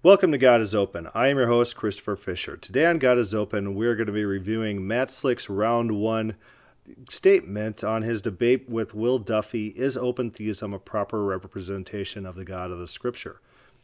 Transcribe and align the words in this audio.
Welcome 0.00 0.30
to 0.30 0.38
God 0.38 0.60
is 0.60 0.76
Open. 0.76 1.08
I 1.12 1.26
am 1.26 1.38
your 1.38 1.48
host, 1.48 1.74
Christopher 1.74 2.14
Fisher. 2.14 2.56
Today 2.56 2.86
on 2.86 2.98
God 2.98 3.18
is 3.18 3.34
Open, 3.34 3.74
we're 3.74 3.96
going 3.96 4.06
to 4.06 4.12
be 4.12 4.24
reviewing 4.24 4.86
Matt 4.86 5.10
Slick's 5.10 5.50
round 5.50 5.90
one 5.90 6.36
statement 7.10 7.82
on 7.82 8.02
his 8.02 8.22
debate 8.22 8.68
with 8.68 8.94
Will 8.94 9.18
Duffy 9.18 9.70
Is 9.70 9.96
open 9.96 10.30
theism 10.30 10.72
a 10.72 10.78
proper 10.78 11.24
representation 11.24 12.26
of 12.26 12.36
the 12.36 12.44
God 12.44 12.70
of 12.70 12.78
the 12.78 12.86
Scripture? 12.86 13.40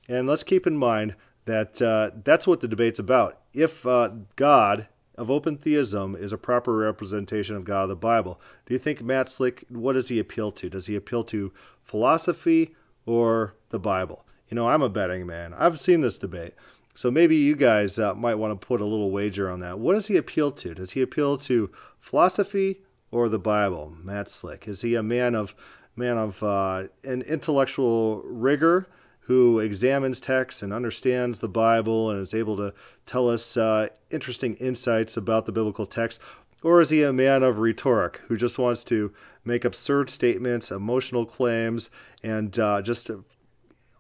And 0.08 0.28
let's 0.28 0.44
keep 0.44 0.68
in 0.68 0.76
mind 0.76 1.16
that 1.46 1.82
uh, 1.82 2.12
that's 2.22 2.46
what 2.46 2.60
the 2.60 2.68
debate's 2.68 3.00
about. 3.00 3.40
If 3.52 3.84
uh, 3.84 4.12
God 4.36 4.86
of 5.16 5.32
open 5.32 5.56
theism 5.56 6.14
is 6.14 6.32
a 6.32 6.38
proper 6.38 6.76
representation 6.76 7.56
of 7.56 7.64
God 7.64 7.82
of 7.82 7.88
the 7.88 7.96
Bible, 7.96 8.40
do 8.66 8.74
you 8.74 8.78
think 8.78 9.02
Matt 9.02 9.28
Slick, 9.28 9.64
what 9.68 9.94
does 9.94 10.10
he 10.10 10.20
appeal 10.20 10.52
to? 10.52 10.70
Does 10.70 10.86
he 10.86 10.94
appeal 10.94 11.24
to 11.24 11.52
philosophy 11.82 12.76
or 13.04 13.54
the 13.70 13.80
Bible? 13.80 14.24
You 14.54 14.60
know, 14.60 14.68
I'm 14.68 14.82
a 14.82 14.88
betting 14.88 15.26
man. 15.26 15.52
I've 15.52 15.80
seen 15.80 16.00
this 16.00 16.16
debate. 16.16 16.54
So 16.94 17.10
maybe 17.10 17.34
you 17.34 17.56
guys 17.56 17.98
uh, 17.98 18.14
might 18.14 18.36
want 18.36 18.52
to 18.52 18.64
put 18.64 18.80
a 18.80 18.84
little 18.84 19.10
wager 19.10 19.50
on 19.50 19.58
that. 19.58 19.80
What 19.80 19.94
does 19.94 20.06
he 20.06 20.16
appeal 20.16 20.52
to? 20.52 20.76
Does 20.76 20.92
he 20.92 21.02
appeal 21.02 21.36
to 21.38 21.72
philosophy 21.98 22.82
or 23.10 23.28
the 23.28 23.40
Bible? 23.40 23.96
Matt 24.00 24.28
Slick. 24.28 24.68
Is 24.68 24.82
he 24.82 24.94
a 24.94 25.02
man 25.02 25.34
of 25.34 25.56
man 25.96 26.18
of 26.18 26.40
uh, 26.40 26.84
an 27.02 27.22
intellectual 27.22 28.22
rigor 28.26 28.86
who 29.22 29.58
examines 29.58 30.20
texts 30.20 30.62
and 30.62 30.72
understands 30.72 31.40
the 31.40 31.48
Bible 31.48 32.10
and 32.10 32.20
is 32.20 32.32
able 32.32 32.56
to 32.58 32.72
tell 33.06 33.28
us 33.28 33.56
uh, 33.56 33.88
interesting 34.12 34.54
insights 34.58 35.16
about 35.16 35.46
the 35.46 35.52
biblical 35.52 35.84
text? 35.84 36.20
Or 36.62 36.80
is 36.80 36.90
he 36.90 37.02
a 37.02 37.12
man 37.12 37.42
of 37.42 37.58
rhetoric 37.58 38.20
who 38.28 38.36
just 38.36 38.56
wants 38.56 38.84
to 38.84 39.12
make 39.44 39.64
absurd 39.64 40.10
statements, 40.10 40.70
emotional 40.70 41.26
claims, 41.26 41.90
and 42.22 42.56
uh, 42.56 42.82
just 42.82 43.10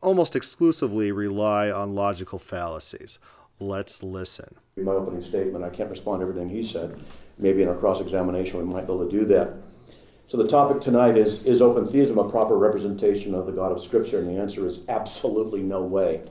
almost 0.04 0.36
exclusively 0.36 1.10
rely 1.10 1.70
on 1.70 1.94
logical 1.94 2.38
fallacies. 2.38 3.18
Let's 3.58 4.02
listen. 4.02 4.56
My 4.76 4.92
opening 4.92 5.22
statement, 5.22 5.64
I 5.64 5.70
can't 5.70 5.88
respond 5.88 6.20
to 6.20 6.28
everything 6.28 6.50
he 6.50 6.62
said. 6.62 7.00
Maybe 7.38 7.62
in 7.62 7.68
our 7.68 7.76
cross 7.76 8.00
examination, 8.00 8.58
we 8.58 8.64
might 8.64 8.86
be 8.86 8.92
able 8.92 9.08
to 9.08 9.10
do 9.10 9.24
that. 9.26 9.56
So, 10.26 10.36
the 10.36 10.46
topic 10.46 10.80
tonight 10.80 11.16
is 11.16 11.44
Is 11.44 11.62
open 11.62 11.86
theism 11.86 12.18
a 12.18 12.28
proper 12.28 12.56
representation 12.56 13.34
of 13.34 13.46
the 13.46 13.52
God 13.52 13.72
of 13.72 13.80
Scripture? 13.80 14.18
And 14.18 14.28
the 14.28 14.40
answer 14.40 14.66
is 14.66 14.84
absolutely 14.88 15.62
no 15.62 15.82
way. 15.82 16.22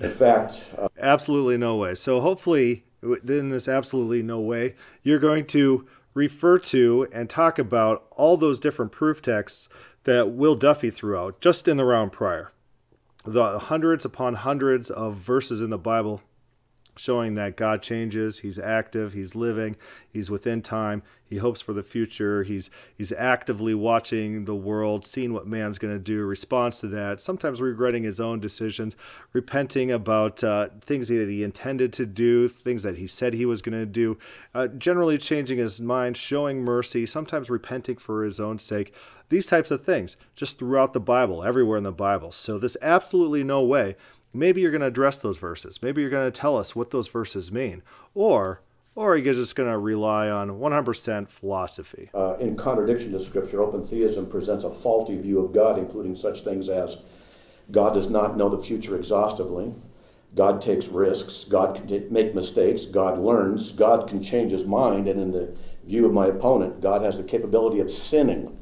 In 0.00 0.10
fact, 0.10 0.70
uh, 0.78 0.88
absolutely 0.98 1.56
no 1.56 1.76
way. 1.76 1.94
So, 1.94 2.20
hopefully, 2.20 2.84
in 3.02 3.50
this 3.50 3.68
absolutely 3.68 4.22
no 4.22 4.40
way, 4.40 4.74
you're 5.02 5.18
going 5.18 5.46
to 5.46 5.86
refer 6.14 6.58
to 6.58 7.06
and 7.12 7.30
talk 7.30 7.58
about 7.58 8.04
all 8.10 8.36
those 8.36 8.58
different 8.60 8.92
proof 8.92 9.22
texts 9.22 9.68
that 10.04 10.30
Will 10.30 10.54
Duffy 10.54 10.90
threw 10.90 11.16
out 11.16 11.40
just 11.40 11.68
in 11.68 11.76
the 11.76 11.84
round 11.84 12.12
prior 12.12 12.52
the 13.24 13.58
hundreds 13.58 14.04
upon 14.04 14.34
hundreds 14.34 14.90
of 14.90 15.16
verses 15.16 15.60
in 15.60 15.70
the 15.70 15.78
Bible 15.78 16.22
showing 17.00 17.34
that 17.34 17.56
God 17.56 17.82
changes, 17.82 18.40
he's 18.40 18.58
active, 18.58 19.14
he's 19.14 19.34
living, 19.34 19.74
he's 20.08 20.30
within 20.30 20.60
time, 20.60 21.02
he 21.24 21.38
hopes 21.38 21.62
for 21.62 21.72
the 21.72 21.82
future, 21.82 22.42
he's 22.42 22.68
he's 22.94 23.12
actively 23.12 23.74
watching 23.74 24.44
the 24.44 24.54
world, 24.54 25.06
seeing 25.06 25.32
what 25.32 25.46
man's 25.46 25.78
going 25.78 25.94
to 25.94 26.02
do, 26.02 26.22
responds 26.24 26.78
to 26.80 26.88
that, 26.88 27.20
sometimes 27.20 27.60
regretting 27.60 28.02
his 28.02 28.20
own 28.20 28.38
decisions, 28.38 28.96
repenting 29.32 29.90
about 29.90 30.44
uh, 30.44 30.68
things 30.82 31.08
that 31.08 31.28
he 31.28 31.42
intended 31.42 31.92
to 31.94 32.04
do, 32.04 32.48
things 32.48 32.82
that 32.82 32.98
he 32.98 33.06
said 33.06 33.32
he 33.32 33.46
was 33.46 33.62
going 33.62 33.78
to 33.78 33.86
do, 33.86 34.18
uh, 34.54 34.66
generally 34.66 35.16
changing 35.16 35.58
his 35.58 35.80
mind, 35.80 36.16
showing 36.16 36.62
mercy, 36.62 37.06
sometimes 37.06 37.48
repenting 37.48 37.96
for 37.96 38.24
his 38.24 38.38
own 38.38 38.58
sake. 38.58 38.94
These 39.30 39.46
types 39.46 39.70
of 39.70 39.82
things, 39.82 40.16
just 40.36 40.58
throughout 40.58 40.92
the 40.92 41.00
Bible, 41.00 41.42
everywhere 41.42 41.78
in 41.78 41.84
the 41.84 41.92
Bible. 41.92 42.30
So, 42.30 42.58
there's 42.58 42.76
absolutely 42.82 43.42
no 43.42 43.62
way 43.64 43.96
maybe 44.32 44.60
you're 44.60 44.70
going 44.70 44.80
to 44.80 44.86
address 44.86 45.18
those 45.18 45.38
verses. 45.38 45.82
Maybe 45.82 46.00
you're 46.00 46.10
going 46.10 46.30
to 46.30 46.40
tell 46.40 46.56
us 46.56 46.76
what 46.76 46.90
those 46.90 47.08
verses 47.08 47.50
mean. 47.50 47.82
Or 48.14 48.60
or 48.96 49.16
you're 49.16 49.34
just 49.34 49.54
going 49.54 49.70
to 49.70 49.78
rely 49.78 50.28
on 50.28 50.50
100% 50.50 51.28
philosophy. 51.28 52.10
Uh, 52.12 52.34
in 52.34 52.56
contradiction 52.56 53.12
to 53.12 53.20
Scripture, 53.20 53.62
open 53.62 53.84
theism 53.84 54.26
presents 54.26 54.64
a 54.64 54.70
faulty 54.70 55.16
view 55.16 55.38
of 55.38 55.52
God, 55.52 55.78
including 55.78 56.16
such 56.16 56.40
things 56.40 56.68
as 56.68 57.02
God 57.70 57.94
does 57.94 58.10
not 58.10 58.36
know 58.36 58.48
the 58.48 58.58
future 58.58 58.96
exhaustively, 58.96 59.72
God 60.34 60.60
takes 60.60 60.88
risks, 60.88 61.44
God 61.44 61.76
can 61.76 62.12
make 62.12 62.34
mistakes, 62.34 62.84
God 62.84 63.18
learns, 63.18 63.70
God 63.72 64.08
can 64.08 64.22
change 64.22 64.50
his 64.50 64.66
mind, 64.66 65.06
and 65.06 65.20
in 65.20 65.30
the 65.30 65.56
view 65.84 66.04
of 66.04 66.12
my 66.12 66.26
opponent, 66.26 66.80
God 66.80 67.02
has 67.02 67.16
the 67.16 67.24
capability 67.24 67.78
of 67.78 67.90
sinning. 67.90 68.58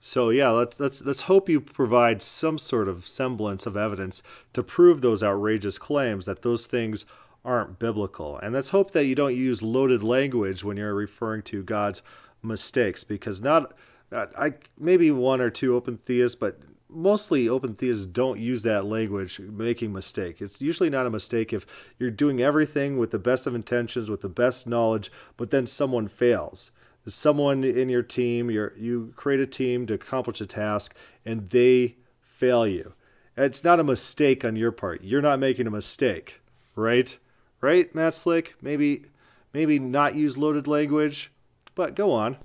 So 0.00 0.30
yeah, 0.30 0.50
let's 0.50 0.78
let's 0.78 1.02
let's 1.02 1.22
hope 1.22 1.48
you 1.48 1.60
provide 1.60 2.22
some 2.22 2.58
sort 2.58 2.88
of 2.88 3.06
semblance 3.06 3.66
of 3.66 3.76
evidence 3.76 4.22
to 4.52 4.62
prove 4.62 5.00
those 5.00 5.22
outrageous 5.22 5.78
claims 5.78 6.26
that 6.26 6.42
those 6.42 6.66
things 6.66 7.04
aren't 7.44 7.78
biblical. 7.78 8.38
And 8.38 8.54
let's 8.54 8.70
hope 8.70 8.90
that 8.92 9.06
you 9.06 9.14
don't 9.14 9.34
use 9.34 9.62
loaded 9.62 10.02
language 10.02 10.64
when 10.64 10.76
you're 10.76 10.94
referring 10.94 11.42
to 11.44 11.62
God's 11.62 12.02
mistakes 12.42 13.04
because 13.04 13.40
not 13.40 13.72
I 14.12 14.54
maybe 14.78 15.10
one 15.10 15.40
or 15.40 15.50
two 15.50 15.74
open 15.74 15.98
theists, 15.98 16.36
but 16.36 16.60
mostly 16.88 17.48
open 17.48 17.74
theists 17.74 18.06
don't 18.06 18.38
use 18.38 18.62
that 18.62 18.84
language 18.84 19.40
making 19.40 19.92
mistake 19.92 20.40
it's 20.40 20.60
usually 20.60 20.88
not 20.88 21.04
a 21.04 21.10
mistake 21.10 21.52
if 21.52 21.66
you're 21.98 22.12
doing 22.12 22.40
everything 22.40 22.96
with 22.96 23.10
the 23.10 23.18
best 23.18 23.46
of 23.46 23.56
intentions 23.56 24.08
with 24.08 24.20
the 24.20 24.28
best 24.28 24.68
knowledge 24.68 25.10
but 25.36 25.50
then 25.50 25.66
someone 25.66 26.06
fails 26.06 26.70
someone 27.06 27.64
in 27.64 27.88
your 27.88 28.02
team, 28.02 28.50
you 28.50 28.70
you 28.76 29.12
create 29.16 29.40
a 29.40 29.46
team 29.46 29.86
to 29.86 29.94
accomplish 29.94 30.40
a 30.40 30.46
task, 30.46 30.94
and 31.24 31.50
they 31.50 31.96
fail 32.20 32.66
you. 32.66 32.94
It's 33.36 33.64
not 33.64 33.80
a 33.80 33.84
mistake 33.84 34.44
on 34.44 34.56
your 34.56 34.72
part. 34.72 35.02
You're 35.02 35.22
not 35.22 35.38
making 35.38 35.66
a 35.66 35.70
mistake, 35.70 36.40
right? 36.74 37.16
Right, 37.60 37.94
Matt 37.94 38.14
Slick? 38.14 38.54
Maybe, 38.60 39.04
maybe 39.52 39.78
not 39.78 40.14
use 40.14 40.36
loaded 40.36 40.66
language, 40.66 41.32
but 41.74 41.94
go 41.94 42.12
on. 42.12 42.36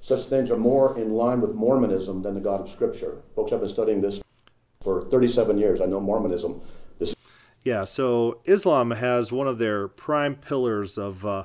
Such 0.00 0.22
things 0.22 0.50
are 0.50 0.56
more 0.56 0.98
in 0.98 1.10
line 1.10 1.40
with 1.40 1.54
Mormonism 1.54 2.22
than 2.22 2.34
the 2.34 2.40
God 2.40 2.60
of 2.60 2.68
Scripture. 2.68 3.18
Folks, 3.34 3.52
I've 3.52 3.60
been 3.60 3.68
studying 3.68 4.00
this 4.00 4.22
for 4.80 5.02
37 5.02 5.58
years. 5.58 5.80
I 5.80 5.86
know 5.86 6.00
Mormonism. 6.00 6.60
This 6.98 7.14
yeah, 7.64 7.84
so 7.84 8.40
Islam 8.44 8.92
has 8.92 9.30
one 9.30 9.46
of 9.46 9.58
their 9.58 9.88
prime 9.88 10.34
pillars 10.36 10.96
of 10.96 11.24
uh, 11.24 11.28
uh, 11.30 11.44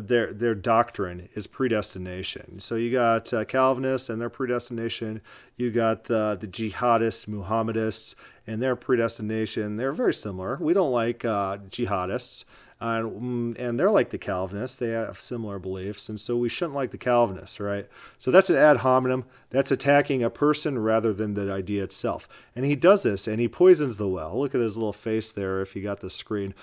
their 0.00 0.32
their 0.32 0.54
doctrine 0.54 1.28
is 1.34 1.46
predestination. 1.46 2.58
So 2.58 2.74
you 2.76 2.90
got 2.92 3.32
uh, 3.32 3.44
Calvinists 3.44 4.08
and 4.10 4.20
their 4.20 4.30
predestination. 4.30 5.20
You 5.56 5.70
got 5.70 6.04
the 6.04 6.36
the 6.40 6.46
jihadists, 6.48 7.26
Muhammadists, 7.26 8.14
and 8.46 8.62
their 8.62 8.76
predestination. 8.76 9.76
They're 9.76 9.92
very 9.92 10.14
similar. 10.14 10.58
We 10.60 10.72
don't 10.74 10.92
like 10.92 11.24
uh, 11.24 11.58
jihadists. 11.70 12.44
and 12.80 13.56
and 13.58 13.80
they're 13.80 13.90
like 13.90 14.10
the 14.10 14.18
Calvinists. 14.18 14.76
They 14.76 14.90
have 14.90 15.18
similar 15.20 15.58
beliefs, 15.58 16.08
and 16.08 16.20
so 16.20 16.36
we 16.36 16.48
shouldn't 16.48 16.74
like 16.74 16.90
the 16.90 16.98
Calvinists, 16.98 17.58
right? 17.58 17.88
So 18.18 18.30
that's 18.30 18.50
an 18.50 18.56
ad 18.56 18.78
hominem. 18.78 19.24
That's 19.50 19.70
attacking 19.70 20.22
a 20.22 20.30
person 20.30 20.78
rather 20.78 21.12
than 21.14 21.34
the 21.34 21.50
idea 21.50 21.84
itself. 21.84 22.28
And 22.54 22.66
he 22.66 22.76
does 22.76 23.02
this, 23.02 23.26
and 23.26 23.40
he 23.40 23.48
poisons 23.48 23.96
the 23.96 24.08
well. 24.08 24.38
Look 24.38 24.54
at 24.54 24.60
his 24.60 24.76
little 24.76 24.92
face 24.92 25.32
there. 25.32 25.62
If 25.62 25.74
you 25.74 25.82
got 25.82 26.00
the 26.00 26.10
screen 26.10 26.54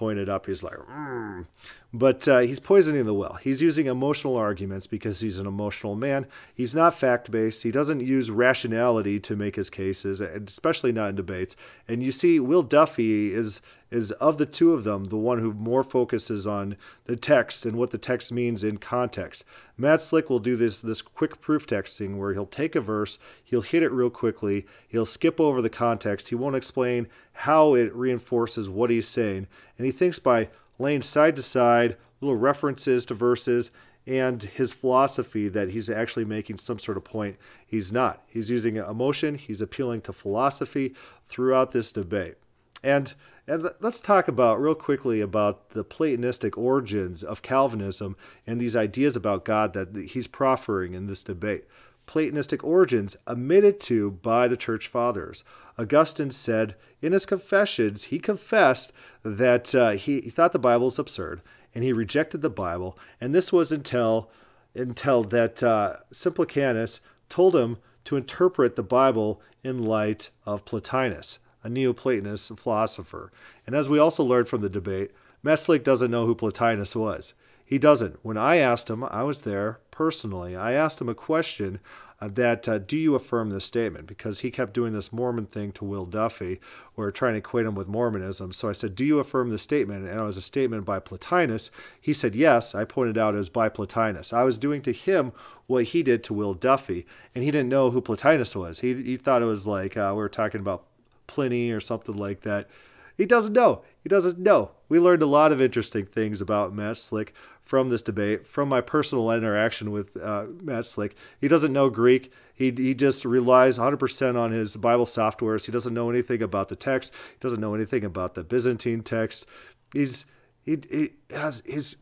pointed 0.00 0.30
up, 0.30 0.46
he's 0.46 0.62
like, 0.62 0.78
mm. 0.78 1.44
but 1.92 2.26
uh, 2.26 2.38
he's 2.38 2.58
poisoning 2.58 3.04
the 3.04 3.12
well. 3.12 3.34
He's 3.34 3.60
using 3.60 3.84
emotional 3.84 4.34
arguments 4.34 4.86
because 4.86 5.20
he's 5.20 5.36
an 5.36 5.46
emotional 5.46 5.94
man. 5.94 6.26
He's 6.54 6.74
not 6.74 6.98
fact 6.98 7.30
based. 7.30 7.64
He 7.64 7.70
doesn't 7.70 8.00
use 8.00 8.30
rationality 8.30 9.20
to 9.20 9.36
make 9.36 9.56
his 9.56 9.68
cases, 9.68 10.22
especially 10.22 10.90
not 10.90 11.10
in 11.10 11.16
debates. 11.16 11.54
And 11.86 12.02
you 12.02 12.12
see, 12.12 12.40
Will 12.40 12.62
Duffy 12.62 13.34
is 13.34 13.60
is 13.90 14.12
of 14.12 14.38
the 14.38 14.46
two 14.46 14.72
of 14.72 14.84
them 14.84 15.06
the 15.06 15.16
one 15.16 15.38
who 15.38 15.52
more 15.52 15.82
focuses 15.82 16.46
on 16.46 16.76
the 17.04 17.16
text 17.16 17.66
and 17.66 17.76
what 17.76 17.90
the 17.90 17.98
text 17.98 18.30
means 18.30 18.62
in 18.62 18.76
context. 18.76 19.44
Matt 19.76 20.02
Slick 20.02 20.30
will 20.30 20.38
do 20.38 20.56
this 20.56 20.80
this 20.80 21.02
quick 21.02 21.40
proof 21.40 21.66
texting 21.66 22.16
where 22.16 22.32
he'll 22.32 22.46
take 22.46 22.74
a 22.74 22.80
verse, 22.80 23.18
he'll 23.42 23.62
hit 23.62 23.82
it 23.82 23.92
real 23.92 24.10
quickly, 24.10 24.66
he'll 24.88 25.06
skip 25.06 25.40
over 25.40 25.60
the 25.60 25.70
context, 25.70 26.28
he 26.28 26.34
won't 26.34 26.56
explain 26.56 27.08
how 27.32 27.74
it 27.74 27.94
reinforces 27.94 28.68
what 28.68 28.90
he's 28.90 29.08
saying, 29.08 29.46
and 29.76 29.86
he 29.86 29.92
thinks 29.92 30.18
by 30.18 30.48
laying 30.78 31.02
side 31.02 31.36
to 31.36 31.42
side 31.42 31.96
little 32.20 32.36
references 32.36 33.06
to 33.06 33.14
verses 33.14 33.70
and 34.06 34.42
his 34.42 34.72
philosophy 34.72 35.48
that 35.48 35.70
he's 35.70 35.90
actually 35.90 36.24
making 36.24 36.56
some 36.56 36.78
sort 36.78 36.96
of 36.96 37.04
point. 37.04 37.36
He's 37.66 37.92
not. 37.92 38.22
He's 38.26 38.50
using 38.50 38.76
emotion, 38.76 39.34
he's 39.36 39.60
appealing 39.60 40.00
to 40.02 40.12
philosophy 40.12 40.94
throughout 41.26 41.72
this 41.72 41.92
debate. 41.92 42.36
And 42.82 43.12
and 43.50 43.68
let's 43.80 44.00
talk 44.00 44.28
about 44.28 44.60
real 44.60 44.76
quickly 44.76 45.20
about 45.20 45.70
the 45.70 45.82
Platonistic 45.82 46.56
origins 46.56 47.24
of 47.24 47.42
Calvinism 47.42 48.16
and 48.46 48.60
these 48.60 48.76
ideas 48.76 49.16
about 49.16 49.44
God 49.44 49.72
that 49.72 49.96
he's 50.10 50.28
proffering 50.28 50.94
in 50.94 51.08
this 51.08 51.24
debate. 51.24 51.64
Platonistic 52.06 52.62
origins 52.62 53.16
admitted 53.26 53.80
to 53.80 54.12
by 54.12 54.46
the 54.46 54.56
church 54.56 54.86
fathers. 54.86 55.42
Augustine 55.76 56.30
said 56.30 56.76
in 57.02 57.10
his 57.10 57.26
confessions, 57.26 58.04
he 58.04 58.20
confessed 58.20 58.92
that 59.24 59.74
uh, 59.74 59.90
he, 59.90 60.20
he 60.20 60.30
thought 60.30 60.52
the 60.52 60.60
Bible 60.60 60.84
was 60.84 61.00
absurd 61.00 61.42
and 61.74 61.82
he 61.82 61.92
rejected 61.92 62.42
the 62.42 62.50
Bible. 62.50 62.96
And 63.20 63.34
this 63.34 63.52
was 63.52 63.72
until 63.72 64.30
until 64.76 65.24
that 65.24 65.60
uh, 65.60 65.96
Simplicianus 66.12 67.00
told 67.28 67.56
him 67.56 67.78
to 68.04 68.16
interpret 68.16 68.76
the 68.76 68.84
Bible 68.84 69.42
in 69.64 69.82
light 69.82 70.30
of 70.46 70.64
Plotinus. 70.64 71.40
A 71.62 71.68
Neoplatonist 71.68 72.58
philosopher. 72.58 73.32
And 73.66 73.74
as 73.74 73.88
we 73.88 73.98
also 73.98 74.24
learned 74.24 74.48
from 74.48 74.60
the 74.60 74.68
debate, 74.68 75.10
Matt 75.42 75.60
Slick 75.60 75.84
doesn't 75.84 76.10
know 76.10 76.26
who 76.26 76.34
Plotinus 76.34 76.94
was. 76.94 77.34
He 77.64 77.78
doesn't. 77.78 78.18
When 78.22 78.36
I 78.36 78.56
asked 78.56 78.90
him, 78.90 79.04
I 79.04 79.22
was 79.22 79.42
there 79.42 79.78
personally, 79.90 80.56
I 80.56 80.72
asked 80.72 81.00
him 81.00 81.08
a 81.08 81.14
question 81.14 81.78
uh, 82.20 82.28
that 82.28 82.68
uh, 82.68 82.78
do 82.78 82.96
you 82.96 83.14
affirm 83.14 83.50
this 83.50 83.64
statement? 83.64 84.06
Because 84.06 84.40
he 84.40 84.50
kept 84.50 84.74
doing 84.74 84.92
this 84.92 85.12
Mormon 85.12 85.46
thing 85.46 85.72
to 85.72 85.84
Will 85.84 86.04
Duffy, 86.04 86.60
where 86.94 87.10
trying 87.10 87.34
to 87.34 87.38
equate 87.38 87.66
him 87.66 87.74
with 87.74 87.88
Mormonism. 87.88 88.52
So 88.52 88.68
I 88.68 88.72
said, 88.72 88.94
do 88.94 89.04
you 89.04 89.18
affirm 89.20 89.50
this 89.50 89.62
statement? 89.62 90.06
And 90.06 90.18
it 90.18 90.22
was 90.22 90.36
a 90.36 90.42
statement 90.42 90.84
by 90.84 90.98
Plotinus. 90.98 91.70
He 92.00 92.12
said, 92.12 92.34
yes. 92.34 92.74
I 92.74 92.84
pointed 92.84 93.16
out 93.16 93.34
as 93.34 93.48
by 93.48 93.68
Plotinus. 93.68 94.32
I 94.32 94.44
was 94.44 94.58
doing 94.58 94.82
to 94.82 94.92
him 94.92 95.32
what 95.66 95.84
he 95.84 96.02
did 96.02 96.22
to 96.24 96.34
Will 96.34 96.52
Duffy, 96.52 97.06
and 97.34 97.42
he 97.42 97.50
didn't 97.50 97.70
know 97.70 97.90
who 97.90 98.02
Plotinus 98.02 98.54
was. 98.54 98.80
He, 98.80 99.02
he 99.02 99.16
thought 99.16 99.42
it 99.42 99.46
was 99.46 99.66
like 99.66 99.96
uh, 99.96 100.12
we 100.12 100.18
were 100.18 100.28
talking 100.28 100.60
about 100.60 100.84
Pliny 101.30 101.70
or 101.70 101.80
something 101.80 102.16
like 102.16 102.42
that. 102.42 102.68
He 103.16 103.26
doesn't 103.26 103.52
know. 103.52 103.82
He 104.02 104.08
doesn't 104.08 104.38
know. 104.38 104.70
We 104.88 104.98
learned 104.98 105.22
a 105.22 105.26
lot 105.26 105.52
of 105.52 105.60
interesting 105.60 106.06
things 106.06 106.40
about 106.40 106.74
Matt 106.74 106.96
Slick 106.96 107.34
from 107.62 107.88
this 107.88 108.02
debate, 108.02 108.46
from 108.46 108.68
my 108.68 108.80
personal 108.80 109.30
interaction 109.30 109.92
with 109.92 110.16
uh, 110.16 110.46
Matt 110.62 110.86
Slick. 110.86 111.14
He 111.40 111.46
doesn't 111.46 111.72
know 111.72 111.88
Greek. 111.90 112.32
He, 112.54 112.70
he 112.70 112.94
just 112.94 113.24
relies 113.24 113.78
100% 113.78 114.36
on 114.36 114.50
his 114.50 114.74
Bible 114.74 115.04
softwares. 115.04 115.66
He 115.66 115.72
doesn't 115.72 115.94
know 115.94 116.10
anything 116.10 116.42
about 116.42 116.68
the 116.68 116.76
text. 116.76 117.14
He 117.14 117.38
doesn't 117.38 117.60
know 117.60 117.74
anything 117.74 118.04
about 118.04 118.34
the 118.34 118.42
Byzantine 118.42 119.02
text. 119.02 119.46
He's 119.94 120.24
he, 120.64 120.78
he 120.90 121.10
has 121.30 121.62
his. 121.64 121.96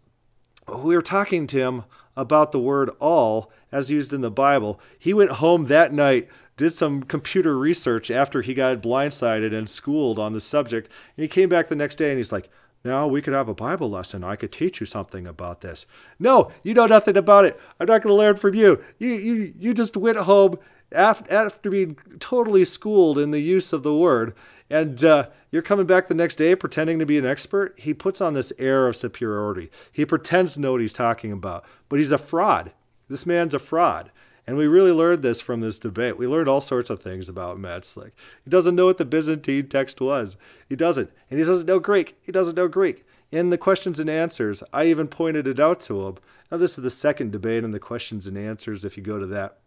We 0.68 0.94
were 0.94 1.02
talking 1.02 1.46
to 1.48 1.58
him 1.58 1.84
about 2.16 2.52
the 2.52 2.58
word 2.58 2.90
all 2.98 3.52
as 3.70 3.90
used 3.90 4.12
in 4.12 4.20
the 4.20 4.30
Bible. 4.30 4.80
He 4.98 5.12
went 5.12 5.32
home 5.32 5.64
that 5.64 5.92
night 5.92 6.28
did 6.58 6.70
some 6.70 7.02
computer 7.04 7.56
research 7.56 8.10
after 8.10 8.42
he 8.42 8.52
got 8.52 8.82
blindsided 8.82 9.54
and 9.56 9.68
schooled 9.68 10.18
on 10.18 10.34
the 10.34 10.40
subject. 10.40 10.90
And 11.16 11.22
he 11.22 11.28
came 11.28 11.48
back 11.48 11.68
the 11.68 11.76
next 11.76 11.96
day 11.96 12.10
and 12.10 12.18
he's 12.18 12.32
like, 12.32 12.50
now 12.84 13.06
we 13.06 13.22
could 13.22 13.32
have 13.32 13.48
a 13.48 13.54
Bible 13.54 13.88
lesson. 13.88 14.22
I 14.22 14.36
could 14.36 14.52
teach 14.52 14.80
you 14.80 14.86
something 14.86 15.26
about 15.26 15.62
this. 15.62 15.86
No, 16.18 16.50
you 16.62 16.74
know 16.74 16.86
nothing 16.86 17.16
about 17.16 17.44
it. 17.44 17.58
I'm 17.80 17.86
not 17.86 18.02
going 18.02 18.12
to 18.12 18.18
learn 18.18 18.36
from 18.36 18.54
you. 18.54 18.82
You, 18.98 19.08
you, 19.08 19.52
you 19.56 19.74
just 19.74 19.96
went 19.96 20.18
home 20.18 20.58
after, 20.92 21.32
after 21.32 21.70
being 21.70 21.96
totally 22.20 22.64
schooled 22.64 23.18
in 23.18 23.30
the 23.30 23.40
use 23.40 23.72
of 23.72 23.82
the 23.82 23.96
word, 23.96 24.34
and 24.70 25.02
uh, 25.02 25.28
you're 25.50 25.62
coming 25.62 25.86
back 25.86 26.06
the 26.06 26.14
next 26.14 26.36
day 26.36 26.54
pretending 26.54 26.98
to 26.98 27.06
be 27.06 27.18
an 27.18 27.26
expert. 27.26 27.78
He 27.78 27.94
puts 27.94 28.20
on 28.20 28.34
this 28.34 28.52
air 28.58 28.86
of 28.86 28.96
superiority. 28.96 29.70
He 29.90 30.04
pretends 30.04 30.54
to 30.54 30.60
know 30.60 30.72
what 30.72 30.80
he's 30.80 30.92
talking 30.92 31.32
about, 31.32 31.64
but 31.88 31.98
he's 31.98 32.12
a 32.12 32.18
fraud. 32.18 32.72
This 33.08 33.26
man's 33.26 33.54
a 33.54 33.58
fraud. 33.58 34.10
And 34.48 34.56
we 34.56 34.66
really 34.66 34.92
learned 34.92 35.22
this 35.22 35.42
from 35.42 35.60
this 35.60 35.78
debate. 35.78 36.16
We 36.16 36.26
learned 36.26 36.48
all 36.48 36.62
sorts 36.62 36.88
of 36.88 37.00
things 37.00 37.28
about 37.28 37.60
Matt 37.60 37.84
Slick. 37.84 38.14
He 38.42 38.48
doesn't 38.48 38.74
know 38.74 38.86
what 38.86 38.96
the 38.96 39.04
Byzantine 39.04 39.68
text 39.68 40.00
was. 40.00 40.38
He 40.70 40.74
doesn't. 40.74 41.10
And 41.30 41.38
he 41.38 41.44
doesn't 41.44 41.66
know 41.66 41.78
Greek. 41.78 42.16
He 42.22 42.32
doesn't 42.32 42.56
know 42.56 42.66
Greek. 42.66 43.04
In 43.30 43.50
the 43.50 43.58
questions 43.58 44.00
and 44.00 44.08
answers, 44.08 44.62
I 44.72 44.86
even 44.86 45.06
pointed 45.06 45.46
it 45.46 45.60
out 45.60 45.80
to 45.80 46.06
him. 46.06 46.14
Now, 46.50 46.56
this 46.56 46.78
is 46.78 46.82
the 46.82 46.88
second 46.88 47.30
debate 47.30 47.62
in 47.62 47.72
the 47.72 47.78
questions 47.78 48.26
and 48.26 48.38
answers, 48.38 48.86
if 48.86 48.96
you 48.96 49.02
go 49.02 49.18
to 49.18 49.26
that. 49.26 49.58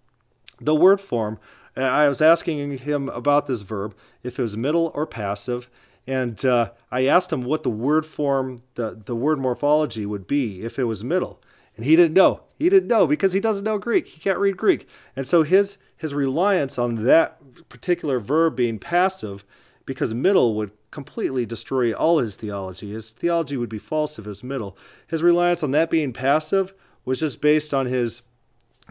The 0.60 0.74
word 0.74 1.00
form, 1.00 1.38
uh, 1.78 1.82
I 1.82 2.10
was 2.10 2.20
asking 2.20 2.80
him 2.80 3.08
about 3.10 3.46
this 3.46 3.62
verb, 3.62 3.96
if 4.24 4.40
it 4.40 4.42
was 4.42 4.58
middle 4.58 4.92
or 4.96 5.06
passive. 5.06 5.70
And 6.08 6.44
uh, 6.44 6.72
I 6.92 7.06
asked 7.06 7.32
him 7.32 7.44
what 7.44 7.62
the 7.62 7.70
word 7.70 8.04
form, 8.04 8.58
the, 8.74 9.00
the 9.06 9.16
word 9.16 9.38
morphology 9.38 10.08
would 10.08 10.26
be 10.26 10.64
if 10.64 10.80
it 10.80 10.86
was 10.86 11.04
middle. 11.04 11.40
And 11.76 11.86
he 11.86 11.96
didn't 11.96 12.14
know. 12.14 12.44
He 12.56 12.70
didn't 12.70 12.90
know 12.90 13.08
because 13.08 13.34
he 13.34 13.40
doesn't 13.40 13.64
know 13.64 13.78
Greek. 13.78 14.08
He 14.08 14.20
can't 14.20 14.40
read 14.40 14.58
Greek. 14.58 14.88
And 15.16 15.28
so 15.28 15.44
his 15.44 15.78
his 15.98 16.14
reliance 16.14 16.80
on 16.80 17.06
that 17.06 17.40
particular 17.70 18.20
verb 18.20 18.56
being 18.56 18.80
passive, 18.80 19.46
because 19.86 20.14
middle 20.14 20.56
would 20.56 20.72
completely 20.90 21.46
destroy 21.46 21.94
all 21.94 22.18
his 22.18 22.36
theology. 22.36 22.92
His 22.92 23.12
theology 23.12 23.56
would 23.56 23.70
be 23.70 23.78
false 23.78 24.18
if 24.18 24.28
it's 24.28 24.44
middle. 24.44 24.78
His 25.08 25.24
reliance 25.24 25.64
on 25.64 25.72
that 25.72 25.90
being 25.90 26.12
passive 26.12 26.74
was 27.06 27.20
just 27.20 27.42
based 27.42 27.74
on 27.74 27.86
his 27.86 28.24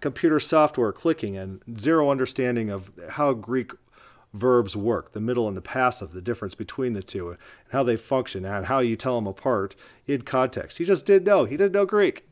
computer 0.01 0.41
software 0.41 0.93
clicking 0.93 1.37
and 1.37 1.61
zero 1.79 2.11
understanding 2.11 2.71
of 2.71 2.91
how 3.11 3.35
Greek 3.35 3.73
verbs 4.33 4.77
work, 4.77 5.13
the 5.13 5.21
middle 5.21 5.49
and 5.49 5.57
the 5.57 5.63
passive, 5.63 6.13
the 6.13 6.23
difference 6.23 6.55
between 6.55 6.93
the 6.93 7.03
two, 7.03 7.31
and 7.31 7.39
how 7.73 7.83
they 7.83 7.97
function, 7.97 8.45
and 8.45 8.67
how 8.67 8.79
you 8.79 8.97
tell 8.97 9.17
them 9.17 9.27
apart 9.27 9.75
in 10.07 10.23
context. 10.23 10.79
He 10.79 10.85
just 10.85 11.05
didn't 11.05 11.27
know. 11.27 11.45
He 11.45 11.57
didn't 11.57 11.73
know 11.73 11.87
Greek. 11.87 12.27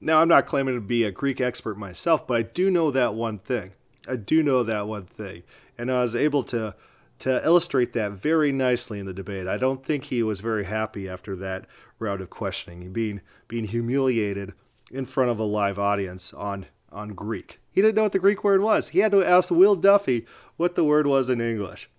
Now, 0.00 0.20
I'm 0.20 0.28
not 0.28 0.46
claiming 0.46 0.74
to 0.74 0.80
be 0.80 1.04
a 1.04 1.10
Greek 1.10 1.40
expert 1.40 1.76
myself, 1.76 2.26
but 2.26 2.38
I 2.38 2.42
do 2.42 2.70
know 2.70 2.90
that 2.90 3.14
one 3.14 3.38
thing. 3.38 3.72
I 4.06 4.16
do 4.16 4.42
know 4.42 4.62
that 4.62 4.86
one 4.86 5.04
thing. 5.04 5.42
And 5.76 5.90
I 5.90 6.02
was 6.02 6.16
able 6.16 6.42
to 6.44 6.74
to 7.20 7.44
illustrate 7.44 7.94
that 7.94 8.12
very 8.12 8.52
nicely 8.52 9.00
in 9.00 9.06
the 9.06 9.12
debate. 9.12 9.48
I 9.48 9.56
don't 9.56 9.84
think 9.84 10.04
he 10.04 10.22
was 10.22 10.40
very 10.40 10.64
happy 10.64 11.08
after 11.08 11.34
that 11.36 11.66
round 11.98 12.20
of 12.20 12.30
questioning, 12.30 12.92
being 12.92 13.20
being 13.48 13.64
humiliated 13.64 14.52
in 14.90 15.04
front 15.04 15.30
of 15.30 15.38
a 15.38 15.44
live 15.44 15.78
audience 15.78 16.32
on 16.32 16.66
on 16.92 17.10
Greek. 17.10 17.60
He 17.70 17.82
didn't 17.82 17.96
know 17.96 18.04
what 18.04 18.12
the 18.12 18.18
Greek 18.18 18.44
word 18.44 18.60
was. 18.60 18.90
He 18.90 19.00
had 19.00 19.12
to 19.12 19.24
ask 19.24 19.50
Will 19.50 19.76
Duffy 19.76 20.26
what 20.56 20.74
the 20.74 20.84
word 20.84 21.06
was 21.06 21.28
in 21.28 21.40
English. 21.40 21.90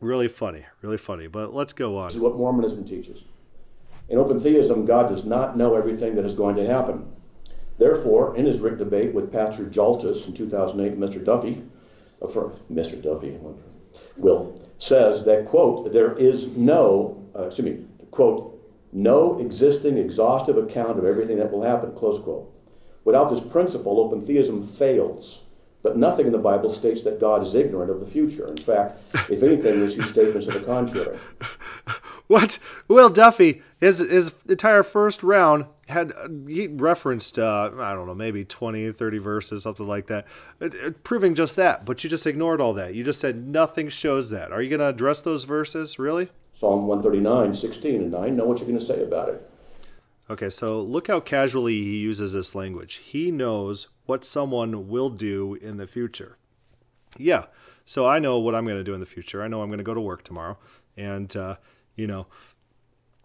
Really 0.00 0.28
funny, 0.28 0.66
really 0.82 0.98
funny. 0.98 1.26
But 1.26 1.52
let's 1.52 1.72
go 1.72 1.96
on. 1.98 2.08
This 2.08 2.16
is 2.16 2.22
what 2.22 2.36
Mormonism 2.36 2.84
teaches. 2.84 3.24
In 4.08 4.18
open 4.18 4.38
theism, 4.38 4.86
God 4.86 5.08
does 5.08 5.24
not 5.24 5.56
know 5.56 5.74
everything 5.74 6.14
that 6.16 6.24
is 6.24 6.34
going 6.34 6.56
to 6.56 6.66
happen. 6.66 7.12
Therefore, 7.80 8.36
in 8.36 8.44
his 8.44 8.60
written 8.60 8.78
debate 8.78 9.14
with 9.14 9.32
Pastor 9.32 9.64
Jaltis 9.64 10.28
in 10.28 10.34
2008, 10.34 11.00
Mr. 11.00 11.24
Duffy, 11.24 11.62
uh, 12.20 12.28
for 12.28 12.52
Mr. 12.70 13.02
Duffy, 13.02 13.38
Will, 14.18 14.60
says 14.76 15.24
that, 15.24 15.46
quote, 15.46 15.90
there 15.90 16.12
is 16.12 16.54
no, 16.58 17.26
uh, 17.34 17.46
excuse 17.46 17.66
me, 17.66 17.84
quote, 18.10 18.54
no 18.92 19.38
existing 19.38 19.96
exhaustive 19.96 20.58
account 20.58 20.98
of 20.98 21.06
everything 21.06 21.38
that 21.38 21.50
will 21.50 21.62
happen, 21.62 21.94
close 21.94 22.20
quote. 22.20 22.54
Without 23.04 23.30
this 23.30 23.40
principle, 23.40 23.98
open 23.98 24.20
theism 24.20 24.60
fails. 24.60 25.46
But 25.82 25.96
nothing 25.96 26.26
in 26.26 26.32
the 26.32 26.38
Bible 26.38 26.68
states 26.68 27.02
that 27.04 27.18
God 27.18 27.40
is 27.40 27.54
ignorant 27.54 27.90
of 27.90 28.00
the 28.00 28.06
future. 28.06 28.46
In 28.46 28.58
fact, 28.58 28.98
if 29.30 29.42
anything, 29.42 29.80
we 29.80 29.88
see 29.88 30.02
statements 30.02 30.46
of 30.48 30.52
the 30.52 30.60
contrary. 30.60 31.18
What? 32.30 32.60
Will 32.86 33.10
Duffy, 33.10 33.60
his, 33.80 33.98
his 33.98 34.30
entire 34.48 34.84
first 34.84 35.24
round 35.24 35.64
had 35.90 36.12
he 36.48 36.66
referenced 36.66 37.38
uh, 37.38 37.70
I 37.78 37.94
don't 37.94 38.06
know 38.06 38.14
maybe 38.14 38.44
20 38.44 38.92
30 38.92 39.18
verses 39.18 39.62
something 39.64 39.86
like 39.86 40.06
that 40.06 40.26
it, 40.60 40.74
it, 40.74 41.04
proving 41.04 41.34
just 41.34 41.56
that 41.56 41.84
but 41.84 42.02
you 42.02 42.10
just 42.10 42.26
ignored 42.26 42.60
all 42.60 42.72
that. 42.74 42.94
You 42.94 43.04
just 43.04 43.20
said 43.20 43.36
nothing 43.36 43.88
shows 43.88 44.30
that. 44.30 44.52
Are 44.52 44.62
you 44.62 44.70
going 44.70 44.80
to 44.80 44.88
address 44.88 45.20
those 45.20 45.44
verses 45.44 45.98
really? 45.98 46.28
Psalm 46.52 46.86
139 46.86 47.54
16 47.54 48.02
and 48.02 48.10
9 48.10 48.36
know 48.36 48.44
what 48.44 48.58
you're 48.58 48.68
going 48.68 48.78
to 48.78 48.84
say 48.84 49.02
about 49.02 49.28
it. 49.28 49.50
Okay 50.30 50.50
so 50.50 50.80
look 50.80 51.08
how 51.08 51.20
casually 51.20 51.80
he 51.80 51.98
uses 51.98 52.32
this 52.32 52.54
language. 52.54 52.94
He 52.94 53.30
knows 53.30 53.88
what 54.06 54.24
someone 54.24 54.88
will 54.88 55.10
do 55.10 55.54
in 55.54 55.76
the 55.76 55.86
future. 55.86 56.38
Yeah 57.18 57.44
so 57.84 58.06
I 58.06 58.20
know 58.20 58.38
what 58.38 58.54
I'm 58.54 58.64
going 58.64 58.78
to 58.78 58.84
do 58.84 58.94
in 58.94 59.00
the 59.00 59.06
future. 59.06 59.42
I 59.42 59.48
know 59.48 59.62
I'm 59.62 59.68
going 59.68 59.78
to 59.78 59.84
go 59.84 59.94
to 59.94 60.00
work 60.00 60.22
tomorrow 60.22 60.56
and 60.96 61.34
uh, 61.36 61.56
you 61.96 62.06
know 62.06 62.26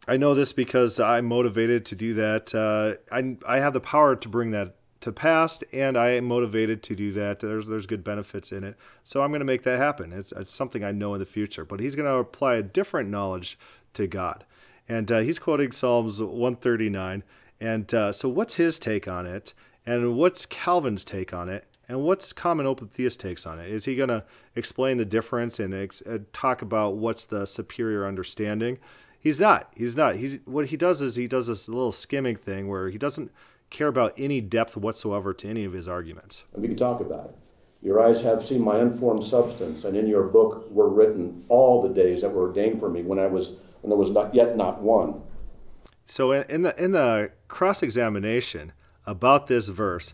I 0.08 0.18
know 0.18 0.36
this 0.36 0.54
because 0.54 1.00
I'm 1.00 1.26
motivated 1.26 1.86
to 1.88 1.96
do 1.96 2.14
that. 2.16 2.54
Uh, 2.54 2.96
I, 3.12 3.38
I 3.48 3.60
have 3.60 3.74
the 3.74 3.80
power 3.80 4.16
to 4.16 4.30
bring 4.30 4.52
that 4.52 4.76
to 5.02 5.12
pass, 5.12 5.64
and 5.72 5.98
I 5.98 6.10
am 6.12 6.26
motivated 6.26 6.82
to 6.84 6.96
do 6.96 7.12
that. 7.14 7.40
There's 7.40 7.68
there's 7.68 7.86
good 7.86 8.04
benefits 8.04 8.52
in 8.52 8.64
it, 8.64 8.76
so 9.04 9.22
I'm 9.22 9.30
going 9.30 9.40
to 9.40 9.46
make 9.46 9.64
that 9.64 9.78
happen. 9.78 10.12
It's, 10.12 10.32
it's 10.32 10.54
something 10.54 10.84
I 10.84 10.92
know 10.92 11.14
in 11.14 11.20
the 11.20 11.26
future. 11.26 11.64
But 11.64 11.80
he's 11.80 11.96
going 11.96 12.08
to 12.08 12.16
apply 12.16 12.56
a 12.56 12.64
different 12.64 13.10
knowledge 13.10 13.58
to 13.94 14.08
God, 14.08 14.46
and 14.90 15.12
uh, 15.12 15.20
he's 15.20 15.40
quoting 15.40 15.72
Psalms 15.72 16.22
139. 16.22 17.24
And 17.62 17.94
uh, 17.94 18.12
so, 18.12 18.28
what's 18.28 18.56
his 18.56 18.80
take 18.80 19.08
on 19.08 19.26
it? 19.26 19.54
And 19.86 20.18
what's 20.18 20.46
Calvin's 20.46 21.06
take 21.06 21.34
on 21.34 21.50
it? 21.50 21.66
And 21.88 22.02
what's 22.02 22.34
common 22.34 22.66
open 22.66 22.88
theist 22.88 23.20
takes 23.20 23.46
on 23.46 23.60
it? 23.60 23.70
Is 23.70 23.86
he 23.86 23.96
going 23.96 24.10
to 24.10 24.24
explain 24.56 24.98
the 24.98 25.06
difference 25.06 25.60
and 25.60 25.74
ex- 25.74 26.02
uh, 26.02 26.20
talk 26.34 26.64
about 26.64 26.98
what's 26.98 27.26
the 27.26 27.46
superior 27.46 28.08
understanding? 28.08 28.80
He's 29.26 29.40
not. 29.40 29.74
He's 29.76 29.98
not. 29.98 30.18
He's 30.18 30.38
what 30.46 30.68
he 30.68 30.78
does 30.78 31.02
is 31.02 31.16
he 31.16 31.28
does 31.28 31.48
this 31.48 31.68
little 31.68 31.92
skimming 31.92 32.36
thing 32.36 32.68
where 32.68 32.92
he 32.92 33.00
doesn't 33.00 33.32
care 33.72 33.88
about 33.88 34.14
any 34.20 34.40
depth 34.40 34.78
whatsoever 34.78 35.34
to 35.34 35.48
any 35.48 35.66
of 35.66 35.74
his 35.74 35.88
arguments. 35.88 36.44
And 36.54 36.62
we 36.62 36.68
can 36.68 36.78
talk 36.78 37.00
about 37.02 37.30
it. 37.30 37.36
Your 37.82 38.00
eyes 38.00 38.22
have 38.22 38.44
seen 38.44 38.62
my 38.62 38.78
unformed 38.78 39.24
substance, 39.24 39.84
and 39.84 39.98
in 39.98 40.06
your 40.06 40.26
book 40.26 40.70
were 40.70 40.88
written 40.88 41.44
all 41.50 41.82
the 41.82 41.90
days 41.90 42.22
that 42.22 42.34
were 42.34 42.44
ordained 42.44 42.80
for 42.80 42.88
me 42.88 43.02
when 43.02 43.18
I 43.18 43.26
was 43.26 43.56
when 43.82 43.90
there 43.90 43.98
was 43.98 44.12
not 44.12 44.36
yet 44.36 44.56
not 44.56 44.84
one. 44.84 45.24
So 46.06 46.32
in 46.32 46.62
the 46.62 46.80
in 46.84 46.92
the 46.92 47.32
cross 47.48 47.82
examination 47.82 48.74
about 49.08 49.48
this 49.48 49.70
verse, 49.70 50.14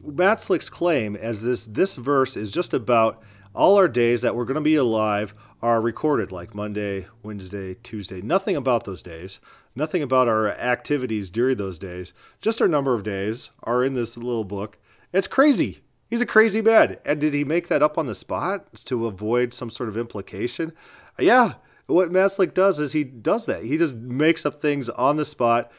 Matt 0.00 0.40
Slick's 0.40 0.70
claim 0.70 1.16
as 1.16 1.42
this 1.42 1.64
this 1.64 1.96
verse 1.96 2.36
is 2.36 2.52
just 2.52 2.74
about 2.74 3.24
all 3.56 3.74
our 3.74 3.88
days 3.88 4.20
that 4.20 4.36
we're 4.36 4.44
going 4.44 4.54
to 4.54 4.60
be 4.60 4.76
alive 4.76 5.34
are 5.62 5.80
recorded, 5.80 6.32
like 6.32 6.54
Monday, 6.54 7.06
Wednesday, 7.22 7.74
Tuesday. 7.82 8.20
Nothing 8.22 8.56
about 8.56 8.84
those 8.84 9.02
days, 9.02 9.40
nothing 9.74 10.02
about 10.02 10.28
our 10.28 10.50
activities 10.50 11.30
during 11.30 11.56
those 11.56 11.78
days. 11.78 12.12
Just 12.40 12.60
our 12.60 12.68
number 12.68 12.94
of 12.94 13.02
days 13.02 13.50
are 13.62 13.84
in 13.84 13.94
this 13.94 14.16
little 14.16 14.44
book. 14.44 14.78
It's 15.12 15.28
crazy. 15.28 15.80
He's 16.08 16.20
a 16.20 16.26
crazy 16.26 16.60
man. 16.60 16.96
And 17.04 17.20
did 17.20 17.34
he 17.34 17.44
make 17.44 17.68
that 17.68 17.82
up 17.82 17.96
on 17.96 18.06
the 18.06 18.14
spot 18.14 18.74
to 18.86 19.06
avoid 19.06 19.54
some 19.54 19.70
sort 19.70 19.88
of 19.88 19.96
implication? 19.96 20.72
Yeah. 21.18 21.54
What 21.86 22.10
Matt 22.10 22.32
Slick 22.32 22.54
does 22.54 22.80
is 22.80 22.92
he 22.92 23.04
does 23.04 23.46
that. 23.46 23.64
He 23.64 23.76
just 23.76 23.96
makes 23.96 24.46
up 24.46 24.60
things 24.60 24.88
on 24.88 25.16
the 25.16 25.24
spot 25.24 25.70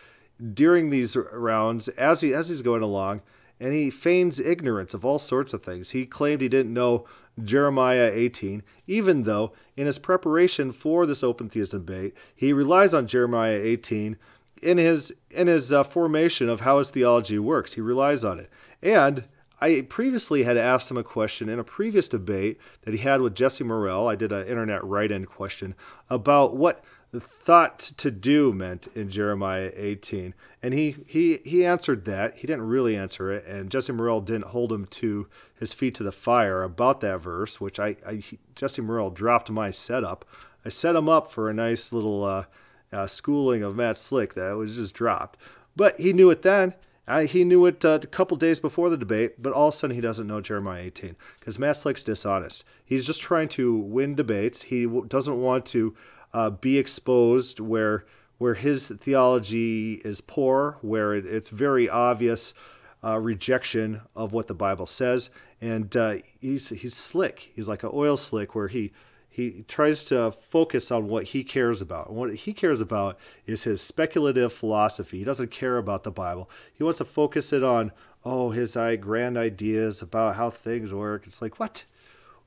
during 0.54 0.90
these 0.90 1.16
rounds 1.16 1.88
as 1.90 2.22
he 2.22 2.34
as 2.34 2.50
he's 2.50 2.62
going 2.62 2.82
along, 2.82 3.22
and 3.60 3.74
he 3.74 3.90
feigns 3.90 4.40
ignorance 4.40 4.94
of 4.94 5.06
all 5.06 5.20
sorts 5.20 5.54
of 5.54 5.64
things. 5.64 5.92
He 5.92 6.06
claimed 6.06 6.42
he 6.42 6.50
didn't 6.50 6.74
know 6.74 7.06
Jeremiah 7.44 8.12
18, 8.14 8.64
even 8.88 9.24
though 9.24 9.54
in 9.76 9.86
his 9.86 10.00
preparation 10.00 10.72
for 10.72 11.06
this 11.06 11.24
open 11.24 11.50
theism 11.50 11.86
debate, 11.86 12.16
he 12.36 12.54
relies 12.54 12.94
on 12.94 13.08
Jeremiah 13.08 13.60
18 13.62 14.18
in 14.62 14.78
his 14.78 15.14
in 15.32 15.48
his 15.48 15.74
uh, 15.74 15.84
formation 15.84 16.50
of 16.50 16.62
how 16.62 16.78
his 16.78 16.92
theology 16.92 17.40
works. 17.40 17.74
He 17.74 17.82
relies 17.82 18.24
on 18.24 18.40
it, 18.40 18.50
and 18.82 19.26
I 19.60 19.82
previously 19.88 20.44
had 20.44 20.58
asked 20.58 20.90
him 20.90 20.98
a 20.98 21.04
question 21.04 21.48
in 21.48 21.60
a 21.60 21.64
previous 21.64 22.10
debate 22.10 22.60
that 22.82 22.94
he 22.94 23.00
had 23.00 23.22
with 23.22 23.36
Jesse 23.36 23.64
Morrell. 23.64 24.08
I 24.08 24.16
did 24.16 24.32
an 24.32 24.48
internet 24.48 24.84
write-in 24.84 25.26
question 25.26 25.76
about 26.10 26.58
what 26.58 26.84
thought 27.20 27.80
to 27.80 28.10
do 28.10 28.54
meant 28.54 28.88
in 28.96 29.10
Jeremiah 29.10 29.72
18. 29.76 30.34
And 30.64 30.74
he, 30.74 30.96
he, 31.08 31.40
he 31.44 31.66
answered 31.66 32.06
that. 32.06 32.38
He 32.38 32.48
didn't 32.48 32.68
really 32.68 32.96
answer 32.96 33.32
it. 33.32 33.46
And 33.46 33.70
Jesse 33.70 33.92
Morrell 33.92 34.22
didn't 34.22 34.48
hold 34.48 34.72
him 34.72 34.86
to 34.86 35.28
his 35.60 35.74
feet 35.74 35.96
to 35.96 36.04
the 36.04 36.12
fire 36.12 36.64
about 36.64 37.02
that 37.02 37.20
verse, 37.20 37.60
which 37.60 37.80
I, 37.80 37.98
I 38.06 38.22
Jesse 38.56 38.82
Morrell 38.82 39.10
dropped 39.10 39.50
my 39.50 39.72
setup. 39.72 40.26
I 40.66 40.70
set 40.70 40.96
him 40.96 41.10
up 41.10 41.32
for 41.32 41.50
a 41.50 41.54
nice 41.54 41.92
little 41.92 42.24
uh, 42.24 42.46
uh, 42.94 43.08
schooling 43.08 43.64
of 43.64 43.76
Matt 43.76 43.98
Slick 43.98 44.36
that 44.36 44.56
was 44.56 44.78
just 44.78 44.96
dropped. 44.96 45.40
But 45.76 46.00
he 46.00 46.14
knew 46.14 46.30
it 46.30 46.44
then. 46.44 46.76
Uh, 47.08 47.22
he 47.22 47.44
knew 47.44 47.66
it 47.66 47.84
uh, 47.84 48.00
a 48.02 48.08
couple 48.08 48.38
days 48.38 48.60
before 48.60 48.90
the 48.90 48.98
debate, 48.98 49.42
but 49.42 49.52
all 49.52 49.70
of 49.70 49.74
a 49.74 49.78
sudden 49.78 49.96
he 49.96 50.02
doesn't 50.02 50.28
know 50.28 50.40
Jeremiah 50.40 50.84
18 50.84 51.16
because 51.40 51.58
Matt 51.58 51.78
Slick's 51.78 52.04
dishonest. 52.04 52.64
He's 52.86 53.06
just 53.06 53.22
trying 53.22 53.48
to 53.50 53.76
win 53.76 54.16
debates. 54.16 54.62
He 54.62 54.86
w- 54.86 55.06
doesn't 55.06 55.42
want 55.42 55.66
to 55.68 55.96
uh, 56.34 56.50
be 56.50 56.78
exposed 56.78 57.60
where 57.60 58.06
where 58.38 58.56
his 58.56 58.88
theology 58.88 60.02
is 60.04 60.20
poor, 60.20 60.80
where 60.82 61.14
it, 61.14 61.28
it's 61.28 61.50
very 61.50 61.88
obvious 61.88 62.56
uh, 63.04 63.20
rejection 63.20 64.02
of 64.16 64.34
what 64.34 64.48
the 64.48 64.56
Bible 64.56 64.88
says, 64.88 65.30
and 65.62 65.96
uh, 65.96 66.16
he's 66.40 66.70
he's 66.70 66.96
slick. 66.96 67.52
He's 67.56 67.68
like 67.68 67.84
an 67.84 67.92
oil 67.94 68.18
slick 68.18 68.56
where 68.56 68.68
he 68.68 68.92
he 69.30 69.64
tries 69.68 70.04
to 70.06 70.32
focus 70.32 70.92
on 70.92 71.08
what 71.08 71.26
he 71.26 71.44
cares 71.44 71.82
about. 71.82 72.12
What 72.12 72.34
he 72.34 72.54
cares 72.54 72.82
about 72.82 73.18
is 73.46 73.64
his 73.64 73.82
speculative 73.82 74.52
philosophy. 74.52 75.20
He 75.20 75.24
doesn't 75.24 75.52
care 75.52 75.78
about 75.78 76.04
the 76.04 76.12
Bible. 76.12 76.50
He 76.74 76.84
wants 76.84 76.98
to 76.98 77.06
focus 77.06 77.54
it 77.54 77.64
on 77.64 77.92
oh 78.26 78.50
his 78.50 78.76
grand 79.00 79.38
ideas 79.38 80.02
about 80.02 80.36
how 80.36 80.50
things 80.50 80.94
work. 80.94 81.28
It's 81.28 81.42
like 81.42 81.60
what, 81.60 81.86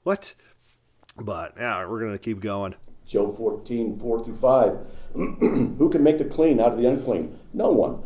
what? 0.02 0.34
But 1.16 1.54
yeah, 1.56 1.86
we're 1.86 2.00
gonna 2.00 2.18
keep 2.18 2.40
going. 2.40 2.74
Job 3.06 3.37
14, 3.37 3.96
4 3.96 4.25
through 4.25 4.34
5. 4.34 4.78
Who 5.14 5.90
can 5.90 6.02
make 6.02 6.18
the 6.18 6.25
clean 6.25 6.61
out 6.61 6.73
of 6.73 6.78
the 6.78 6.88
unclean? 6.88 7.38
No 7.52 7.70
one. 7.70 8.02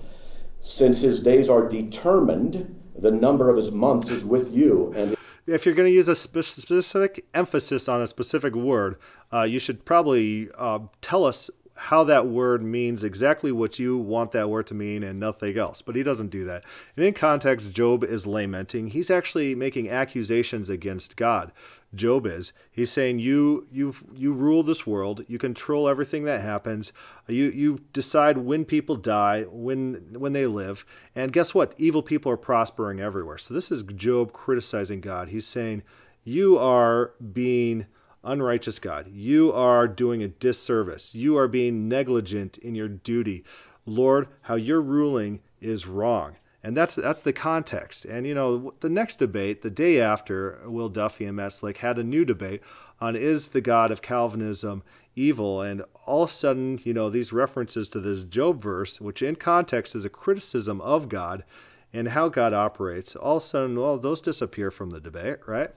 Since 0.60 1.02
his 1.02 1.20
days 1.20 1.48
are 1.48 1.68
determined, 1.68 2.74
the 2.96 3.12
number 3.12 3.48
of 3.48 3.56
his 3.56 3.70
months 3.70 4.10
is 4.10 4.24
with 4.24 4.52
you. 4.52 4.92
And 4.96 5.16
if 5.46 5.64
you're 5.64 5.74
going 5.74 5.88
to 5.88 5.94
use 5.94 6.08
a 6.08 6.16
specific 6.16 7.24
emphasis 7.32 7.88
on 7.88 8.02
a 8.02 8.06
specific 8.06 8.54
word, 8.54 8.96
uh, 9.32 9.42
you 9.42 9.58
should 9.58 9.84
probably 9.84 10.50
uh, 10.56 10.80
tell 11.00 11.24
us 11.24 11.48
how 11.78 12.04
that 12.04 12.26
word 12.26 12.62
means 12.62 13.04
exactly 13.04 13.52
what 13.52 13.78
you 13.78 13.96
want 13.96 14.32
that 14.32 14.50
word 14.50 14.66
to 14.66 14.74
mean 14.74 15.02
and 15.02 15.18
nothing 15.18 15.56
else. 15.56 15.80
But 15.80 15.96
he 15.96 16.02
doesn't 16.02 16.28
do 16.30 16.44
that. 16.44 16.64
And 16.96 17.04
in 17.04 17.14
context, 17.14 17.72
Job 17.72 18.04
is 18.04 18.26
lamenting. 18.26 18.88
He's 18.88 19.10
actually 19.10 19.54
making 19.54 19.88
accusations 19.88 20.68
against 20.68 21.16
God. 21.16 21.52
Job 21.94 22.26
is. 22.26 22.52
He's 22.70 22.90
saying 22.90 23.20
you 23.20 23.66
you 23.72 23.94
you 24.14 24.34
rule 24.34 24.62
this 24.62 24.86
world. 24.86 25.24
You 25.26 25.38
control 25.38 25.88
everything 25.88 26.24
that 26.24 26.42
happens. 26.42 26.92
You 27.26 27.46
you 27.46 27.80
decide 27.94 28.38
when 28.38 28.66
people 28.66 28.96
die, 28.96 29.44
when 29.44 30.06
when 30.12 30.34
they 30.34 30.46
live. 30.46 30.84
And 31.14 31.32
guess 31.32 31.54
what? 31.54 31.74
Evil 31.78 32.02
people 32.02 32.30
are 32.30 32.36
prospering 32.36 33.00
everywhere. 33.00 33.38
So 33.38 33.54
this 33.54 33.70
is 33.70 33.84
Job 33.84 34.32
criticizing 34.32 35.00
God. 35.00 35.28
He's 35.28 35.46
saying 35.46 35.82
you 36.24 36.58
are 36.58 37.12
being 37.32 37.86
unrighteous 38.24 38.78
God. 38.78 39.08
You 39.12 39.52
are 39.52 39.88
doing 39.88 40.22
a 40.22 40.28
disservice. 40.28 41.14
You 41.14 41.36
are 41.36 41.48
being 41.48 41.88
negligent 41.88 42.58
in 42.58 42.74
your 42.74 42.88
duty. 42.88 43.44
Lord, 43.86 44.28
how 44.42 44.54
you're 44.56 44.82
ruling 44.82 45.40
is 45.60 45.86
wrong. 45.86 46.36
And 46.62 46.76
that's 46.76 46.96
that's 46.96 47.22
the 47.22 47.32
context. 47.32 48.04
And 48.04 48.26
you 48.26 48.34
know, 48.34 48.74
the 48.80 48.88
next 48.88 49.16
debate, 49.16 49.62
the 49.62 49.70
day 49.70 50.00
after, 50.00 50.60
Will 50.64 50.88
Duffy 50.88 51.24
and 51.24 51.36
Matt 51.36 51.52
Slick 51.52 51.78
had 51.78 51.98
a 51.98 52.04
new 52.04 52.24
debate 52.24 52.62
on 53.00 53.14
is 53.14 53.48
the 53.48 53.60
God 53.60 53.90
of 53.90 54.02
Calvinism 54.02 54.82
evil? 55.14 55.62
And 55.62 55.82
all 56.04 56.24
of 56.24 56.30
a 56.30 56.32
sudden, 56.32 56.80
you 56.82 56.92
know, 56.92 57.10
these 57.10 57.32
references 57.32 57.88
to 57.90 58.00
this 58.00 58.24
Job 58.24 58.60
verse, 58.60 59.00
which 59.00 59.22
in 59.22 59.36
context 59.36 59.94
is 59.94 60.04
a 60.04 60.10
criticism 60.10 60.80
of 60.80 61.08
God 61.08 61.44
and 61.92 62.08
how 62.08 62.28
God 62.28 62.52
operates, 62.52 63.16
all 63.16 63.36
of 63.36 63.42
a 63.42 63.46
sudden, 63.46 63.78
well, 63.78 63.96
those 63.96 64.20
disappear 64.20 64.70
from 64.70 64.90
the 64.90 65.00
debate, 65.00 65.38
right? 65.46 65.70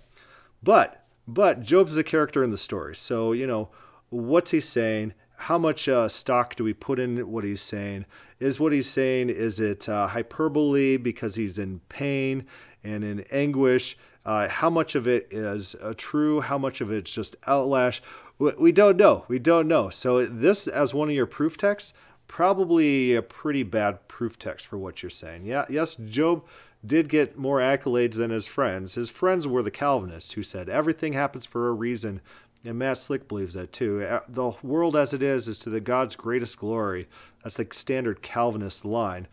But 0.64 1.01
but 1.28 1.62
Job's 1.62 1.98
a 1.98 2.04
character 2.04 2.44
in 2.44 2.52
the 2.52 2.58
story. 2.58 2.96
So, 2.96 3.32
you 3.32 3.48
know, 3.48 3.70
what's 4.10 4.52
he 4.52 4.60
saying? 4.60 5.14
How 5.36 5.58
much 5.58 5.90
uh, 5.90 6.08
stock 6.08 6.56
do 6.56 6.64
we 6.64 6.74
put 6.74 7.00
in 7.00 7.32
what 7.32 7.44
he's 7.44 7.62
saying? 7.62 8.06
Is 8.40 8.60
what 8.60 8.74
he's 8.74 8.90
saying, 8.90 9.30
is 9.30 9.60
it 9.60 9.90
uh, 9.90 10.08
hyperbole 10.08 10.98
because 10.98 11.36
he's 11.36 11.58
in 11.58 11.82
pain 11.90 12.46
and 12.84 13.04
in 13.04 13.22
anguish? 13.32 13.98
Uh, 14.24 14.48
how 14.48 14.70
much 14.70 14.94
of 14.94 15.08
it 15.08 15.28
is 15.32 15.76
uh, 15.82 15.94
true? 15.98 16.42
How 16.42 16.58
much 16.58 16.80
of 16.82 16.92
it's 16.92 17.12
just 17.12 17.40
outlash? 17.42 18.02
We, 18.38 18.52
we 18.60 18.72
don't 18.72 18.98
know. 18.98 19.26
We 19.28 19.40
don't 19.40 19.68
know. 19.68 19.90
So, 19.90 20.26
this, 20.26 20.68
as 20.68 20.94
one 20.94 21.10
of 21.10 21.16
your 21.16 21.26
proof 21.26 21.58
texts, 21.58 21.94
probably 22.28 23.16
a 23.16 23.22
pretty 23.22 23.64
bad 23.64 24.08
proof 24.08 24.38
text 24.40 24.68
for 24.68 24.78
what 24.78 25.02
you're 25.02 25.10
saying. 25.10 25.46
Yeah, 25.46 25.66
yes, 25.70 25.96
Job 25.96 26.46
did 26.86 27.10
get 27.10 27.38
more 27.38 27.60
accolades 27.60 28.16
than 28.16 28.32
his 28.32 28.48
friends. 28.48 28.96
His 28.96 29.10
friends 29.10 29.48
were 29.48 29.64
the 29.64 29.72
Calvinists 29.72 30.34
who 30.34 30.44
said 30.44 30.70
everything 30.70 31.14
happens 31.14 31.46
for 31.46 31.68
a 31.68 31.74
reason. 31.74 32.22
And 32.64 32.78
Matt 32.78 32.98
Slick 32.98 33.28
believes 33.28 33.56
that 33.56 33.72
too. 33.72 34.20
The 34.30 34.54
world 34.62 34.96
as 34.96 35.14
it 35.14 35.24
is 35.24 35.48
is 35.48 35.60
to 35.60 35.70
the 35.70 35.80
God's 35.80 36.16
greatest 36.16 36.60
glory. 36.60 37.08
That's 37.44 37.58
the 37.58 37.68
standard 37.72 38.22
Calvinist 38.22 38.86
line. 38.86 39.28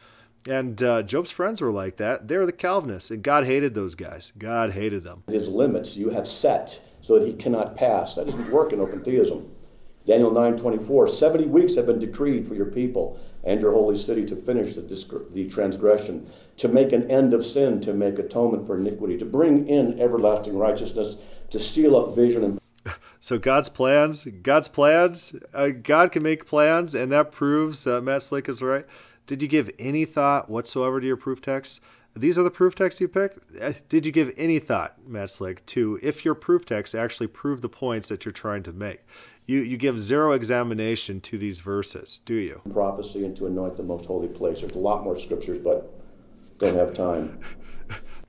And 0.49 0.83
uh, 0.83 1.03
Job's 1.03 1.31
friends 1.31 1.61
were 1.61 1.73
like 1.73 1.97
that. 1.97 2.29
They 2.29 2.39
were 2.39 2.47
the 2.47 2.53
Calvinists, 2.53 3.11
and 3.11 3.23
God 3.23 3.45
hated 3.45 3.75
those 3.75 3.95
guys. 3.95 4.33
God 4.39 4.73
hated 4.73 5.05
them. 5.05 5.23
His 5.29 5.49
limits 5.49 5.97
you 5.97 6.11
have 6.11 6.27
set 6.27 6.81
so 7.01 7.19
that 7.19 7.27
he 7.27 7.35
cannot 7.35 7.75
pass. 7.75 8.15
That 8.15 8.27
doesn't 8.27 8.51
work 8.51 8.73
in 8.73 8.81
open 8.81 9.03
theism. 9.03 9.55
Daniel 10.07 10.31
9:24, 10.31 11.07
70 11.11 11.47
weeks 11.49 11.75
have 11.75 11.85
been 11.85 11.99
decreed 11.99 12.47
for 12.47 12.55
your 12.55 12.67
people 12.67 13.19
and 13.49 13.63
your 13.63 13.73
holy 13.73 13.97
city 13.97 14.27
to 14.27 14.37
finish 14.37 14.75
the, 14.75 14.83
the 15.33 15.49
transgression, 15.49 16.31
to 16.59 16.69
make 16.69 16.93
an 16.93 17.11
end 17.11 17.33
of 17.33 17.45
sin, 17.45 17.81
to 17.81 17.95
make 17.95 18.19
atonement 18.19 18.67
for 18.67 18.77
iniquity, 18.77 19.17
to 19.17 19.25
bring 19.25 19.67
in 19.67 19.99
everlasting 19.99 20.57
righteousness, 20.57 21.17
to 21.51 21.59
seal 21.59 21.97
up 21.97 22.15
vision 22.15 22.45
and 22.45 22.59
so 23.21 23.39
God's 23.39 23.69
plans, 23.69 24.25
God's 24.43 24.69
plans, 24.69 25.35
uh, 25.55 25.69
God 25.69 26.13
can 26.13 26.23
make 26.23 26.47
plans, 26.47 26.95
and 26.95 27.11
that 27.11 27.33
proves 27.33 27.87
uh, 27.87 28.01
Matt 28.01 28.23
Slick 28.23 28.49
is 28.49 28.63
right. 28.63 28.87
Did 29.27 29.43
you 29.43 29.49
give 29.49 29.71
any 29.79 30.05
thought 30.05 30.49
whatsoever 30.49 31.01
to 31.01 31.07
your 31.07 31.17
proof 31.17 31.41
text? 31.41 31.81
These 32.15 32.39
are 32.39 32.43
the 32.43 32.51
proof 32.51 32.75
texts 32.75 33.01
you 33.01 33.09
picked. 33.09 33.39
Uh, 33.61 33.73
did 33.89 34.05
you 34.05 34.13
give 34.13 34.33
any 34.37 34.59
thought, 34.59 34.97
Matt 35.07 35.31
Slick, 35.31 35.65
to 35.67 35.99
if 36.03 36.25
your 36.25 36.35
proof 36.35 36.65
text 36.65 36.95
actually 36.95 37.29
prove 37.29 37.63
the 37.63 37.69
points 37.69 38.09
that 38.09 38.25
you're 38.25 38.33
trying 38.33 38.63
to 38.65 38.73
make? 38.73 39.01
You, 39.49 39.61
you 39.61 39.79
give 39.79 39.99
zero 39.99 40.33
examination 40.33 41.23
to 41.23 41.39
these 41.39 41.61
verses, 41.61 42.21
do 42.27 42.35
you? 42.35 42.61
Prophecy 42.71 43.25
and 43.25 43.35
to 43.39 43.47
anoint 43.47 43.79
the 43.79 43.83
most 43.83 44.05
holy 44.05 44.29
place. 44.29 44.61
There's 44.61 44.73
a 44.73 44.79
lot 44.79 45.03
more 45.03 45.17
scriptures, 45.17 45.59
but 45.59 45.91
don't 46.59 46.75
have 46.75 46.93
time. 46.93 47.41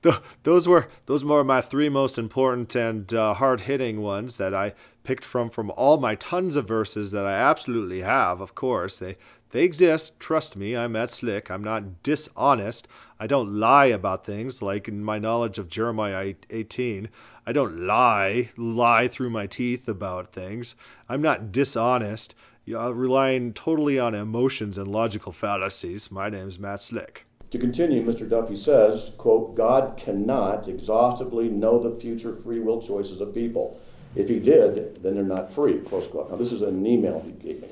those 0.44 0.66
were 0.66 0.88
those 1.04 1.22
were 1.22 1.44
my 1.44 1.60
three 1.60 1.90
most 1.90 2.16
important 2.16 2.74
and 2.74 3.12
uh, 3.12 3.34
hard 3.34 3.62
hitting 3.62 4.00
ones 4.00 4.38
that 4.38 4.54
I 4.54 4.72
picked 5.04 5.26
from 5.26 5.50
from 5.50 5.70
all 5.72 5.98
my 5.98 6.14
tons 6.14 6.56
of 6.56 6.66
verses 6.66 7.10
that 7.10 7.26
I 7.26 7.34
absolutely 7.34 8.00
have. 8.00 8.40
Of 8.40 8.54
course, 8.54 8.98
they 8.98 9.18
they 9.50 9.64
exist. 9.64 10.18
Trust 10.20 10.56
me, 10.56 10.76
I'm 10.76 10.92
Matt 10.92 11.10
Slick. 11.10 11.50
I'm 11.50 11.64
not 11.64 12.02
dishonest. 12.02 12.86
I 13.18 13.26
don't 13.26 13.52
lie 13.52 13.86
about 13.86 14.24
things 14.24 14.62
like 14.62 14.88
in 14.88 15.04
my 15.04 15.18
knowledge 15.18 15.58
of 15.58 15.68
Jeremiah 15.68 16.34
18. 16.50 17.08
I 17.46 17.52
don't 17.52 17.86
lie, 17.86 18.50
lie 18.56 19.08
through 19.08 19.30
my 19.30 19.46
teeth 19.46 19.88
about 19.88 20.32
things. 20.32 20.76
I'm 21.08 21.20
not 21.20 21.52
dishonest, 21.52 22.34
relying 22.66 23.52
totally 23.52 23.98
on 23.98 24.14
emotions 24.14 24.78
and 24.78 24.88
logical 24.88 25.32
fallacies. 25.32 26.10
My 26.10 26.28
name 26.28 26.48
is 26.48 26.58
Matt 26.58 26.82
Slick. 26.82 27.26
To 27.50 27.58
continue, 27.58 28.04
Mr. 28.04 28.30
Duffy 28.30 28.56
says, 28.56 29.12
quote, 29.18 29.56
God 29.56 29.96
cannot 29.96 30.68
exhaustively 30.68 31.48
know 31.48 31.80
the 31.80 31.98
future 31.98 32.36
free 32.36 32.60
will 32.60 32.80
choices 32.80 33.20
of 33.20 33.34
people. 33.34 33.80
If 34.14 34.28
he 34.28 34.38
did, 34.38 35.02
then 35.02 35.16
they're 35.16 35.24
not 35.24 35.48
free, 35.48 35.78
close 35.78 36.06
quote. 36.06 36.30
Now, 36.30 36.36
this 36.36 36.52
is 36.52 36.62
an 36.62 36.86
email 36.86 37.20
he 37.20 37.32
gave 37.32 37.62
me. 37.62 37.68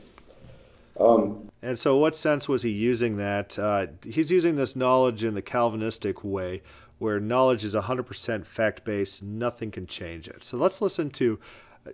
Um, 0.98 1.47
and 1.62 1.78
so, 1.78 1.96
what 1.96 2.14
sense 2.14 2.48
was 2.48 2.62
he 2.62 2.70
using 2.70 3.16
that? 3.16 3.58
Uh, 3.58 3.88
he's 4.04 4.30
using 4.30 4.56
this 4.56 4.76
knowledge 4.76 5.24
in 5.24 5.34
the 5.34 5.42
Calvinistic 5.42 6.22
way, 6.22 6.62
where 6.98 7.18
knowledge 7.18 7.64
is 7.64 7.74
100% 7.74 8.46
fact 8.46 8.84
based, 8.84 9.22
nothing 9.22 9.70
can 9.70 9.86
change 9.86 10.28
it. 10.28 10.42
So 10.42 10.56
let's 10.56 10.80
listen 10.80 11.10
to 11.10 11.38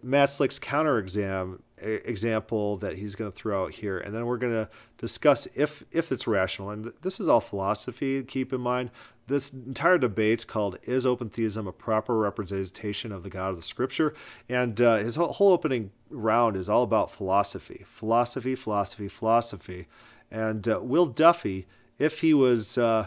Matt 0.02 0.30
Slick's 0.30 0.58
counter 0.58 0.98
exam 0.98 1.62
example 1.78 2.76
that 2.78 2.96
he's 2.96 3.14
going 3.14 3.30
to 3.30 3.36
throw 3.36 3.64
out 3.64 3.74
here, 3.74 3.98
and 3.98 4.14
then 4.14 4.26
we're 4.26 4.38
going 4.38 4.52
to 4.54 4.68
discuss 4.98 5.46
if 5.54 5.84
if 5.92 6.10
it's 6.12 6.26
rational. 6.26 6.70
And 6.70 6.92
this 7.02 7.20
is 7.20 7.28
all 7.28 7.40
philosophy. 7.40 8.22
Keep 8.22 8.52
in 8.52 8.60
mind, 8.60 8.90
this 9.26 9.52
entire 9.52 9.98
debate's 9.98 10.44
called 10.44 10.78
"Is 10.82 11.06
Open 11.06 11.28
Theism 11.28 11.66
a 11.66 11.72
Proper 11.72 12.16
Representation 12.16 13.12
of 13.12 13.22
the 13.22 13.30
God 13.30 13.50
of 13.50 13.56
the 13.56 13.62
Scripture?" 13.62 14.14
And 14.48 14.80
uh, 14.80 14.96
his 14.96 15.16
whole, 15.16 15.52
opening 15.52 15.90
round 16.10 16.56
is 16.56 16.68
all 16.68 16.82
about 16.82 17.10
philosophy, 17.10 17.84
philosophy, 17.86 18.54
philosophy, 18.54 19.08
philosophy. 19.08 19.86
And 20.30 20.68
uh, 20.68 20.80
Will 20.82 21.06
Duffy, 21.06 21.66
if 21.98 22.20
he 22.20 22.34
was 22.34 22.76
uh, 22.76 23.06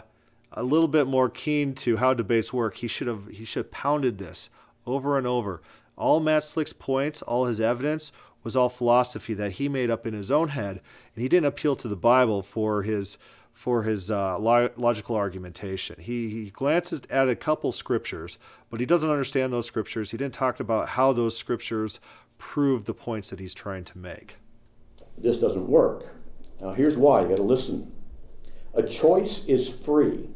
a 0.52 0.62
little 0.62 0.88
bit 0.88 1.06
more 1.06 1.28
keen 1.28 1.74
to 1.76 1.98
how 1.98 2.14
debates 2.14 2.52
work, 2.52 2.76
he 2.76 2.88
should 2.88 3.06
have 3.06 3.28
he 3.28 3.44
should 3.44 3.64
have 3.64 3.72
pounded 3.72 4.18
this 4.18 4.50
over 4.86 5.18
and 5.18 5.26
over 5.26 5.60
all 5.98 6.20
Matt 6.20 6.44
Slick's 6.44 6.72
points, 6.72 7.20
all 7.22 7.46
his 7.46 7.60
evidence 7.60 8.12
was 8.44 8.54
all 8.54 8.68
philosophy 8.68 9.34
that 9.34 9.52
he 9.52 9.68
made 9.68 9.90
up 9.90 10.06
in 10.06 10.14
his 10.14 10.30
own 10.30 10.50
head, 10.50 10.80
and 11.14 11.22
he 11.22 11.28
didn't 11.28 11.46
appeal 11.46 11.74
to 11.76 11.88
the 11.88 11.96
Bible 11.96 12.42
for 12.42 12.84
his 12.84 13.18
for 13.58 13.82
his 13.82 14.08
uh, 14.08 14.38
logical 14.38 15.16
argumentation. 15.16 15.96
He, 15.98 16.30
he 16.30 16.50
glances 16.50 17.02
at 17.10 17.28
a 17.28 17.34
couple 17.34 17.72
scriptures, 17.72 18.38
but 18.70 18.78
he 18.78 18.86
doesn't 18.86 19.10
understand 19.10 19.52
those 19.52 19.66
scriptures. 19.66 20.12
He 20.12 20.16
didn't 20.16 20.34
talk 20.34 20.60
about 20.60 20.90
how 20.90 21.12
those 21.12 21.36
scriptures 21.36 21.98
prove 22.38 22.84
the 22.84 22.94
points 22.94 23.30
that 23.30 23.40
he's 23.40 23.54
trying 23.54 23.82
to 23.82 23.98
make. 23.98 24.36
This 25.18 25.40
doesn't 25.40 25.68
work. 25.68 26.04
Now, 26.60 26.72
here's 26.72 26.96
why 26.96 27.22
you 27.22 27.28
got 27.30 27.38
to 27.38 27.42
listen. 27.42 27.92
A 28.74 28.82
choice 28.84 29.44
is 29.46 29.68
free 29.68 30.28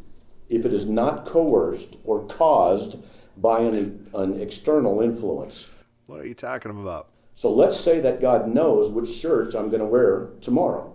if 0.48 0.66
it 0.66 0.72
is 0.72 0.86
not 0.86 1.24
coerced 1.24 1.98
or 2.02 2.26
caused 2.26 3.04
by 3.36 3.60
an, 3.60 4.10
an 4.14 4.40
external 4.40 5.00
influence. 5.00 5.70
What 6.06 6.18
are 6.18 6.26
you 6.26 6.34
talking 6.34 6.72
about? 6.72 7.10
So 7.36 7.52
let's 7.54 7.78
say 7.78 8.00
that 8.00 8.20
God 8.20 8.48
knows 8.48 8.90
which 8.90 9.08
shirt 9.08 9.54
I'm 9.54 9.68
going 9.68 9.78
to 9.78 9.86
wear 9.86 10.30
tomorrow. 10.40 10.91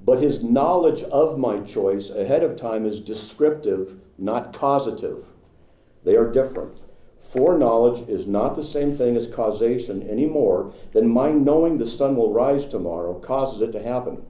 But 0.00 0.20
his 0.20 0.42
knowledge 0.42 1.02
of 1.04 1.38
my 1.38 1.60
choice 1.60 2.10
ahead 2.10 2.42
of 2.42 2.56
time 2.56 2.86
is 2.86 3.00
descriptive, 3.00 3.96
not 4.16 4.52
causative. 4.52 5.32
They 6.04 6.16
are 6.16 6.30
different. 6.30 6.78
Foreknowledge 7.18 8.08
is 8.08 8.26
not 8.26 8.54
the 8.54 8.62
same 8.62 8.94
thing 8.94 9.16
as 9.16 9.26
causation 9.26 10.08
any 10.08 10.26
more 10.26 10.72
than 10.92 11.10
my 11.10 11.32
knowing 11.32 11.78
the 11.78 11.86
sun 11.86 12.14
will 12.14 12.32
rise 12.32 12.64
tomorrow 12.64 13.18
causes 13.18 13.60
it 13.60 13.72
to 13.72 13.82
happen. 13.82 14.24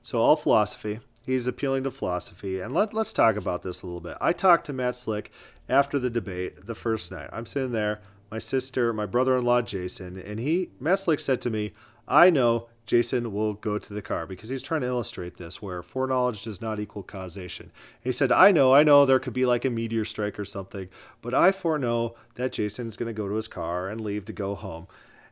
So, 0.00 0.18
all 0.18 0.36
philosophy, 0.36 1.00
he's 1.26 1.48
appealing 1.48 1.82
to 1.82 1.90
philosophy. 1.90 2.60
And 2.60 2.72
let, 2.72 2.94
let's 2.94 3.12
talk 3.12 3.36
about 3.36 3.62
this 3.62 3.82
a 3.82 3.86
little 3.86 4.00
bit. 4.00 4.16
I 4.20 4.32
talked 4.32 4.66
to 4.66 4.72
Matt 4.72 4.94
Slick 4.94 5.32
after 5.68 5.98
the 5.98 6.08
debate 6.08 6.66
the 6.66 6.74
first 6.74 7.10
night. 7.10 7.28
I'm 7.32 7.46
sitting 7.46 7.72
there, 7.72 8.00
my 8.30 8.38
sister, 8.38 8.92
my 8.92 9.06
brother-in-law 9.06 9.62
Jason, 9.62 10.18
and 10.18 10.38
he 10.38 10.70
Matt 10.78 11.00
Slick 11.00 11.20
said 11.20 11.40
to 11.42 11.50
me, 11.50 11.72
"I 12.06 12.30
know 12.30 12.68
Jason 12.88 13.34
will 13.34 13.52
go 13.52 13.78
to 13.78 13.92
the 13.92 14.00
car 14.00 14.26
because 14.26 14.48
he's 14.48 14.62
trying 14.62 14.80
to 14.80 14.86
illustrate 14.86 15.36
this 15.36 15.60
where 15.60 15.82
foreknowledge 15.82 16.42
does 16.42 16.62
not 16.62 16.80
equal 16.80 17.02
causation. 17.02 17.70
He 18.02 18.12
said, 18.12 18.32
I 18.32 18.50
know, 18.50 18.72
I 18.72 18.82
know 18.82 19.04
there 19.04 19.18
could 19.18 19.34
be 19.34 19.44
like 19.44 19.66
a 19.66 19.70
meteor 19.70 20.06
strike 20.06 20.38
or 20.38 20.46
something, 20.46 20.88
but 21.20 21.34
I 21.34 21.52
foreknow 21.52 22.16
that 22.36 22.52
Jason's 22.52 22.96
going 22.96 23.08
to 23.08 23.12
go 23.12 23.28
to 23.28 23.34
his 23.34 23.46
car 23.46 23.90
and 23.90 24.00
leave 24.00 24.24
to 24.24 24.32
go 24.32 24.54
home. 24.54 24.86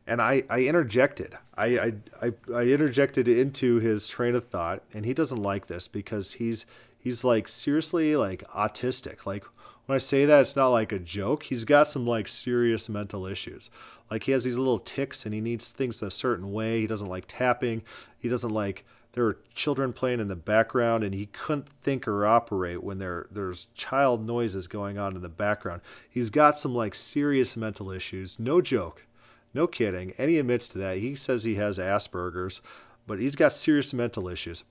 And 0.05 0.21
I, 0.21 0.43
I 0.51 0.65
interjected. 0.65 1.35
I, 1.55 1.65
I, 1.65 1.93
I, 2.21 2.33
I 2.53 2.61
interjected 2.65 3.27
into 3.27 3.79
his 3.79 4.07
train 4.07 4.35
of 4.35 4.47
thought, 4.47 4.83
and 4.93 5.03
he 5.03 5.15
doesn't 5.15 5.41
like 5.41 5.65
this 5.65 5.87
because 5.87 6.33
he's 6.33 6.67
he's 6.99 7.23
like 7.23 7.47
seriously 7.47 8.15
like 8.15 8.43
autistic. 8.49 9.25
Like 9.25 9.43
when 9.87 9.95
I 9.95 9.99
say 9.99 10.25
that, 10.25 10.41
it's 10.41 10.55
not 10.55 10.69
like 10.69 10.91
a 10.91 10.99
joke. 10.99 11.43
He's 11.43 11.65
got 11.65 11.87
some 11.87 12.05
like 12.05 12.27
serious 12.27 12.87
mental 12.87 13.25
issues. 13.25 13.71
Like 14.09 14.23
he 14.23 14.31
has 14.31 14.43
these 14.43 14.57
little 14.57 14.79
ticks 14.79 15.25
and 15.25 15.33
he 15.33 15.41
needs 15.41 15.69
things 15.69 16.01
a 16.01 16.11
certain 16.11 16.51
way. 16.51 16.81
He 16.81 16.87
doesn't 16.87 17.07
like 17.07 17.25
tapping. 17.27 17.83
He 18.19 18.29
doesn't 18.29 18.51
like 18.51 18.85
there 19.13 19.25
are 19.25 19.39
children 19.55 19.93
playing 19.93 20.19
in 20.19 20.27
the 20.27 20.35
background 20.35 21.03
and 21.03 21.13
he 21.13 21.25
couldn't 21.27 21.67
think 21.81 22.07
or 22.07 22.25
operate 22.25 22.83
when 22.83 22.99
there 22.99 23.27
there's 23.31 23.67
child 23.73 24.25
noises 24.25 24.67
going 24.67 24.97
on 24.97 25.15
in 25.15 25.21
the 25.21 25.29
background. 25.29 25.81
He's 26.09 26.29
got 26.29 26.57
some 26.57 26.75
like 26.75 26.93
serious 26.93 27.57
mental 27.57 27.91
issues. 27.91 28.39
No 28.39 28.61
joke. 28.61 29.05
No 29.53 29.65
kidding. 29.65 30.13
And 30.17 30.29
he 30.29 30.37
admits 30.37 30.67
to 30.69 30.77
that. 30.77 30.97
He 30.97 31.15
says 31.15 31.43
he 31.43 31.55
has 31.55 31.79
Asperger's, 31.79 32.61
but 33.07 33.19
he's 33.19 33.35
got 33.35 33.53
serious 33.53 33.93
mental 33.93 34.27
issues. 34.27 34.63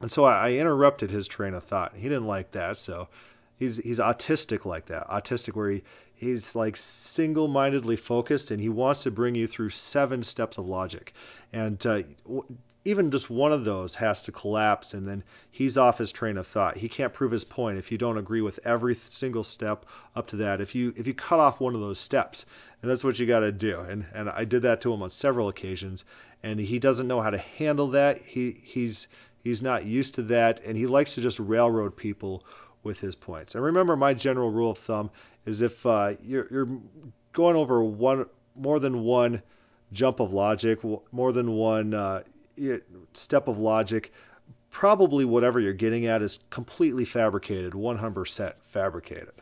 And 0.00 0.10
so 0.10 0.24
I, 0.24 0.48
I 0.48 0.52
interrupted 0.54 1.10
his 1.10 1.28
train 1.28 1.54
of 1.54 1.64
thought. 1.64 1.94
He 1.94 2.08
didn't 2.08 2.26
like 2.26 2.50
that, 2.52 2.76
so 2.76 3.08
he's 3.56 3.78
he's 3.78 3.98
autistic 3.98 4.64
like 4.64 4.86
that 4.86 5.08
autistic 5.08 5.54
where 5.54 5.70
he 5.70 5.82
he's 6.16 6.54
like 6.54 6.76
single-mindedly 6.76 7.96
focused 7.96 8.50
and 8.50 8.60
he 8.60 8.68
wants 8.68 9.02
to 9.04 9.10
bring 9.10 9.34
you 9.34 9.46
through 9.46 9.70
seven 9.70 10.22
steps 10.22 10.58
of 10.58 10.66
logic. 10.66 11.12
And 11.52 11.84
uh, 11.86 12.02
even 12.86 13.10
just 13.10 13.28
one 13.28 13.52
of 13.52 13.64
those 13.64 13.96
has 13.96 14.22
to 14.22 14.32
collapse 14.32 14.94
and 14.94 15.06
then 15.06 15.24
he's 15.50 15.76
off 15.76 15.98
his 15.98 16.12
train 16.12 16.38
of 16.38 16.46
thought. 16.46 16.78
He 16.78 16.88
can't 16.88 17.12
prove 17.12 17.32
his 17.32 17.44
point 17.44 17.78
if 17.78 17.92
you 17.92 17.98
don't 17.98 18.16
agree 18.16 18.40
with 18.40 18.64
every 18.64 18.94
single 18.94 19.44
step 19.44 19.84
up 20.14 20.26
to 20.28 20.36
that. 20.36 20.60
If 20.60 20.74
you 20.74 20.94
if 20.96 21.06
you 21.06 21.12
cut 21.12 21.40
off 21.40 21.60
one 21.60 21.74
of 21.74 21.80
those 21.80 21.98
steps 21.98 22.46
and 22.80 22.90
that's 22.90 23.04
what 23.04 23.18
you 23.18 23.26
got 23.26 23.40
to 23.40 23.52
do. 23.52 23.80
And 23.80 24.06
and 24.14 24.30
I 24.30 24.44
did 24.44 24.62
that 24.62 24.80
to 24.82 24.94
him 24.94 25.02
on 25.02 25.10
several 25.10 25.48
occasions 25.48 26.04
and 26.42 26.60
he 26.60 26.78
doesn't 26.78 27.08
know 27.08 27.20
how 27.20 27.30
to 27.30 27.38
handle 27.38 27.88
that. 27.88 28.18
He 28.18 28.52
he's 28.62 29.08
he's 29.42 29.62
not 29.62 29.84
used 29.84 30.14
to 30.14 30.22
that 30.22 30.64
and 30.64 30.78
he 30.78 30.86
likes 30.86 31.14
to 31.16 31.20
just 31.20 31.40
railroad 31.40 31.96
people 31.96 32.44
with 32.86 33.00
his 33.00 33.14
points. 33.14 33.54
And 33.54 33.62
remember, 33.62 33.96
my 33.96 34.14
general 34.14 34.50
rule 34.50 34.70
of 34.70 34.78
thumb 34.78 35.10
is 35.44 35.60
if 35.60 35.84
uh, 35.84 36.14
you're, 36.22 36.46
you're 36.50 36.68
going 37.32 37.56
over 37.56 37.84
one 37.84 38.26
more 38.54 38.80
than 38.80 39.02
one 39.02 39.42
jump 39.92 40.20
of 40.20 40.32
logic, 40.32 40.80
more 41.12 41.32
than 41.32 41.52
one 41.52 41.92
uh, 41.94 42.22
step 43.12 43.48
of 43.48 43.58
logic, 43.58 44.12
probably 44.70 45.24
whatever 45.24 45.60
you're 45.60 45.72
getting 45.72 46.06
at 46.06 46.22
is 46.22 46.40
completely 46.50 47.04
fabricated, 47.04 47.72
100% 47.72 48.52
fabricated. 48.62 49.32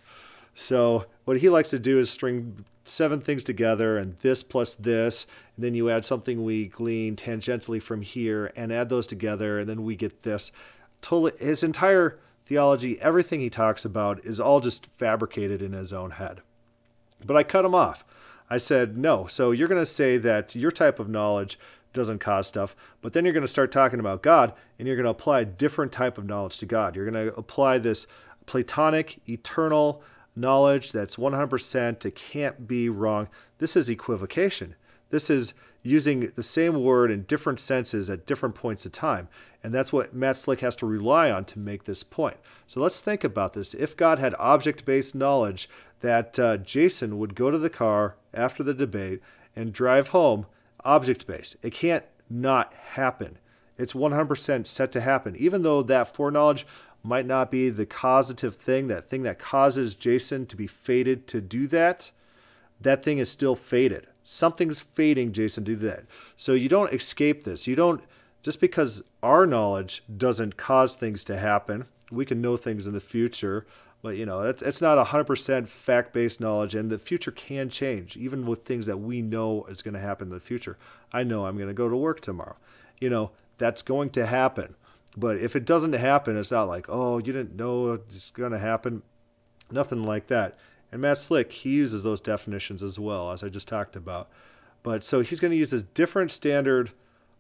So 0.55 1.07
what 1.25 1.39
he 1.39 1.49
likes 1.49 1.71
to 1.71 1.79
do 1.79 1.99
is 1.99 2.11
string 2.11 2.65
seven 2.85 3.21
things 3.21 3.43
together 3.43 3.99
and 3.99 4.17
this 4.21 4.43
plus 4.43 4.75
this, 4.75 5.27
and 5.57 5.65
then 5.65 5.75
you 5.75 5.91
add 5.91 6.05
something 6.05 6.45
we 6.45 6.67
glean 6.67 7.17
tangentially 7.17 7.83
from 7.83 8.03
here 8.03 8.53
and 8.57 8.73
add 8.73 8.89
those 8.89 9.07
together, 9.07 9.59
and 9.61 9.69
then 9.69 9.83
we 9.83 9.97
get 9.97 10.23
this. 10.23 10.53
Totally, 11.01 11.33
his 11.39 11.63
entire 11.63 12.19
theology, 12.47 13.01
everything 13.01 13.41
he 13.41 13.51
talks 13.51 13.85
about 13.85 14.25
is 14.25 14.41
all 14.41 14.61
just 14.61 14.87
fabricated 14.99 15.63
in 15.63 15.73
his 15.73 15.93
own 15.93 16.13
head. 16.13 16.43
But 17.25 17.37
I 17.37 17.43
cut 17.43 17.65
him 17.65 17.75
off. 17.75 18.05
I 18.51 18.59
said, 18.59 18.99
no. 18.99 19.27
So 19.27 19.51
you're 19.51 19.69
going 19.69 19.81
to 19.81 19.87
say 19.87 20.19
that 20.19 20.55
your 20.55 20.71
type 20.71 20.99
of 20.99 21.09
knowledge 21.09 21.59
doesn't 21.93 22.19
cause 22.19 22.47
stuff, 22.47 22.77
but 23.01 23.13
then 23.13 23.25
you're 23.25 23.33
going 23.33 23.43
to 23.43 23.49
start 23.49 23.73
talking 23.73 24.01
about 24.01 24.23
God 24.23 24.53
and 24.79 24.87
you're 24.87 24.97
going 24.97 25.05
to 25.05 25.11
apply 25.11 25.41
a 25.41 25.45
different 25.45 25.93
type 25.93 26.19
of 26.19 26.27
knowledge 26.27 26.59
to 26.59 26.67
God. 26.67 26.97
You're 26.97 27.11
going 27.11 27.27
to 27.27 27.35
apply 27.37 27.79
this 27.79 28.07
Platonic, 28.47 29.21
eternal 29.29 30.03
knowledge 30.37 30.93
that's 30.93 31.17
100%, 31.17 32.05
it 32.05 32.15
can't 32.15 32.67
be 32.67 32.89
wrong. 32.89 33.29
This 33.59 33.77
is 33.77 33.89
equivocation. 33.89 34.75
This 35.11 35.31
is 35.31 35.55
using 35.85 36.33
the 36.35 36.43
same 36.43 36.83
word 36.83 37.11
in 37.11 37.23
different 37.23 37.61
senses 37.61 38.11
at 38.11 38.27
different 38.27 38.55
points 38.55 38.85
of 38.85 38.91
time. 38.91 39.29
And 39.63 39.73
that's 39.73 39.93
what 39.93 40.15
Matt 40.15 40.39
Slick 40.39 40.61
has 40.61 40.75
to 40.77 40.87
rely 40.87 41.31
on 41.31 41.45
to 41.45 41.59
make 41.59 41.85
this 41.85 42.03
point. 42.03 42.39
So 42.67 42.81
let's 42.81 43.01
think 43.01 43.23
about 43.23 43.53
this. 43.53 43.75
If 43.75 43.97
God 43.97 44.19
had 44.19 44.35
object 44.39 44.85
based 44.85 45.15
knowledge 45.15 45.69
that 46.01 46.39
uh, 46.39 46.57
Jason 46.57 47.19
would 47.19 47.35
go 47.35 47.51
to 47.51 47.59
the 47.59 47.71
car 47.71 48.17
after 48.33 48.63
the 48.63 48.75
debate 48.75 49.21
and 49.55 49.73
drive 49.73 50.09
home, 50.09 50.47
object 50.85 51.27
based, 51.27 51.57
it 51.63 51.75
can't 51.75 52.05
not 52.31 52.73
happen. 52.75 53.39
It's 53.77 53.93
100% 53.93 54.67
set 54.67 54.91
to 54.93 55.01
happen. 55.01 55.37
Even 55.37 55.63
though 55.63 55.83
that 55.83 56.15
foreknowledge 56.15 56.67
might 57.03 57.27
not 57.27 57.51
be 57.51 57.69
the 57.69 57.87
causative 57.87 58.57
thing, 58.57 58.89
that 58.89 59.09
thing 59.11 59.23
that 59.25 59.39
causes 59.39 59.95
Jason 59.95 60.47
to 60.47 60.57
be 60.57 60.67
fated 60.67 61.27
to 61.29 61.41
do 61.41 61.67
that, 61.67 62.11
that 62.81 63.03
thing 63.03 63.19
is 63.19 63.31
still 63.31 63.55
fated. 63.55 64.07
Something's 64.25 64.81
fading, 64.81 65.33
Jason, 65.33 65.65
do 65.65 65.77
that. 65.77 66.05
So 66.35 66.55
you 66.55 66.69
don't 66.69 66.93
escape 66.93 67.45
this. 67.45 67.67
You 67.67 67.77
don't, 67.77 68.03
just 68.43 68.61
because 68.61 69.03
our 69.23 69.47
knowledge 69.47 70.03
doesn't 70.17 70.57
cause 70.57 70.97
things 70.97 71.25
to 71.27 71.37
happen, 71.37 71.87
we 72.11 72.25
can 72.25 72.41
know 72.41 72.57
things 72.57 72.87
in 72.87 72.95
the 72.95 73.01
future, 73.01 73.67
but 74.03 74.17
you 74.17 74.25
know, 74.25 74.43
it's, 74.43 74.63
it's 74.63 74.81
not 74.81 75.05
100% 75.07 75.69
fact 75.69 76.13
based 76.13 76.41
knowledge, 76.41 76.75
and 76.75 76.91
the 76.91 76.99
future 76.99 77.31
can 77.31 77.69
change, 77.69 78.17
even 78.17 78.47
with 78.47 78.65
things 78.65 78.87
that 78.87 78.99
we 78.99 79.21
know 79.21 79.65
is 79.65 79.83
going 79.83 79.95
to 79.95 80.01
happen 80.01 80.29
in 80.29 80.35
the 80.35 80.41
future. 80.41 80.79
I 81.13 81.23
know 81.23 81.45
I'm 81.45 81.57
going 81.57 81.69
to 81.69 81.75
go 81.75 81.89
to 81.89 81.97
work 81.97 82.21
tomorrow. 82.21 82.57
You 83.01 83.11
know, 83.11 83.31
that's 83.59 83.83
going 83.83 84.11
to 84.11 84.27
happen. 84.27 84.75
But 85.17 85.37
if 85.37 85.55
it 85.55 85.65
doesn't 85.65 85.93
happen, 85.93 86.37
it's 86.37 86.51
not 86.51 86.65
like, 86.65 86.87
oh, 86.89 87.19
you 87.19 87.33
didn't 87.33 87.57
know 87.57 87.93
it's 87.93 88.31
going 88.31 88.53
to 88.53 88.59
happen. 88.59 89.03
Nothing 89.71 90.05
like 90.05 90.27
that. 90.29 90.59
And 90.95 91.03
Matt 91.03 91.19
Slick, 91.19 91.51
he 91.51 91.71
uses 91.71 92.05
those 92.05 92.21
definitions 92.21 92.81
as 92.81 93.01
well, 93.01 93.33
as 93.33 93.43
I 93.43 93.49
just 93.49 93.67
talked 93.67 93.97
about. 93.97 94.31
But 94.85 95.03
so 95.03 95.23
he's 95.23 95.41
going 95.41 95.51
to 95.51 95.57
use 95.57 95.73
this 95.73 95.83
different 95.83 96.31
standard 96.31 96.93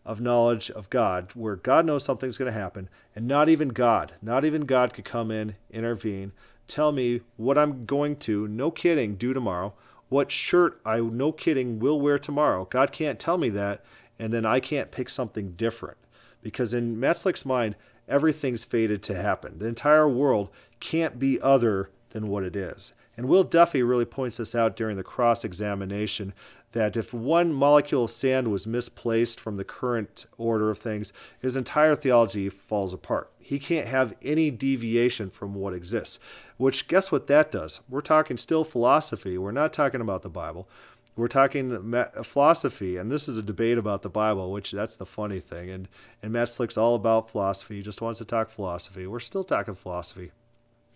of 0.04 0.20
knowledge 0.20 0.72
of 0.72 0.90
God, 0.90 1.30
where 1.36 1.54
God 1.54 1.86
knows 1.86 2.02
something's 2.02 2.36
going 2.36 2.52
to 2.52 2.58
happen, 2.58 2.88
and 3.14 3.28
not 3.28 3.48
even 3.48 3.68
God, 3.68 4.14
not 4.20 4.44
even 4.44 4.62
God 4.62 4.92
could 4.92 5.04
come 5.04 5.30
in, 5.30 5.54
intervene 5.70 6.32
tell 6.66 6.90
me 6.90 7.20
what 7.36 7.56
I'm 7.56 7.84
going 7.84 8.16
to, 8.16 8.48
no 8.48 8.72
kidding, 8.72 9.14
do 9.14 9.32
tomorrow, 9.32 9.72
what 10.08 10.32
shirt 10.32 10.80
I, 10.84 10.98
no 10.98 11.30
kidding, 11.30 11.78
will 11.78 12.00
wear 12.00 12.18
tomorrow. 12.18 12.66
God 12.68 12.90
can't 12.90 13.20
tell 13.20 13.38
me 13.38 13.50
that, 13.50 13.84
and 14.18 14.32
then 14.32 14.44
I 14.44 14.58
can't 14.58 14.90
pick 14.90 15.08
something 15.08 15.52
different. 15.52 15.98
Because 16.42 16.74
in 16.74 16.98
Matt 16.98 17.18
Slick's 17.18 17.46
mind, 17.46 17.76
everything's 18.08 18.64
fated 18.64 19.00
to 19.04 19.14
happen. 19.14 19.60
The 19.60 19.68
entire 19.68 20.08
world 20.08 20.50
can't 20.80 21.20
be 21.20 21.40
other 21.40 21.90
than 22.10 22.28
what 22.28 22.42
it 22.42 22.56
is. 22.56 22.92
And 23.16 23.28
Will 23.28 23.44
Duffy 23.44 23.82
really 23.82 24.04
points 24.04 24.38
this 24.38 24.54
out 24.54 24.76
during 24.76 24.96
the 24.96 25.02
cross 25.02 25.44
examination 25.44 26.34
that 26.72 26.96
if 26.96 27.14
one 27.14 27.52
molecule 27.52 28.04
of 28.04 28.10
sand 28.10 28.50
was 28.50 28.66
misplaced 28.66 29.38
from 29.38 29.56
the 29.56 29.64
current 29.64 30.26
order 30.36 30.70
of 30.70 30.78
things, 30.78 31.12
his 31.38 31.54
entire 31.54 31.94
theology 31.94 32.48
falls 32.48 32.92
apart. 32.92 33.30
He 33.38 33.60
can't 33.60 33.86
have 33.86 34.16
any 34.22 34.50
deviation 34.50 35.30
from 35.30 35.54
what 35.54 35.72
exists. 35.72 36.18
Which, 36.56 36.88
guess 36.88 37.12
what 37.12 37.28
that 37.28 37.52
does? 37.52 37.80
We're 37.88 38.00
talking 38.00 38.36
still 38.36 38.64
philosophy. 38.64 39.38
We're 39.38 39.52
not 39.52 39.72
talking 39.72 40.00
about 40.00 40.22
the 40.22 40.28
Bible. 40.28 40.68
We're 41.16 41.28
talking 41.28 42.02
philosophy, 42.24 42.96
and 42.96 43.08
this 43.08 43.28
is 43.28 43.38
a 43.38 43.42
debate 43.42 43.78
about 43.78 44.02
the 44.02 44.10
Bible, 44.10 44.50
which 44.50 44.72
that's 44.72 44.96
the 44.96 45.06
funny 45.06 45.38
thing. 45.38 45.70
And, 45.70 45.88
and 46.20 46.32
Matt 46.32 46.48
Slick's 46.48 46.76
all 46.76 46.96
about 46.96 47.30
philosophy. 47.30 47.76
He 47.76 47.82
just 47.82 48.02
wants 48.02 48.18
to 48.18 48.24
talk 48.24 48.50
philosophy. 48.50 49.06
We're 49.06 49.20
still 49.20 49.44
talking 49.44 49.76
philosophy. 49.76 50.32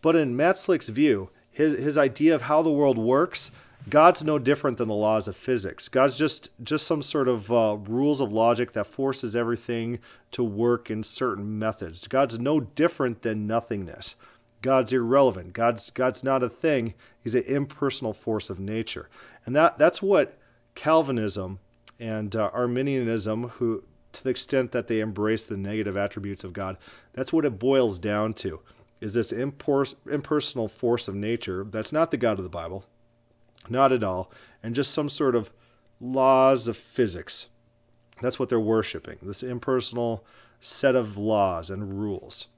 But 0.02 0.16
in 0.16 0.36
Matt 0.36 0.56
Slick's 0.56 0.88
view, 0.88 1.30
his, 1.58 1.78
his 1.78 1.98
idea 1.98 2.34
of 2.34 2.42
how 2.42 2.62
the 2.62 2.70
world 2.70 2.96
works 2.96 3.50
God's 3.88 4.22
no 4.22 4.38
different 4.38 4.76
than 4.76 4.88
the 4.88 4.94
laws 4.94 5.28
of 5.28 5.36
physics. 5.36 5.88
God's 5.88 6.18
just 6.18 6.50
just 6.62 6.86
some 6.86 7.02
sort 7.02 7.28
of 7.28 7.50
uh, 7.50 7.78
rules 7.80 8.20
of 8.20 8.32
logic 8.32 8.72
that 8.72 8.86
forces 8.86 9.34
everything 9.34 9.98
to 10.32 10.44
work 10.44 10.90
in 10.90 11.02
certain 11.02 11.58
methods. 11.58 12.06
God's 12.06 12.38
no 12.38 12.60
different 12.60 13.22
than 13.22 13.46
nothingness. 13.46 14.14
God's 14.60 14.92
irrelevant. 14.92 15.52
God's 15.52 15.90
God's 15.90 16.22
not 16.22 16.42
a 16.42 16.50
thing. 16.50 16.94
He's 17.22 17.34
an 17.34 17.44
impersonal 17.44 18.12
force 18.12 18.50
of 18.50 18.60
nature, 18.60 19.08
and 19.46 19.56
that 19.56 19.78
that's 19.78 20.02
what 20.02 20.36
Calvinism 20.74 21.60
and 21.98 22.36
uh, 22.36 22.50
Arminianism, 22.52 23.48
who 23.50 23.84
to 24.12 24.24
the 24.24 24.30
extent 24.30 24.72
that 24.72 24.88
they 24.88 25.00
embrace 25.00 25.44
the 25.44 25.56
negative 25.56 25.96
attributes 25.96 26.44
of 26.44 26.52
God, 26.52 26.76
that's 27.12 27.32
what 27.32 27.44
it 27.44 27.58
boils 27.58 27.98
down 27.98 28.32
to. 28.34 28.60
Is 29.00 29.14
this 29.14 29.32
impersonal 29.32 30.68
force 30.68 31.08
of 31.08 31.14
nature 31.14 31.64
that's 31.64 31.92
not 31.92 32.10
the 32.10 32.16
God 32.16 32.38
of 32.38 32.44
the 32.44 32.50
Bible, 32.50 32.84
not 33.68 33.92
at 33.92 34.02
all. 34.02 34.30
And 34.62 34.74
just 34.74 34.92
some 34.92 35.08
sort 35.08 35.36
of 35.36 35.52
laws 36.00 36.68
of 36.68 36.76
physics. 36.76 37.48
That's 38.20 38.38
what 38.38 38.48
they're 38.48 38.58
worshiping 38.58 39.18
this 39.22 39.42
impersonal 39.42 40.24
set 40.60 40.96
of 40.96 41.16
laws 41.16 41.70
and 41.70 42.00
rules. 42.00 42.48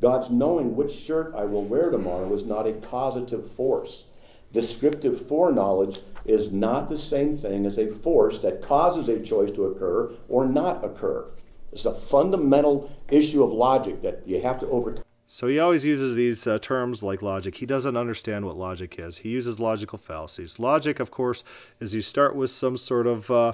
God's 0.00 0.30
knowing 0.30 0.76
which 0.76 0.92
shirt 0.92 1.34
I 1.34 1.44
will 1.44 1.64
wear 1.64 1.90
tomorrow 1.90 2.32
is 2.32 2.44
not 2.44 2.66
a 2.66 2.72
causative 2.72 3.44
force. 3.46 4.08
Descriptive 4.52 5.20
foreknowledge 5.20 5.98
is 6.24 6.52
not 6.52 6.88
the 6.88 6.96
same 6.96 7.36
thing 7.36 7.66
as 7.66 7.78
a 7.78 7.88
force 7.88 8.38
that 8.40 8.62
causes 8.62 9.08
a 9.08 9.20
choice 9.20 9.50
to 9.52 9.64
occur 9.64 10.12
or 10.28 10.46
not 10.46 10.84
occur. 10.84 11.28
It's 11.72 11.86
a 11.86 11.92
fundamental 11.92 12.90
issue 13.10 13.42
of 13.42 13.50
logic 13.50 14.02
that 14.02 14.22
you 14.26 14.40
have 14.42 14.58
to 14.60 14.66
overcome. 14.68 15.04
So 15.30 15.46
he 15.46 15.58
always 15.58 15.84
uses 15.84 16.14
these 16.14 16.46
uh, 16.46 16.58
terms 16.58 17.02
like 17.02 17.20
logic. 17.20 17.56
He 17.56 17.66
doesn't 17.66 17.98
understand 17.98 18.46
what 18.46 18.56
logic 18.56 18.96
is. 18.98 19.18
He 19.18 19.28
uses 19.28 19.60
logical 19.60 19.98
fallacies. 19.98 20.58
Logic, 20.58 20.98
of 21.00 21.10
course, 21.10 21.44
is 21.80 21.94
you 21.94 22.00
start 22.00 22.34
with 22.34 22.50
some 22.50 22.78
sort 22.78 23.06
of 23.06 23.30
uh, 23.30 23.52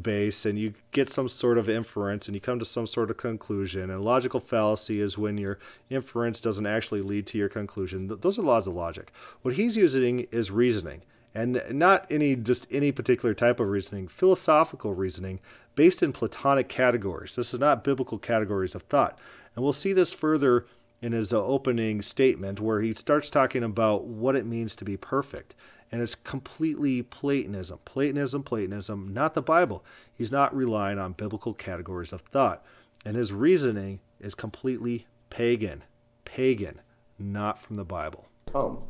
base 0.00 0.46
and 0.46 0.56
you 0.56 0.74
get 0.92 1.08
some 1.08 1.28
sort 1.28 1.58
of 1.58 1.68
inference 1.68 2.28
and 2.28 2.36
you 2.36 2.40
come 2.40 2.60
to 2.60 2.64
some 2.64 2.86
sort 2.86 3.10
of 3.10 3.16
conclusion. 3.16 3.90
And 3.90 4.04
logical 4.04 4.38
fallacy 4.38 5.00
is 5.00 5.18
when 5.18 5.38
your 5.38 5.58
inference 5.90 6.40
doesn't 6.40 6.66
actually 6.66 7.02
lead 7.02 7.26
to 7.28 7.38
your 7.38 7.48
conclusion. 7.48 8.06
Those 8.20 8.38
are 8.38 8.42
laws 8.42 8.68
of 8.68 8.74
logic. 8.74 9.10
What 9.42 9.54
he's 9.54 9.76
using 9.76 10.20
is 10.30 10.52
reasoning 10.52 11.02
and 11.34 11.62
not 11.70 12.10
any 12.10 12.34
just 12.36 12.66
any 12.72 12.92
particular 12.92 13.34
type 13.34 13.60
of 13.60 13.68
reasoning, 13.68 14.08
philosophical 14.08 14.94
reasoning 14.94 15.40
based 15.78 16.02
in 16.02 16.12
Platonic 16.12 16.68
categories. 16.68 17.36
This 17.36 17.54
is 17.54 17.60
not 17.60 17.84
biblical 17.84 18.18
categories 18.18 18.74
of 18.74 18.82
thought. 18.82 19.16
And 19.54 19.62
we'll 19.62 19.72
see 19.72 19.92
this 19.92 20.12
further 20.12 20.66
in 21.00 21.12
his 21.12 21.32
uh, 21.32 21.40
opening 21.40 22.02
statement 22.02 22.58
where 22.58 22.80
he 22.80 22.92
starts 22.94 23.30
talking 23.30 23.62
about 23.62 24.02
what 24.02 24.34
it 24.34 24.44
means 24.44 24.74
to 24.74 24.84
be 24.84 24.96
perfect. 24.96 25.54
And 25.92 26.02
it's 26.02 26.16
completely 26.16 27.02
Platonism. 27.02 27.78
Platonism, 27.84 28.42
Platonism, 28.42 29.14
not 29.14 29.34
the 29.34 29.40
Bible. 29.40 29.84
He's 30.12 30.32
not 30.32 30.52
relying 30.52 30.98
on 30.98 31.12
biblical 31.12 31.54
categories 31.54 32.12
of 32.12 32.22
thought. 32.22 32.64
And 33.04 33.16
his 33.16 33.32
reasoning 33.32 34.00
is 34.18 34.34
completely 34.34 35.06
pagan. 35.30 35.84
Pagan, 36.24 36.80
not 37.20 37.62
from 37.62 37.76
the 37.76 37.84
Bible. 37.84 38.26
Come. 38.50 38.82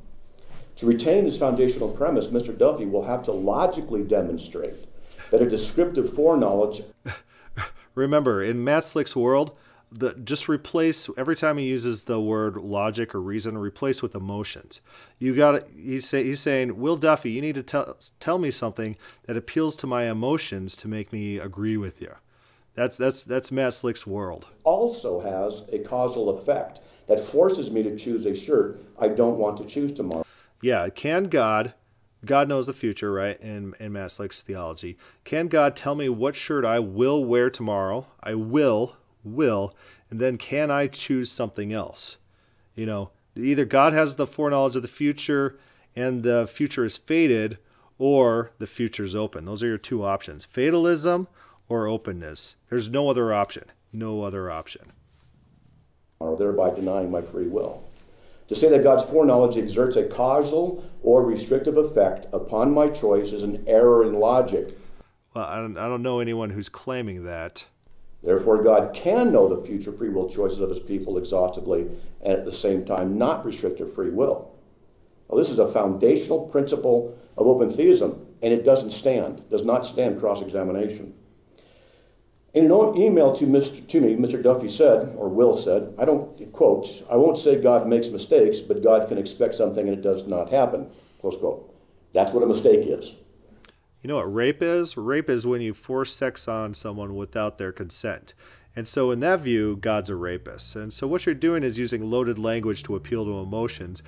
To 0.77 0.87
retain 0.87 1.27
his 1.27 1.37
foundational 1.37 1.91
premise, 1.91 2.29
Mr. 2.29 2.57
Duffy 2.57 2.87
will 2.87 3.05
have 3.05 3.23
to 3.25 3.33
logically 3.33 4.05
demonstrate 4.05 4.87
that 5.31 5.43
a 5.43 5.49
descriptive 5.49 6.13
foreknowledge. 6.13 6.83
Remember, 7.95 8.43
in 8.43 8.63
Matt 8.63 8.85
Slick's 8.85 9.17
world, 9.17 9.57
the 9.91 10.15
just 10.15 10.49
replace 10.49 11.09
every 11.17 11.37
time 11.37 11.59
he 11.59 11.67
uses 11.67 12.05
the 12.05 12.21
word 12.21 12.57
logic 12.57 13.15
or 13.15 13.21
reason 13.21 13.57
replace 13.57 14.03
with 14.03 14.15
emotions. 14.15 14.81
You 15.19 15.35
got 15.35 15.67
he's 15.69 16.07
say, 16.09 16.25
he's 16.25 16.41
saying 16.41 16.79
will 16.79 16.97
duffy 16.97 17.31
you 17.31 17.41
need 17.41 17.55
to 17.55 17.63
tell 17.63 17.97
tell 18.21 18.39
me 18.39 18.51
something 18.51 18.97
that 19.25 19.37
appeals 19.37 19.77
to 19.77 19.87
my 19.87 20.11
emotions 20.11 20.77
to 20.79 20.89
make 20.89 21.13
me 21.13 21.39
agree 21.39 21.77
with 21.77 22.03
you. 22.03 22.15
That's 22.75 22.97
that's 22.97 23.25
that's 23.25 23.51
matt 23.51 23.75
slick's 23.75 24.07
world. 24.07 24.47
Also 24.65 25.21
has 25.21 25.67
a 25.73 25.79
causal 25.79 26.29
effect 26.31 26.81
that 27.07 27.19
forces 27.19 27.71
me 27.71 27.83
to 27.83 27.97
choose 27.97 28.27
a 28.27 28.37
shirt 28.37 28.79
i 28.99 29.09
don't 29.09 29.39
want 29.39 29.57
to 29.57 29.65
choose 29.65 29.93
tomorrow. 29.93 30.25
Yeah 30.61 30.89
can 30.91 31.25
god 31.25 31.73
God 32.25 32.49
knows 32.49 32.67
the 32.67 32.73
future, 32.73 33.13
right? 33.13 33.41
In 33.41 33.75
in 33.79 33.93
Matt 33.93 34.13
Slick's 34.13 34.43
theology, 34.43 34.97
can 35.25 35.49
God 35.49 35.77
tell 35.77 35.95
me 35.95 36.09
what 36.09 36.35
shirt 36.35 36.65
I 36.65 36.79
will 36.79 37.25
wear 37.25 37.51
tomorrow? 37.51 38.07
I 38.23 38.35
will 38.35 38.97
will, 39.25 39.75
and 40.11 40.21
then 40.21 40.39
can 40.39 40.71
I 40.71 40.87
choose 40.87 41.31
something 41.31 41.73
else? 41.73 42.19
You 42.75 42.87
know, 42.87 43.11
either 43.37 43.65
God 43.65 43.93
has 43.93 44.15
the 44.15 44.27
foreknowledge 44.27 44.77
of 44.77 44.83
the 44.83 44.89
future 44.89 45.59
and 45.97 46.23
the 46.23 46.47
future 46.47 46.85
is 46.85 46.97
fated, 46.97 47.59
or 47.99 48.53
the 48.59 48.67
future 48.67 49.05
is 49.05 49.17
open. 49.17 49.45
Those 49.45 49.63
are 49.63 49.67
your 49.67 49.79
two 49.79 50.05
options 50.05 50.45
fatalism 50.45 51.29
or 51.69 51.87
openness. 51.87 52.57
There's 52.71 52.89
no 52.89 53.11
other 53.11 53.33
option. 53.33 53.65
No 53.93 54.23
other 54.23 54.51
option. 54.51 54.93
Or 56.21 56.37
thereby 56.37 56.75
denying 56.75 57.11
my 57.11 57.21
free 57.21 57.47
will. 57.47 57.83
To 58.49 58.55
say 58.55 58.71
that 58.71 58.83
God's 58.83 59.05
foreknowledge 59.05 59.59
exerts 59.59 59.97
a 59.97 60.05
causal 60.05 60.85
or 61.03 61.25
restrictive 61.25 61.77
effect 61.77 62.27
upon 62.33 62.73
my 62.73 62.89
choice 62.89 63.33
is 63.33 63.43
an 63.43 63.63
error 63.67 64.03
in 64.03 64.15
logic. 64.15 64.77
Well, 65.35 65.45
I 65.45 65.57
don't, 65.57 65.77
I 65.77 65.87
don't 65.87 66.03
know 66.03 66.21
anyone 66.21 66.51
who's 66.51 66.71
claiming 66.71 67.25
that. 67.25 67.67
Therefore, 68.23 68.63
God 68.63 68.95
can 68.95 69.31
know 69.33 69.49
the 69.49 69.63
future 69.63 69.93
free 69.93 70.09
will 70.09 70.29
choices 70.29 70.61
of 70.61 70.71
his 70.71 70.81
people 70.81 71.19
exhaustively 71.19 71.83
and 72.23 72.33
at 72.33 72.45
the 72.45 72.51
same 72.51 72.85
time 72.85 73.19
not 73.19 73.45
restrict 73.45 73.79
their 73.79 73.87
free 73.87 74.11
will. 74.11 74.51
Now, 75.31 75.37
this 75.37 75.51
is 75.51 75.59
a 75.59 75.69
foundational 75.69 76.49
principle 76.49 77.17
of 77.37 77.47
open 77.47 77.69
theism, 77.69 78.27
and 78.43 78.53
it 78.53 78.65
doesn't 78.65 78.91
stand, 78.91 79.49
does 79.51 79.65
not 79.65 79.85
stand 79.85 80.19
cross 80.19 80.41
examination. 80.41 81.13
In 82.59 82.65
an 82.73 82.97
email 82.97 83.33
to, 83.35 83.47
Mr., 83.47 83.87
to 83.87 84.01
me, 84.01 84.17
Mr. 84.17 84.43
Duffy 84.43 84.67
said, 84.67 85.15
or 85.17 85.29
Will 85.29 85.55
said, 85.55 85.95
I 85.97 86.05
don't, 86.05 86.53
quote, 86.53 86.89
I 87.09 87.15
won't 87.15 87.39
say 87.39 87.63
God 87.63 87.87
makes 87.87 88.11
mistakes, 88.11 88.59
but 88.59 88.83
God 88.83 89.07
can 89.07 89.17
expect 89.17 89.55
something 89.55 89.87
and 89.87 89.97
it 89.97 90.03
does 90.03 90.27
not 90.27 90.51
happen, 90.51 90.91
close 91.21 91.37
quote. 91.37 91.73
That's 92.13 92.33
what 92.33 92.43
a 92.43 92.47
mistake 92.47 92.81
is. 92.83 93.15
You 94.03 94.09
know 94.09 94.17
what 94.17 94.35
rape 94.35 94.61
is? 94.61 94.97
Rape 94.97 95.31
is 95.31 95.47
when 95.47 95.61
you 95.61 95.73
force 95.73 96.13
sex 96.13 96.49
on 96.49 96.75
someone 96.75 97.15
without 97.15 97.59
their 97.59 97.71
consent. 97.71 98.35
And 98.75 98.89
so, 98.89 99.13
in 99.13 99.21
that 99.21 99.39
view, 99.39 99.77
God's 99.77 100.11
a 100.11 100.17
rapist. 100.17 100.75
And 100.75 100.93
so, 100.93 101.07
what 101.07 101.27
you're 101.27 101.37
doing 101.37 101.63
is 101.63 101.79
using 101.79 102.11
loaded 102.11 102.41
language 102.41 102.83
to 102.85 102.97
appeal 102.97 103.25
to 103.25 103.39
emotions. 103.39 104.03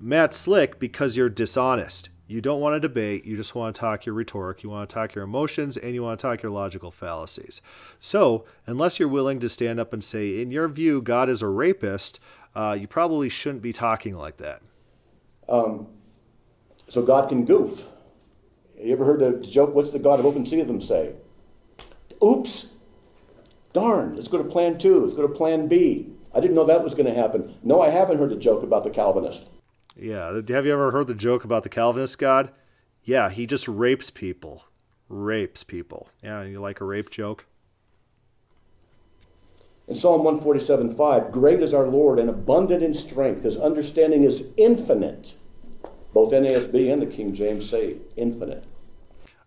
Matt 0.00 0.34
Slick, 0.34 0.80
because 0.80 1.16
you're 1.16 1.28
dishonest. 1.28 2.08
You 2.32 2.40
don't 2.40 2.62
want 2.62 2.76
to 2.76 2.80
debate, 2.80 3.26
you 3.26 3.36
just 3.36 3.54
want 3.54 3.76
to 3.76 3.78
talk 3.78 4.06
your 4.06 4.14
rhetoric, 4.14 4.62
you 4.62 4.70
want 4.70 4.88
to 4.88 4.94
talk 4.94 5.14
your 5.14 5.22
emotions, 5.22 5.76
and 5.76 5.92
you 5.92 6.02
want 6.02 6.18
to 6.18 6.22
talk 6.22 6.42
your 6.42 6.50
logical 6.50 6.90
fallacies. 6.90 7.60
So, 8.00 8.46
unless 8.66 8.98
you're 8.98 9.06
willing 9.06 9.38
to 9.40 9.50
stand 9.50 9.78
up 9.78 9.92
and 9.92 10.02
say, 10.02 10.40
in 10.40 10.50
your 10.50 10.66
view, 10.68 11.02
God 11.02 11.28
is 11.28 11.42
a 11.42 11.46
rapist, 11.46 12.20
uh, 12.54 12.74
you 12.80 12.86
probably 12.86 13.28
shouldn't 13.28 13.60
be 13.60 13.74
talking 13.74 14.16
like 14.16 14.38
that. 14.38 14.62
Um, 15.46 15.88
so, 16.88 17.02
God 17.02 17.28
can 17.28 17.44
goof. 17.44 17.88
Have 18.78 18.86
you 18.86 18.94
ever 18.94 19.04
heard 19.04 19.20
the 19.20 19.46
joke, 19.46 19.74
what's 19.74 19.92
the 19.92 19.98
God 19.98 20.18
of 20.18 20.24
open 20.24 20.46
theism 20.46 20.80
say? 20.80 21.14
Oops, 22.24 22.74
darn, 23.74 24.16
let's 24.16 24.28
go 24.28 24.42
to 24.42 24.48
plan 24.48 24.78
two, 24.78 25.00
let's 25.02 25.12
go 25.12 25.26
to 25.26 25.34
plan 25.34 25.68
B. 25.68 26.08
I 26.34 26.40
didn't 26.40 26.56
know 26.56 26.64
that 26.64 26.82
was 26.82 26.94
going 26.94 27.04
to 27.04 27.14
happen. 27.14 27.54
No, 27.62 27.82
I 27.82 27.90
haven't 27.90 28.16
heard 28.16 28.30
the 28.30 28.36
joke 28.36 28.62
about 28.62 28.84
the 28.84 28.90
Calvinist. 28.90 29.50
Yeah, 29.96 30.40
have 30.48 30.66
you 30.66 30.72
ever 30.72 30.90
heard 30.90 31.06
the 31.06 31.14
joke 31.14 31.44
about 31.44 31.62
the 31.62 31.68
Calvinist 31.68 32.18
God? 32.18 32.50
Yeah, 33.04 33.30
he 33.30 33.46
just 33.46 33.68
rapes 33.68 34.10
people. 34.10 34.64
Rapes 35.08 35.64
people. 35.64 36.08
Yeah, 36.22 36.42
you 36.42 36.60
like 36.60 36.80
a 36.80 36.84
rape 36.84 37.10
joke? 37.10 37.44
In 39.88 39.94
Psalm 39.94 40.24
147 40.24 40.96
5, 40.96 41.32
great 41.32 41.60
is 41.60 41.74
our 41.74 41.88
Lord 41.88 42.18
and 42.18 42.30
abundant 42.30 42.82
in 42.82 42.94
strength. 42.94 43.42
His 43.42 43.56
understanding 43.56 44.22
is 44.22 44.48
infinite. 44.56 45.34
Both 46.14 46.32
NASB 46.32 46.92
and 46.92 47.02
the 47.02 47.06
King 47.06 47.34
James 47.34 47.68
say 47.68 47.96
infinite. 48.16 48.64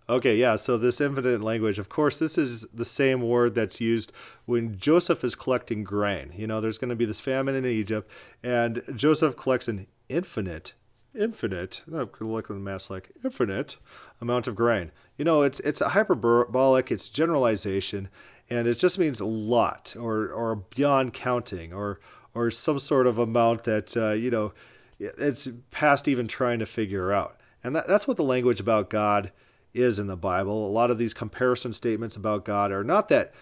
Okay, 0.07 0.35
yeah, 0.35 0.55
so 0.55 0.77
this 0.77 1.01
infinite 1.01 1.41
language, 1.41 1.79
of 1.79 1.89
course, 1.89 2.19
this 2.19 2.37
is 2.37 2.67
the 2.71 2.85
same 2.85 3.21
word 3.21 3.55
that's 3.55 3.81
used 3.81 4.11
when 4.45 4.77
Joseph 4.77 5.23
is 5.23 5.33
collecting 5.33 5.83
grain. 5.83 6.31
You 6.35 6.45
know, 6.45 6.61
there's 6.61 6.77
going 6.77 6.89
to 6.89 6.95
be 6.95 7.05
this 7.05 7.21
famine 7.21 7.55
in 7.55 7.65
Egypt, 7.65 8.11
and 8.43 8.83
Joseph 8.95 9.35
collects 9.35 9.67
an 9.67 9.87
infinite, 10.09 10.73
infinite, 11.17 11.81
I'm 11.87 12.09
looking 12.19 12.55
at 12.55 12.59
the 12.59 12.63
maths 12.63 12.89
like 12.89 13.11
infinite 13.23 13.77
amount 14.21 14.47
of 14.47 14.55
grain. 14.55 14.91
You 15.17 15.25
know, 15.25 15.41
it's 15.41 15.59
it's 15.61 15.81
a 15.81 15.89
hyperbolic, 15.89 16.91
it's 16.91 17.09
generalization, 17.09 18.09
and 18.49 18.67
it 18.67 18.75
just 18.75 18.99
means 18.99 19.19
a 19.19 19.25
lot 19.25 19.95
or 19.99 20.29
or 20.29 20.55
beyond 20.55 21.13
counting 21.13 21.73
or 21.73 21.99
or 22.33 22.51
some 22.51 22.79
sort 22.79 23.07
of 23.07 23.17
amount 23.17 23.63
that 23.63 23.95
uh, 23.95 24.11
you 24.11 24.29
know 24.29 24.53
it's 24.99 25.49
past 25.71 26.07
even 26.07 26.27
trying 26.27 26.59
to 26.59 26.65
figure 26.65 27.11
out. 27.11 27.39
And 27.63 27.75
that, 27.75 27.87
that's 27.87 28.07
what 28.07 28.17
the 28.17 28.23
language 28.23 28.59
about 28.59 28.89
God 28.89 29.31
is 29.73 29.99
in 29.99 30.07
the 30.07 30.15
Bible. 30.15 30.67
A 30.67 30.69
lot 30.69 30.91
of 30.91 30.97
these 30.97 31.13
comparison 31.13 31.73
statements 31.73 32.15
about 32.15 32.45
God 32.45 32.71
are 32.71 32.83
not 32.83 33.09
that 33.09 33.33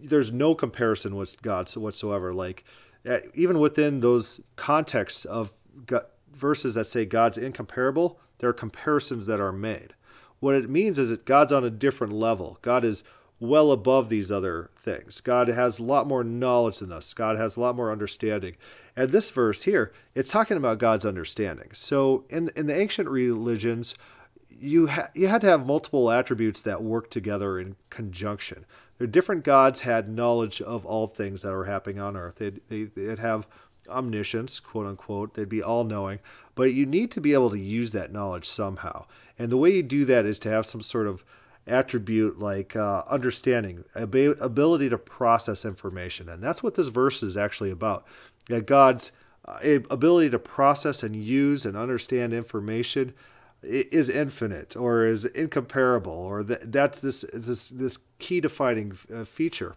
there's 0.00 0.32
no 0.32 0.54
comparison 0.54 1.16
with 1.16 1.40
God 1.42 1.68
so 1.68 1.80
whatsoever. 1.80 2.32
Like 2.32 2.64
uh, 3.08 3.18
even 3.34 3.58
within 3.58 4.00
those 4.00 4.40
contexts 4.56 5.24
of 5.24 5.52
God, 5.86 6.04
verses 6.34 6.74
that 6.74 6.84
say 6.84 7.04
God's 7.04 7.38
incomparable, 7.38 8.18
there 8.38 8.50
are 8.50 8.54
comparisons 8.54 9.26
that 9.26 9.40
are 9.40 9.52
made. 9.52 9.94
What 10.40 10.54
it 10.54 10.68
means 10.68 10.98
is 10.98 11.10
that 11.10 11.24
God's 11.24 11.52
on 11.52 11.64
a 11.64 11.70
different 11.70 12.12
level. 12.12 12.58
God 12.62 12.84
is 12.84 13.04
well 13.38 13.72
above 13.72 14.08
these 14.08 14.30
other 14.30 14.70
things. 14.76 15.20
God 15.20 15.48
has 15.48 15.78
a 15.78 15.82
lot 15.82 16.06
more 16.06 16.22
knowledge 16.22 16.78
than 16.78 16.92
us. 16.92 17.12
God 17.12 17.36
has 17.36 17.56
a 17.56 17.60
lot 17.60 17.76
more 17.76 17.90
understanding. 17.90 18.56
And 18.96 19.10
this 19.10 19.30
verse 19.30 19.64
here, 19.64 19.92
it's 20.14 20.30
talking 20.30 20.56
about 20.56 20.78
God's 20.78 21.04
understanding. 21.04 21.70
So 21.72 22.24
in 22.30 22.50
in 22.56 22.66
the 22.66 22.78
ancient 22.78 23.08
religions, 23.08 23.94
you 24.48 24.86
ha- 24.86 25.10
you 25.14 25.26
had 25.26 25.40
to 25.40 25.48
have 25.48 25.66
multiple 25.66 26.10
attributes 26.10 26.62
that 26.62 26.82
work 26.82 27.10
together 27.10 27.58
in 27.58 27.74
conjunction. 27.90 28.64
Their 28.98 29.08
different 29.08 29.42
gods 29.42 29.80
had 29.80 30.08
knowledge 30.08 30.62
of 30.62 30.86
all 30.86 31.08
things 31.08 31.42
that 31.42 31.52
were 31.52 31.64
happening 31.64 31.98
on 31.98 32.16
earth. 32.16 32.36
They'd, 32.36 32.60
they, 32.68 32.84
they'd 32.84 33.18
have 33.18 33.48
omniscience, 33.88 34.60
quote 34.60 34.86
unquote. 34.86 35.34
They'd 35.34 35.48
be 35.48 35.62
all 35.62 35.84
knowing, 35.84 36.20
but 36.54 36.74
you 36.74 36.86
need 36.86 37.10
to 37.12 37.20
be 37.20 37.34
able 37.34 37.50
to 37.50 37.58
use 37.58 37.92
that 37.92 38.12
knowledge 38.12 38.48
somehow. 38.48 39.06
And 39.38 39.50
the 39.50 39.56
way 39.56 39.70
you 39.70 39.82
do 39.82 40.04
that 40.06 40.24
is 40.24 40.38
to 40.40 40.50
have 40.50 40.66
some 40.66 40.82
sort 40.82 41.06
of 41.06 41.24
attribute 41.66 42.38
like 42.38 42.74
uh, 42.74 43.02
understanding, 43.08 43.84
ab- 43.94 44.14
ability 44.40 44.88
to 44.88 44.98
process 44.98 45.64
information. 45.64 46.28
And 46.28 46.42
that's 46.42 46.62
what 46.62 46.74
this 46.74 46.88
verse 46.88 47.22
is 47.22 47.36
actually 47.36 47.70
about. 47.70 48.04
That 48.48 48.66
God's 48.66 49.12
uh, 49.44 49.58
ability 49.90 50.30
to 50.30 50.38
process 50.38 51.02
and 51.02 51.16
use 51.16 51.64
and 51.64 51.76
understand 51.76 52.32
information 52.32 53.14
is 53.62 54.08
infinite 54.08 54.76
or 54.76 55.06
is 55.06 55.24
incomparable 55.24 56.12
or 56.12 56.42
that, 56.42 56.72
that's 56.72 56.98
this 56.98 57.24
this 57.32 57.68
this 57.68 57.98
key 58.18 58.40
defining 58.40 58.96
uh, 59.14 59.24
feature 59.24 59.76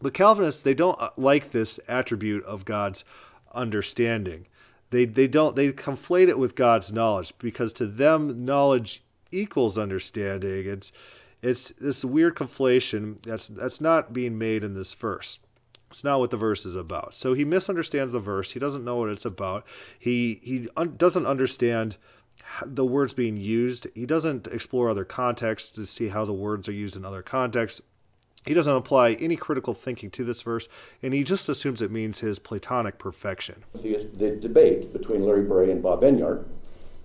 but 0.00 0.12
calvinists 0.12 0.62
they 0.62 0.74
don't 0.74 1.00
uh, 1.00 1.10
like 1.16 1.50
this 1.50 1.78
attribute 1.88 2.42
of 2.44 2.64
god's 2.64 3.04
understanding. 3.54 4.46
They 4.90 5.04
they 5.04 5.26
don't 5.26 5.56
they 5.56 5.72
conflate 5.72 6.28
it 6.28 6.38
with 6.38 6.54
god's 6.54 6.92
knowledge 6.92 7.32
because 7.38 7.72
to 7.74 7.86
them 7.86 8.44
knowledge 8.44 9.02
equals 9.30 9.78
understanding. 9.78 10.66
It's 10.66 10.92
it's 11.42 11.70
this 11.70 12.04
weird 12.04 12.36
conflation 12.36 13.20
that's 13.22 13.48
that's 13.48 13.80
not 13.80 14.12
being 14.12 14.38
made 14.38 14.62
in 14.62 14.74
this 14.74 14.94
verse. 14.94 15.38
It's 15.90 16.04
not 16.04 16.20
what 16.20 16.30
the 16.30 16.36
verse 16.36 16.64
is 16.64 16.76
about. 16.76 17.14
So 17.14 17.34
he 17.34 17.44
misunderstands 17.44 18.12
the 18.12 18.20
verse. 18.20 18.52
He 18.52 18.58
doesn't 18.60 18.84
know 18.84 18.96
what 18.96 19.10
it's 19.10 19.24
about. 19.24 19.66
He 19.98 20.40
he 20.42 20.68
un- 20.76 20.94
doesn't 20.96 21.26
understand 21.26 21.96
the 22.64 22.84
words 22.84 23.12
being 23.14 23.36
used. 23.36 23.86
He 23.94 24.06
doesn't 24.06 24.46
explore 24.46 24.88
other 24.88 25.04
contexts 25.04 25.70
to 25.72 25.86
see 25.86 26.08
how 26.08 26.24
the 26.24 26.32
words 26.32 26.68
are 26.68 26.72
used 26.72 26.96
in 26.96 27.04
other 27.04 27.22
contexts. 27.22 27.80
He 28.44 28.54
doesn't 28.54 28.74
apply 28.74 29.12
any 29.12 29.36
critical 29.36 29.72
thinking 29.72 30.10
to 30.10 30.24
this 30.24 30.42
verse, 30.42 30.68
and 31.02 31.14
he 31.14 31.22
just 31.22 31.48
assumes 31.48 31.80
it 31.80 31.92
means 31.92 32.18
his 32.18 32.38
Platonic 32.38 32.98
perfection. 32.98 33.64
The 33.72 34.36
debate 34.40 34.92
between 34.92 35.22
Larry 35.22 35.44
Bray 35.44 35.70
and 35.70 35.82
Bob 35.82 36.02
Enyart, 36.02 36.44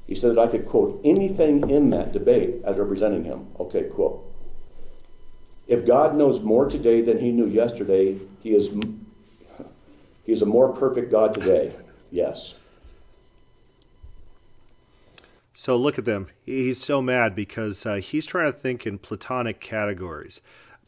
he 0.07 0.15
said 0.15 0.31
that 0.31 0.39
I 0.39 0.47
could 0.47 0.65
quote 0.65 0.99
anything 1.03 1.69
in 1.69 1.91
that 1.91 2.11
debate 2.11 2.55
as 2.63 2.79
representing 2.79 3.23
him. 3.23 3.47
Okay, 3.59 3.83
quote. 3.83 4.23
If 5.67 5.85
God 5.85 6.15
knows 6.15 6.41
more 6.41 6.67
today 6.67 7.01
than 7.01 7.19
he 7.19 7.31
knew 7.31 7.45
yesterday, 7.45 8.17
he 8.39 8.55
is, 8.55 8.71
he 10.23 10.31
is 10.31 10.41
a 10.41 10.45
more 10.45 10.73
perfect 10.73 11.11
God 11.11 11.33
today. 11.33 11.75
Yes. 12.09 12.55
So 15.53 15.75
look 15.75 15.97
at 15.99 16.05
them. 16.05 16.27
He's 16.43 16.77
so 16.77 17.01
mad 17.01 17.35
because 17.35 17.85
uh, 17.85 17.95
he's 17.95 18.25
trying 18.25 18.51
to 18.51 18.57
think 18.57 18.87
in 18.87 18.97
Platonic 18.97 19.59
categories, 19.59 20.39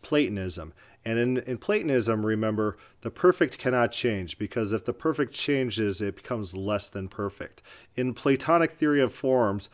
Platonism. 0.02 0.74
And 1.06 1.18
in, 1.18 1.38
in 1.40 1.58
Platonism, 1.58 2.26
remember, 2.26 2.78
the 3.02 3.10
perfect 3.10 3.58
cannot 3.58 3.92
change 3.92 4.38
because 4.38 4.74
if 4.74 4.86
the 4.86 4.94
perfect 4.94 5.34
changes, 5.34 6.02
it 6.02 6.18
becomes 6.18 6.54
less 6.54 6.90
than 6.90 7.08
perfect. 7.08 7.62
In 7.96 8.14
Platonic 8.14 8.72
theory 8.72 9.02
of 9.02 9.14
forms, 9.14 9.70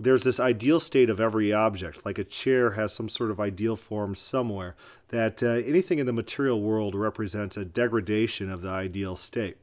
there's 0.00 0.22
this 0.22 0.38
ideal 0.38 0.78
state 0.78 1.10
of 1.10 1.20
every 1.20 1.52
object, 1.52 2.06
like 2.06 2.18
a 2.18 2.24
chair 2.24 2.72
has 2.72 2.92
some 2.92 3.08
sort 3.08 3.32
of 3.32 3.40
ideal 3.40 3.74
form 3.74 4.14
somewhere, 4.14 4.76
that 5.08 5.42
uh, 5.42 5.46
anything 5.46 5.98
in 5.98 6.06
the 6.06 6.12
material 6.12 6.62
world 6.62 6.94
represents 6.94 7.56
a 7.56 7.64
degradation 7.64 8.48
of 8.48 8.62
the 8.62 8.68
ideal 8.68 9.16
state. 9.16 9.56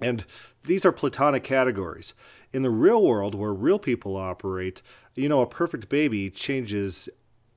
And 0.00 0.24
these 0.64 0.84
are 0.84 0.92
Platonic 0.92 1.44
categories 1.44 2.12
in 2.52 2.62
the 2.62 2.70
real 2.70 3.02
world 3.02 3.34
where 3.34 3.54
real 3.54 3.78
people 3.78 4.16
operate, 4.16 4.82
you 5.14 5.28
know, 5.28 5.40
a 5.40 5.46
perfect 5.46 5.88
baby 5.88 6.30
changes 6.30 7.08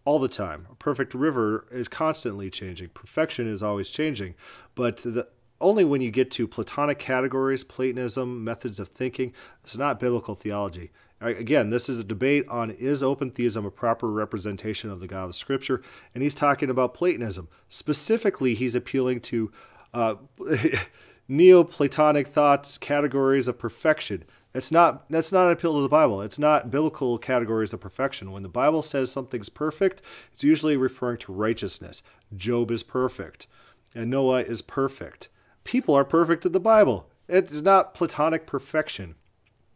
all 0.07 0.19
the 0.19 0.29
time. 0.29 0.65
A 0.71 0.75
perfect 0.75 1.13
river 1.13 1.67
is 1.69 1.89
constantly 1.89 2.49
changing. 2.49 2.87
Perfection 2.93 3.45
is 3.45 3.61
always 3.61 3.89
changing. 3.89 4.35
But 4.73 4.99
the, 4.99 5.27
only 5.59 5.83
when 5.83 5.99
you 5.99 6.11
get 6.11 6.31
to 6.31 6.47
Platonic 6.47 6.97
categories, 6.97 7.65
Platonism, 7.65 8.41
methods 8.41 8.79
of 8.79 8.87
thinking, 8.87 9.33
it's 9.65 9.75
not 9.75 9.99
biblical 9.99 10.33
theology. 10.33 10.91
Again, 11.19 11.71
this 11.71 11.89
is 11.89 11.99
a 11.99 12.05
debate 12.05 12.47
on 12.47 12.71
is 12.71 13.03
open 13.03 13.31
theism 13.31 13.65
a 13.65 13.71
proper 13.71 14.09
representation 14.09 14.89
of 14.89 15.01
the 15.01 15.07
God 15.07 15.23
of 15.23 15.29
the 15.31 15.33
Scripture, 15.33 15.81
and 16.15 16.23
he's 16.23 16.35
talking 16.35 16.69
about 16.69 16.93
Platonism. 16.93 17.49
Specifically, 17.67 18.53
he's 18.53 18.75
appealing 18.75 19.19
to 19.21 19.51
uh, 19.93 20.15
Neoplatonic 21.27 22.27
thoughts, 22.27 22.77
categories 22.77 23.49
of 23.49 23.59
perfection. 23.59 24.23
It's 24.57 24.71
not 24.71 25.07
that's 25.07 25.31
not 25.31 25.45
an 25.45 25.53
appeal 25.53 25.75
to 25.75 25.83
the 25.83 25.87
Bible. 25.87 26.19
It's 26.23 26.39
not 26.39 26.71
biblical 26.71 27.19
categories 27.19 27.73
of 27.73 27.79
perfection. 27.79 28.31
When 28.31 28.41
the 28.41 28.49
Bible 28.49 28.81
says 28.81 29.11
something's 29.11 29.49
perfect, 29.49 30.01
it's 30.33 30.43
usually 30.43 30.75
referring 30.75 31.19
to 31.19 31.31
righteousness. 31.31 32.01
Job 32.35 32.71
is 32.71 32.81
perfect, 32.81 33.45
and 33.93 34.09
Noah 34.09 34.41
is 34.41 34.63
perfect. 34.63 35.29
People 35.63 35.93
are 35.93 36.03
perfect 36.03 36.43
in 36.43 36.53
the 36.53 36.59
Bible. 36.59 37.07
It's 37.27 37.61
not 37.61 37.93
platonic 37.93 38.47
perfection. 38.47 39.13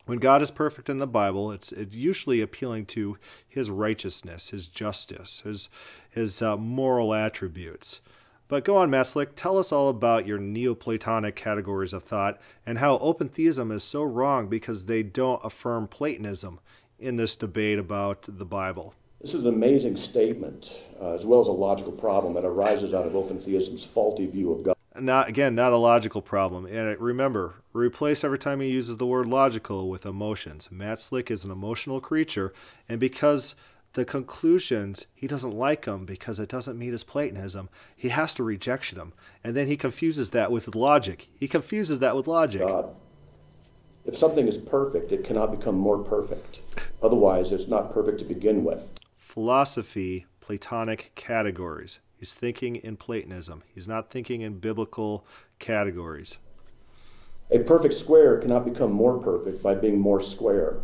When 0.06 0.17
God 0.17 0.41
is 0.41 0.50
perfect 0.50 0.89
in 0.89 0.98
the 0.98 1.06
Bible, 1.06 1.52
it's, 1.52 1.72
it's 1.72 1.96
usually 1.96 2.41
appealing 2.41 2.88
to 2.88 3.17
his 3.48 3.70
righteousness, 3.70 4.50
his 4.50 4.67
justice, 4.67 5.41
his, 5.41 5.70
his 6.10 6.41
uh, 6.41 6.58
moral 6.58 7.13
attributes. 7.13 8.02
But 8.52 8.66
go 8.66 8.76
on, 8.76 8.90
Matt 8.90 9.16
tell 9.38 9.58
us 9.58 9.72
all 9.72 9.88
about 9.88 10.28
your 10.28 10.38
Neoplatonic 10.38 11.38
categories 11.38 11.94
of 11.94 12.04
thought 12.04 12.38
and 12.66 12.80
how 12.80 12.98
open 12.98 13.30
theism 13.30 13.72
is 13.72 13.82
so 13.82 14.04
wrong 14.04 14.50
because 14.50 14.88
they 14.88 15.04
don't 15.04 15.40
affirm 15.42 15.88
Platonism 15.88 16.60
in 17.00 17.16
this 17.16 17.38
debate 17.38 17.80
about 17.80 18.24
the 18.28 18.44
Bible. 18.44 18.94
This 19.22 19.34
is 19.34 19.46
an 19.46 19.54
amazing 19.54 19.96
statement, 19.96 20.84
uh, 21.00 21.14
as 21.14 21.26
well 21.26 21.40
as 21.40 21.48
a 21.48 21.54
logical 21.54 21.94
problem 21.94 22.34
that 22.34 22.44
arises 22.44 22.94
out 22.94 23.06
of 23.06 23.16
open 23.16 23.40
theism's 23.40 23.86
faulty 23.86 24.26
view 24.26 24.52
of 24.52 24.66
God. 24.66 24.76
Not 25.00 25.30
again, 25.30 25.56
not 25.56 25.72
a 25.72 25.78
logical 25.78 26.22
problem. 26.22 26.66
And 26.66 27.00
remember, 27.00 27.56
replace 27.72 28.26
every 28.26 28.38
time 28.38 28.60
he 28.60 28.68
uses 28.68 28.98
the 28.98 29.08
word 29.08 29.28
logical 29.28 29.90
with 29.90 30.06
emotions. 30.06 30.68
Matt 30.70 31.00
Slick 31.00 31.32
is 31.32 31.46
an 31.46 31.52
emotional 31.52 32.02
creature, 32.02 32.52
and 32.90 33.00
because 33.00 33.56
the 33.93 34.06
conclusions 34.06 35.06
he 35.13 35.27
doesn't 35.27 35.54
like 35.54 35.86
them 35.86 36.06
because 36.06 36.39
it 36.39 36.49
doesn't 36.49 36.77
meet 36.77 36.93
his 36.93 37.04
platonism. 37.04 37.69
He 37.95 38.10
has 38.10 38.34
to 38.36 38.43
rejection 38.43 38.97
them 38.97 39.13
and 39.43 39.56
then 39.56 39.67
he 39.67 39.77
confuses 39.77 40.32
that 40.32 40.51
with 40.51 40.75
logic. 40.75 41.27
He 41.36 41.47
confuses 41.47 41.99
that 41.99 42.15
with 42.15 42.27
logic. 42.27 42.62
God. 42.62 42.95
if 44.06 44.15
something 44.15 44.47
is 44.47 44.58
perfect 44.58 45.12
it 45.12 45.23
cannot 45.23 45.51
become 45.51 45.75
more 45.75 45.97
perfect. 46.04 46.62
Otherwise 47.01 47.51
it's 47.51 47.67
not 47.67 47.91
perfect 47.91 48.19
to 48.19 48.25
begin 48.25 48.63
with. 48.63 48.93
Philosophy 49.17 50.25
platonic 50.39 51.12
categories. 51.15 51.99
He's 52.17 52.34
thinking 52.34 52.75
in 52.77 52.97
platonism. 52.97 53.63
He's 53.73 53.88
not 53.88 54.10
thinking 54.10 54.41
in 54.41 54.60
biblical 54.60 55.25
categories. 55.60 56.38
A 57.49 57.60
perfect 57.60 57.93
square 57.93 58.38
cannot 58.38 58.63
become 58.63 58.91
more 58.91 59.19
perfect 59.19 59.62
by 59.62 59.75
being 59.75 59.99
more 59.99 60.21
square. 60.21 60.77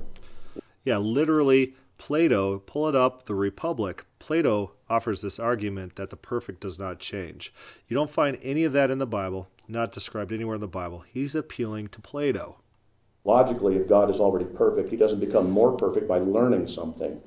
Yeah 0.84 0.98
literally 0.98 1.74
Plato, 1.98 2.60
pull 2.60 2.88
it 2.88 2.96
up, 2.96 3.26
The 3.26 3.36
Republic. 3.36 4.06
Plato 4.20 4.72
offers 4.90 5.22
this 5.22 5.40
argument 5.40 5.96
that 5.96 6.10
the 6.10 6.16
perfect 6.16 6.62
does 6.62 6.80
not 6.80 7.00
change. 7.00 7.54
You 7.88 7.96
don't 7.96 8.10
find 8.10 8.38
any 8.42 8.64
of 8.64 8.74
that 8.74 8.92
in 8.92 9.00
the 9.00 9.06
Bible, 9.06 9.50
not 9.68 9.92
described 9.92 10.32
anywhere 10.32 10.56
in 10.56 10.62
the 10.62 10.68
Bible. 10.68 11.04
He's 11.12 11.36
appealing 11.36 11.90
to 11.90 12.00
Plato. 12.00 12.58
Logically, 13.24 13.76
if 13.76 13.90
God 13.90 14.10
is 14.10 14.20
already 14.20 14.46
perfect, 14.46 14.90
he 14.90 14.96
doesn't 14.96 15.20
become 15.20 15.52
more 15.52 15.76
perfect 15.76 16.08
by 16.08 16.20
learning 16.20 16.68
something, 16.68 17.22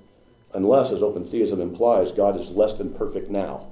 unless, 0.54 0.92
as 0.92 1.02
open 1.02 1.24
theism 1.24 1.60
implies, 1.60 2.12
God 2.12 2.36
is 2.36 2.50
less 2.50 2.74
than 2.74 2.94
perfect 2.94 3.30
now. 3.30 3.66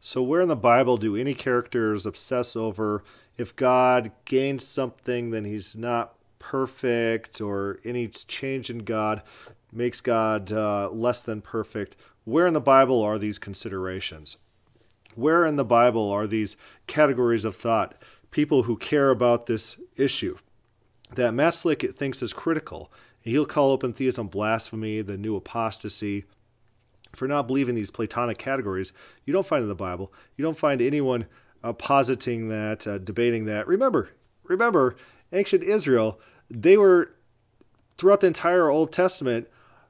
So, 0.00 0.22
where 0.22 0.40
in 0.40 0.48
the 0.48 0.54
Bible 0.54 0.96
do 0.96 1.16
any 1.16 1.34
characters 1.34 2.06
obsess 2.06 2.54
over 2.54 3.02
if 3.36 3.56
God 3.56 4.12
gains 4.24 4.64
something, 4.64 5.30
then 5.30 5.44
he's 5.44 5.74
not 5.74 6.14
perfect, 6.38 7.40
or 7.40 7.78
any 7.84 8.06
change 8.08 8.70
in 8.70 8.78
God 8.78 9.22
makes 9.72 10.00
God 10.00 10.52
uh, 10.52 10.90
less 10.90 11.22
than 11.22 11.40
perfect? 11.40 11.96
Where 12.24 12.46
in 12.46 12.54
the 12.54 12.60
Bible 12.60 13.02
are 13.02 13.18
these 13.18 13.38
considerations? 13.38 14.36
Where 15.14 15.44
in 15.44 15.56
the 15.56 15.64
Bible 15.64 16.10
are 16.10 16.26
these 16.26 16.56
categories 16.86 17.44
of 17.44 17.56
thought? 17.56 17.94
People 18.30 18.64
who 18.64 18.76
care 18.76 19.10
about 19.10 19.46
this 19.46 19.80
issue 19.96 20.36
that 21.14 21.34
Matt 21.34 21.54
Slick 21.54 21.82
thinks 21.96 22.22
is 22.22 22.32
critical. 22.32 22.92
He'll 23.20 23.46
call 23.46 23.70
open 23.70 23.92
theism 23.92 24.28
blasphemy, 24.28 25.00
the 25.02 25.16
new 25.18 25.36
apostasy, 25.36 26.24
for 27.14 27.26
not 27.26 27.46
believing 27.46 27.74
these 27.74 27.90
Platonic 27.90 28.38
categories. 28.38 28.92
You 29.24 29.32
don't 29.32 29.46
find 29.46 29.62
in 29.62 29.68
the 29.68 29.74
Bible. 29.74 30.12
You 30.36 30.44
don't 30.44 30.56
find 30.56 30.80
anyone 30.80 31.26
uh, 31.64 31.72
positing 31.72 32.48
that, 32.48 32.86
uh, 32.86 32.98
debating 32.98 33.46
that. 33.46 33.66
Remember, 33.66 34.10
remember, 34.44 34.96
ancient 35.32 35.64
Israel, 35.64 36.20
they 36.50 36.76
were 36.76 37.14
throughout 37.96 38.20
the 38.20 38.26
entire 38.28 38.68
Old 38.68 38.92
Testament 38.92 39.48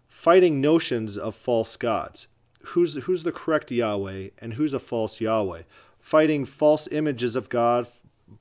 fighting 0.08 0.60
notions 0.60 1.16
of 1.16 1.34
false 1.34 1.76
gods. 1.76 2.26
Who's 2.62 2.94
who's 3.04 3.22
the 3.22 3.32
correct 3.32 3.70
Yahweh 3.70 4.30
and 4.40 4.54
who's 4.54 4.74
a 4.74 4.80
false 4.80 5.20
Yahweh? 5.20 5.62
Fighting 6.00 6.44
false 6.44 6.88
images 6.88 7.36
of 7.36 7.48
God, 7.48 7.86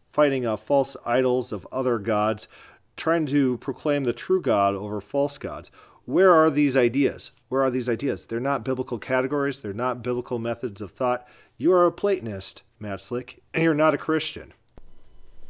fighting 0.10 0.46
uh, 0.46 0.58
false 0.58 0.98
idols 1.06 1.52
of 1.52 1.68
other 1.72 2.00
gods, 2.00 2.48
trying 2.96 3.26
to 3.28 3.58
proclaim 3.58 4.04
the 4.04 4.14
true 4.14 4.42
God 4.42 4.74
over 4.74 5.00
false 5.00 5.38
gods. 5.38 5.70
Where 6.06 6.34
are 6.34 6.50
these 6.50 6.76
ideas? 6.76 7.32
Where 7.50 7.62
are 7.62 7.70
these 7.70 7.90
ideas? 7.90 8.26
They're 8.26 8.40
not 8.40 8.64
biblical 8.64 8.98
categories. 8.98 9.60
They're 9.60 9.74
not 9.74 10.04
biblical 10.04 10.40
methods 10.40 10.82
of 10.82 10.92
thought. 10.92 11.28
You 11.58 11.74
are 11.74 11.86
a 11.86 11.92
Platonist, 11.92 12.64
Matt 12.80 13.02
Slick, 13.02 13.42
and 13.54 13.64
you're 13.64 13.74
not 13.74 13.94
a 13.94 13.98
Christian. 13.98 14.54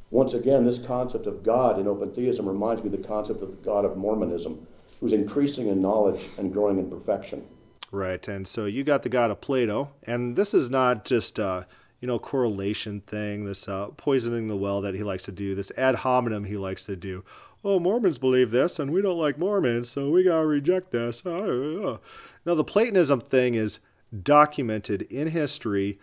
Once 0.10 0.34
again, 0.34 0.64
this 0.64 0.80
concept 0.80 1.28
of 1.28 1.44
God 1.44 1.80
in 1.80 1.88
open 1.88 2.12
theism 2.12 2.48
reminds 2.48 2.82
me 2.82 2.88
of 2.88 3.02
the 3.02 3.08
concept 3.08 3.42
of 3.42 3.52
the 3.52 3.58
God 3.58 3.84
of 3.84 3.98
Mormonism, 3.98 4.66
who's 5.00 5.14
increasing 5.14 5.68
in 5.68 5.82
knowledge 5.82 6.30
and 6.38 6.52
growing 6.52 6.80
in 6.80 6.90
perfection. 6.90 7.46
Right, 7.92 8.28
and 8.28 8.48
so 8.48 8.66
you 8.66 8.84
got 8.84 9.04
the 9.04 9.10
God 9.10 9.32
of 9.32 9.42
Plato, 9.42 9.92
and 10.04 10.36
this 10.36 10.54
is 10.54 10.70
not 10.70 11.06
just 11.06 11.40
a 11.40 11.68
you 12.02 12.08
know 12.08 12.20
correlation 12.20 13.02
thing, 13.02 13.46
this 13.46 13.68
uh, 13.68 13.88
poisoning 13.98 14.48
the 14.48 14.58
well 14.58 14.82
that 14.82 14.94
he 14.94 15.04
likes 15.04 15.24
to 15.24 15.32
do, 15.32 15.56
this 15.56 15.72
ad 15.78 15.96
hominem 15.96 16.44
he 16.44 16.58
likes 16.58 16.84
to 16.86 16.96
do. 16.96 17.24
Oh, 17.64 17.80
Mormons 17.80 18.20
believe 18.20 18.52
this, 18.52 18.78
and 18.78 18.92
we 18.92 19.02
don't 19.02 19.18
like 19.18 19.38
Mormons, 19.38 19.90
so 19.90 20.12
we 20.12 20.24
gotta 20.24 20.46
reject 20.46 20.92
this. 20.92 21.26
Now, 21.26 22.00
the 22.46 22.64
Platonism 22.64 23.22
thing 23.22 23.56
is 23.56 23.80
documented 24.24 25.04
in 25.04 25.30
history. 25.30 26.00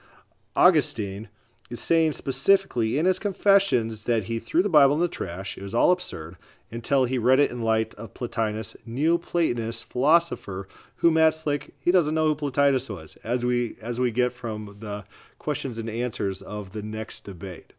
Augustine 0.56 1.28
is 1.70 1.80
saying 1.80 2.12
specifically 2.12 2.98
in 2.98 3.06
his 3.06 3.18
confessions 3.18 4.04
that 4.04 4.24
he 4.24 4.38
threw 4.38 4.62
the 4.62 4.68
Bible 4.68 4.94
in 4.96 5.00
the 5.00 5.08
trash. 5.08 5.56
It 5.56 5.62
was 5.62 5.74
all 5.74 5.90
absurd 5.90 6.36
until 6.74 7.04
he 7.04 7.18
read 7.18 7.40
it 7.40 7.50
in 7.50 7.62
light 7.62 7.94
of 7.94 8.14
Plotinus, 8.14 8.76
Neoplatonist 8.86 9.84
philosopher, 9.86 10.68
who 10.96 11.10
Matt 11.10 11.34
Slick 11.34 11.74
he 11.80 11.90
doesn't 11.90 12.14
know 12.14 12.26
who 12.26 12.34
Plotinus 12.34 12.88
was, 12.88 13.16
as 13.24 13.44
we 13.44 13.76
as 13.80 14.00
we 14.00 14.10
get 14.10 14.32
from 14.32 14.76
the 14.80 15.04
questions 15.38 15.78
and 15.78 15.88
answers 15.88 16.42
of 16.42 16.72
the 16.72 16.82
next 16.82 17.22
debate. 17.22 17.72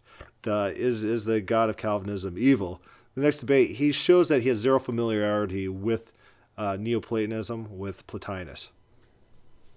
The, 0.44 0.74
is 0.76 1.04
is 1.04 1.26
the 1.26 1.42
God 1.42 1.70
of 1.70 1.78
Calvinism 1.78 2.36
evil? 2.38 2.82
The 3.16 3.22
next 3.22 3.40
debate, 3.40 3.78
he 3.78 3.92
shows 3.92 4.30
that 4.30 4.42
he 4.42 4.50
has 4.50 4.58
zero 4.60 4.80
familiarity 4.80 5.68
with 5.68 6.12
uh, 6.58 6.78
Neoplatonism, 6.80 7.78
with 7.78 8.06
Plotinus. 8.08 8.70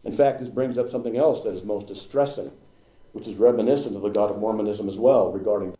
In 0.04 0.12
fact, 0.12 0.38
this 0.38 0.50
brings 0.50 0.78
up 0.78 0.88
something 0.88 1.16
else 1.16 1.42
that 1.42 1.52
is 1.54 1.64
most 1.64 1.86
distressing 1.86 2.52
which 3.12 3.26
is 3.26 3.36
reminiscent 3.36 3.96
of 3.96 4.02
the 4.02 4.10
God 4.10 4.30
of 4.30 4.38
Mormonism 4.38 4.88
as 4.88 4.98
well 4.98 5.32
regarding 5.32 5.74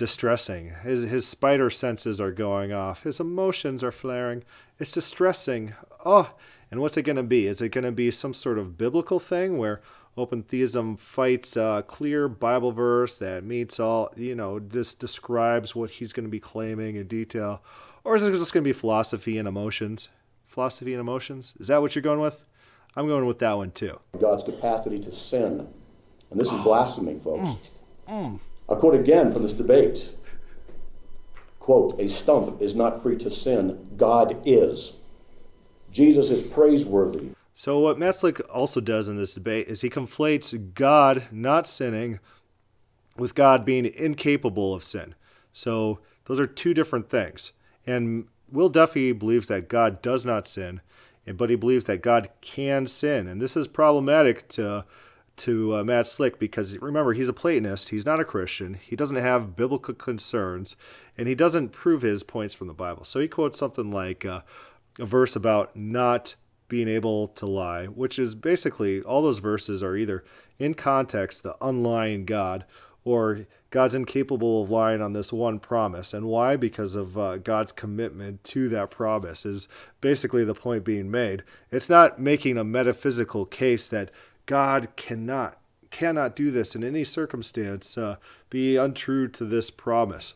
distressing. 0.00 0.72
His 0.82 1.02
his 1.02 1.28
spider 1.28 1.68
senses 1.68 2.22
are 2.22 2.32
going 2.32 2.72
off. 2.72 3.02
His 3.02 3.20
emotions 3.20 3.84
are 3.84 3.92
flaring. 3.92 4.44
It's 4.78 4.92
distressing. 4.92 5.74
Oh, 6.06 6.32
and 6.70 6.80
what's 6.80 6.96
it 6.96 7.02
going 7.02 7.16
to 7.16 7.22
be? 7.22 7.46
Is 7.46 7.60
it 7.60 7.68
going 7.68 7.84
to 7.84 7.92
be 7.92 8.10
some 8.10 8.32
sort 8.32 8.58
of 8.58 8.78
biblical 8.78 9.20
thing 9.20 9.58
where 9.58 9.82
open 10.16 10.42
theism 10.42 10.96
fights 10.96 11.54
a 11.54 11.84
clear 11.86 12.28
Bible 12.28 12.72
verse 12.72 13.18
that 13.18 13.44
meets 13.44 13.78
all, 13.78 14.10
you 14.16 14.34
know, 14.34 14.58
this 14.58 14.94
describes 14.94 15.74
what 15.74 15.90
he's 15.90 16.14
going 16.14 16.24
to 16.24 16.30
be 16.30 16.40
claiming 16.40 16.96
in 16.96 17.06
detail? 17.06 17.62
Or 18.02 18.16
is 18.16 18.22
it 18.22 18.32
just 18.32 18.54
going 18.54 18.64
to 18.64 18.68
be 18.68 18.72
philosophy 18.72 19.36
and 19.36 19.46
emotions? 19.46 20.08
Philosophy 20.46 20.94
and 20.94 21.00
emotions? 21.00 21.52
Is 21.60 21.66
that 21.68 21.82
what 21.82 21.94
you're 21.94 22.02
going 22.02 22.20
with? 22.20 22.42
I'm 22.96 23.06
going 23.06 23.26
with 23.26 23.40
that 23.40 23.52
one 23.52 23.72
too. 23.72 24.00
God's 24.18 24.44
capacity 24.44 24.98
to 25.00 25.12
sin 25.12 25.68
and 26.30 26.40
this 26.40 26.50
is 26.50 26.60
blasphemy, 26.60 27.18
folks. 27.18 27.42
Mm, 27.42 27.58
mm, 28.08 28.30
mm. 28.32 28.40
I 28.70 28.76
quote 28.76 28.94
again 28.94 29.30
from 29.30 29.42
this 29.42 29.52
debate. 29.52 30.14
Quote, 31.58 32.00
a 32.00 32.08
stump 32.08 32.62
is 32.62 32.74
not 32.74 33.02
free 33.02 33.16
to 33.18 33.30
sin. 33.30 33.90
God 33.96 34.40
is. 34.46 34.96
Jesus 35.90 36.30
is 36.30 36.42
praiseworthy. 36.42 37.30
So 37.52 37.80
what 37.80 37.98
Matt 37.98 38.22
also 38.48 38.80
does 38.80 39.08
in 39.08 39.16
this 39.16 39.34
debate 39.34 39.66
is 39.66 39.80
he 39.80 39.90
conflates 39.90 40.72
God 40.74 41.24
not 41.30 41.66
sinning 41.66 42.20
with 43.16 43.34
God 43.34 43.64
being 43.64 43.84
incapable 43.84 44.72
of 44.72 44.84
sin. 44.84 45.14
So 45.52 45.98
those 46.24 46.40
are 46.40 46.46
two 46.46 46.72
different 46.72 47.10
things. 47.10 47.52
And 47.86 48.28
Will 48.50 48.68
Duffy 48.68 49.12
believes 49.12 49.48
that 49.48 49.68
God 49.68 50.00
does 50.00 50.24
not 50.24 50.48
sin, 50.48 50.80
but 51.34 51.50
he 51.50 51.56
believes 51.56 51.84
that 51.84 52.02
God 52.02 52.30
can 52.40 52.86
sin. 52.86 53.26
And 53.26 53.40
this 53.42 53.56
is 53.56 53.68
problematic 53.68 54.48
to 54.48 54.84
to 55.40 55.76
uh, 55.76 55.84
Matt 55.84 56.06
Slick 56.06 56.38
because 56.38 56.78
remember, 56.78 57.12
he's 57.12 57.28
a 57.28 57.32
Platonist. 57.32 57.88
He's 57.88 58.06
not 58.06 58.20
a 58.20 58.24
Christian. 58.24 58.74
He 58.74 58.96
doesn't 58.96 59.16
have 59.16 59.56
biblical 59.56 59.94
concerns, 59.94 60.76
and 61.18 61.28
he 61.28 61.34
doesn't 61.34 61.70
prove 61.70 62.02
his 62.02 62.22
points 62.22 62.54
from 62.54 62.66
the 62.68 62.74
Bible. 62.74 63.04
So 63.04 63.20
he 63.20 63.28
quotes 63.28 63.58
something 63.58 63.90
like 63.90 64.24
uh, 64.24 64.42
a 64.98 65.04
verse 65.04 65.36
about 65.36 65.74
not 65.76 66.36
being 66.68 66.88
able 66.88 67.28
to 67.28 67.46
lie, 67.46 67.86
which 67.86 68.18
is 68.18 68.34
basically 68.34 69.02
all 69.02 69.22
those 69.22 69.40
verses 69.40 69.82
are 69.82 69.96
either 69.96 70.24
in 70.58 70.74
context, 70.74 71.42
the 71.42 71.56
unlying 71.60 72.24
God, 72.24 72.64
or 73.04 73.46
God's 73.70 73.94
incapable 73.94 74.62
of 74.62 74.70
lying 74.70 75.00
on 75.00 75.12
this 75.12 75.32
one 75.32 75.58
promise. 75.58 76.12
And 76.12 76.26
why? 76.26 76.56
Because 76.56 76.94
of 76.94 77.16
uh, 77.16 77.38
God's 77.38 77.72
commitment 77.72 78.44
to 78.44 78.68
that 78.68 78.90
promise, 78.90 79.46
is 79.46 79.68
basically 80.00 80.44
the 80.44 80.54
point 80.54 80.84
being 80.84 81.10
made. 81.10 81.44
It's 81.70 81.88
not 81.88 82.20
making 82.20 82.56
a 82.56 82.64
metaphysical 82.64 83.46
case 83.46 83.88
that 83.88 84.10
God 84.50 84.88
cannot 84.96 85.60
cannot 85.92 86.34
do 86.34 86.50
this 86.50 86.74
in 86.74 86.82
any 86.82 87.04
circumstance 87.04 87.96
uh, 87.96 88.16
be 88.48 88.76
untrue 88.76 89.28
to 89.28 89.44
this 89.44 89.70
promise. 89.70 90.34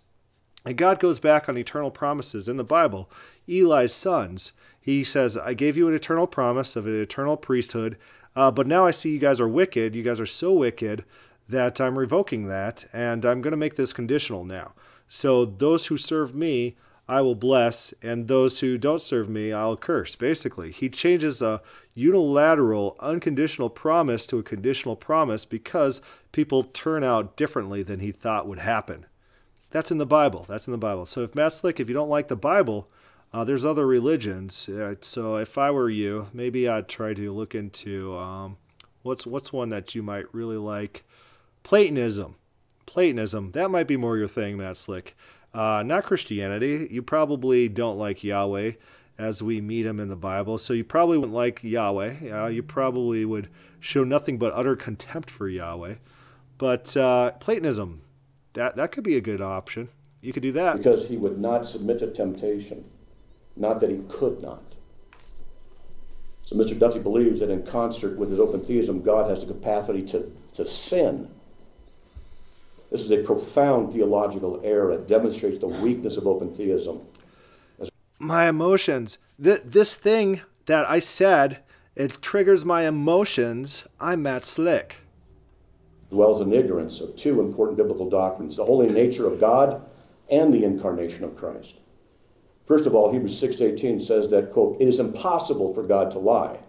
And 0.64 0.76
God 0.76 1.00
goes 1.00 1.18
back 1.18 1.48
on 1.48 1.58
eternal 1.58 1.90
promises 1.90 2.48
in 2.48 2.56
the 2.56 2.62
Bible. 2.62 3.10
Eli's 3.48 3.92
sons, 3.92 4.52
he 4.80 5.02
says, 5.02 5.36
I 5.36 5.54
gave 5.54 5.76
you 5.76 5.88
an 5.88 5.94
eternal 5.94 6.28
promise 6.28 6.76
of 6.76 6.86
an 6.86 7.00
eternal 7.00 7.36
priesthood, 7.36 7.98
uh, 8.36 8.52
but 8.52 8.68
now 8.68 8.86
I 8.86 8.92
see 8.92 9.10
you 9.10 9.18
guys 9.18 9.40
are 9.40 9.48
wicked. 9.48 9.96
You 9.96 10.04
guys 10.04 10.20
are 10.20 10.26
so 10.26 10.52
wicked 10.52 11.04
that 11.48 11.80
I'm 11.80 11.98
revoking 11.98 12.46
that, 12.46 12.84
and 12.92 13.24
I'm 13.24 13.42
going 13.42 13.50
to 13.50 13.56
make 13.56 13.74
this 13.74 13.92
conditional 13.92 14.44
now. 14.44 14.74
So 15.08 15.44
those 15.44 15.86
who 15.86 15.96
serve 15.96 16.36
me, 16.36 16.76
I 17.08 17.20
will 17.20 17.34
bless, 17.34 17.92
and 18.00 18.28
those 18.28 18.60
who 18.60 18.78
don't 18.78 19.02
serve 19.02 19.28
me, 19.28 19.52
I'll 19.52 19.76
curse. 19.76 20.14
Basically, 20.14 20.70
he 20.70 20.88
changes 20.88 21.42
a 21.42 21.62
unilateral, 21.94 22.96
unconditional 23.00 23.70
promise 23.70 24.26
to 24.26 24.38
a 24.38 24.42
conditional 24.42 24.96
promise 24.96 25.44
because 25.44 26.00
people 26.32 26.64
turn 26.64 27.04
out 27.04 27.36
differently 27.36 27.82
than 27.82 28.00
he 28.00 28.12
thought 28.12 28.48
would 28.48 28.58
happen. 28.58 29.06
That's 29.70 29.90
in 29.90 29.98
the 29.98 30.06
Bible. 30.06 30.44
That's 30.48 30.66
in 30.66 30.72
the 30.72 30.78
Bible. 30.78 31.06
So 31.06 31.22
if 31.22 31.34
Matt 31.34 31.54
Slick, 31.54 31.80
if 31.80 31.88
you 31.88 31.94
don't 31.94 32.08
like 32.08 32.28
the 32.28 32.36
Bible, 32.36 32.88
uh, 33.32 33.44
there's 33.44 33.64
other 33.64 33.86
religions. 33.86 34.68
Uh, 34.68 34.94
so 35.00 35.36
if 35.36 35.58
I 35.58 35.70
were 35.70 35.90
you, 35.90 36.28
maybe 36.32 36.68
I'd 36.68 36.88
try 36.88 37.14
to 37.14 37.32
look 37.32 37.54
into 37.54 38.16
um, 38.16 38.56
what's 39.02 39.26
what's 39.26 39.52
one 39.52 39.70
that 39.70 39.94
you 39.94 40.02
might 40.02 40.32
really 40.32 40.56
like. 40.56 41.04
Platonism. 41.64 42.36
Platonism. 42.86 43.52
That 43.52 43.70
might 43.70 43.88
be 43.88 43.96
more 43.96 44.16
your 44.16 44.28
thing, 44.28 44.56
Matt 44.58 44.76
Slick. 44.76 45.16
Uh, 45.52 45.82
not 45.84 46.04
Christianity. 46.04 46.88
You 46.90 47.02
probably 47.02 47.68
don't 47.68 47.98
like 47.98 48.22
Yahweh 48.22 48.72
as 49.18 49.42
we 49.42 49.60
meet 49.60 49.86
him 49.86 50.00
in 50.00 50.08
the 50.08 50.16
Bible. 50.16 50.58
So 50.58 50.72
you 50.72 50.84
probably 50.84 51.18
wouldn't 51.18 51.34
like 51.34 51.62
Yahweh. 51.62 52.30
Uh, 52.30 52.46
you 52.48 52.62
probably 52.62 53.24
would 53.24 53.48
show 53.80 54.04
nothing 54.04 54.38
but 54.38 54.52
utter 54.54 54.76
contempt 54.76 55.30
for 55.30 55.48
Yahweh. 55.48 55.96
But 56.58 56.96
uh, 56.96 57.32
Platonism, 57.32 58.02
that, 58.54 58.76
that 58.76 58.92
could 58.92 59.04
be 59.04 59.16
a 59.16 59.20
good 59.20 59.40
option. 59.40 59.88
You 60.22 60.32
could 60.32 60.42
do 60.42 60.52
that. 60.52 60.78
Because 60.78 61.08
he 61.08 61.16
would 61.16 61.38
not 61.38 61.66
submit 61.66 61.98
to 61.98 62.10
temptation, 62.10 62.84
not 63.56 63.80
that 63.80 63.90
he 63.90 64.00
could 64.08 64.40
not. 64.40 64.62
So 66.42 66.56
Mr. 66.56 66.78
Duffy 66.78 66.98
believes 66.98 67.40
that 67.40 67.50
in 67.50 67.64
concert 67.64 68.18
with 68.18 68.30
his 68.30 68.40
open 68.40 68.60
theism, 68.60 69.02
God 69.02 69.30
has 69.30 69.44
the 69.44 69.52
capacity 69.52 70.02
to, 70.04 70.30
to 70.54 70.64
sin. 70.64 71.30
This 72.90 73.00
is 73.00 73.10
a 73.10 73.22
profound 73.22 73.92
theological 73.92 74.60
error 74.62 74.96
that 74.96 75.08
demonstrates 75.08 75.58
the 75.58 75.66
weakness 75.66 76.16
of 76.16 76.26
open 76.26 76.50
theism. 76.50 77.00
My 78.24 78.48
emotions. 78.48 79.18
Th- 79.42 79.60
this 79.62 79.94
thing 79.96 80.40
that 80.64 80.88
I 80.88 80.98
said, 80.98 81.58
it 81.94 82.22
triggers 82.22 82.64
my 82.64 82.86
emotions. 82.86 83.86
I'm 84.00 84.22
Matt 84.22 84.46
Slick. 84.46 84.96
Well, 86.10 86.32
Dwells 86.32 86.40
in 86.40 86.52
ignorance 86.54 87.02
of 87.02 87.16
two 87.16 87.42
important 87.42 87.76
biblical 87.76 88.08
doctrines 88.08 88.56
the 88.56 88.64
holy 88.64 88.90
nature 88.90 89.26
of 89.26 89.38
God 89.38 89.84
and 90.32 90.54
the 90.54 90.64
incarnation 90.64 91.24
of 91.24 91.36
Christ. 91.36 91.76
First 92.64 92.86
of 92.86 92.94
all, 92.94 93.12
Hebrews 93.12 93.38
6:18 93.38 94.00
says 94.00 94.28
that 94.28 94.48
quote, 94.48 94.80
"It 94.80 94.88
is 94.88 94.98
impossible 94.98 95.74
for 95.74 95.82
God 95.82 96.10
to 96.12 96.18
lie." 96.18 96.60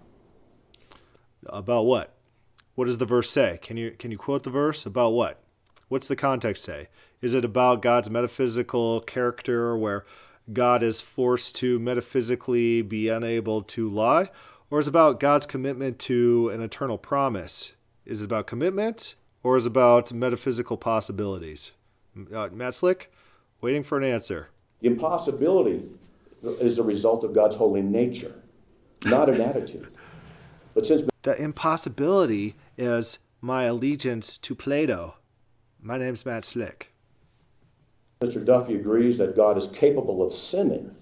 About 1.46 1.86
what? 1.86 2.12
What 2.74 2.88
does 2.88 2.98
the 2.98 3.06
verse 3.06 3.30
say? 3.30 3.60
Can 3.62 3.78
you 3.78 3.92
can 3.92 4.12
you 4.12 4.18
quote 4.18 4.44
the 4.44 4.50
verse 4.50 4.86
about 4.86 5.14
what? 5.14 5.40
What's 5.88 6.10
the 6.10 6.18
context 6.18 6.66
say? 6.66 6.90
Is 7.22 7.34
it 7.34 7.46
about 7.46 7.82
God's 7.82 8.10
metaphysical 8.10 9.00
character 9.00 9.78
where 9.78 10.06
God 10.52 10.84
is 10.84 11.02
forced 11.02 11.56
to 11.58 11.80
metaphysically 11.80 12.82
be 12.82 13.10
unable 13.10 13.64
to 13.64 13.90
lie? 13.90 14.30
Or 14.70 14.80
is 14.80 14.88
it 14.88 14.90
about 14.90 15.20
God's 15.20 15.46
commitment 15.46 16.00
to 16.00 16.50
an 16.50 16.62
eternal 16.62 16.98
promise? 16.98 17.74
Is 18.06 18.22
it 18.22 18.26
about 18.26 18.48
commitment 18.48 19.16
or 19.44 19.58
is 19.58 19.66
it 19.66 19.70
about 19.70 20.14
metaphysical 20.14 20.78
possibilities? 20.78 21.72
Uh, 22.34 22.50
Matt 22.52 22.76
Slick, 22.76 23.12
waiting 23.62 23.84
for 23.84 23.98
an 23.98 24.04
answer. 24.04 24.50
Impossibility 24.82 25.84
is 26.44 26.80
a 26.80 26.84
result 26.84 27.24
of 27.24 27.34
God's 27.34 27.56
holy 27.56 27.82
nature, 27.82 28.34
not 29.06 29.30
an 29.30 29.42
attitude. 29.42 29.88
But 30.74 30.86
since 30.86 31.04
the 31.24 31.42
impossibility 31.42 32.56
is 32.78 33.20
my 33.42 33.64
allegiance 33.64 34.38
to 34.40 34.56
Plato. 34.56 35.16
My 35.82 35.98
name's 35.98 36.26
Matt 36.26 36.46
Slick. 36.46 36.95
Mr. 38.22 38.44
Duffy 38.44 38.76
agrees 38.76 39.18
that 39.18 39.36
God 39.36 39.58
is 39.58 39.68
capable 39.68 40.26
of 40.26 40.32
sinning, 40.32 40.96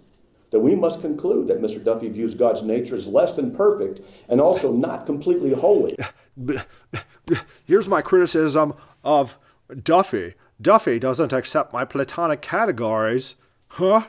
then 0.52 0.62
we 0.62 0.76
must 0.76 1.02
conclude 1.02 1.48
that 1.48 1.62
Mr. 1.62 1.84
Duffy 1.84 2.10
views 2.10 2.36
God's 2.36 2.64
nature 2.64 2.96
as 2.96 3.08
less 3.08 3.34
than 3.34 3.56
perfect 3.56 4.02
and 4.30 4.40
also 4.40 4.72
not 4.72 5.06
completely 5.06 5.54
holy. 5.54 5.96
Here's 7.66 7.88
my 7.88 8.02
criticism 8.02 8.74
of 9.04 9.38
Duffy. 9.82 10.36
Duffy 10.62 11.00
doesn't 11.00 11.34
accept 11.34 11.74
my 11.74 11.86
Platonic 11.86 12.42
categories 12.42 13.36
Huh? 13.74 14.06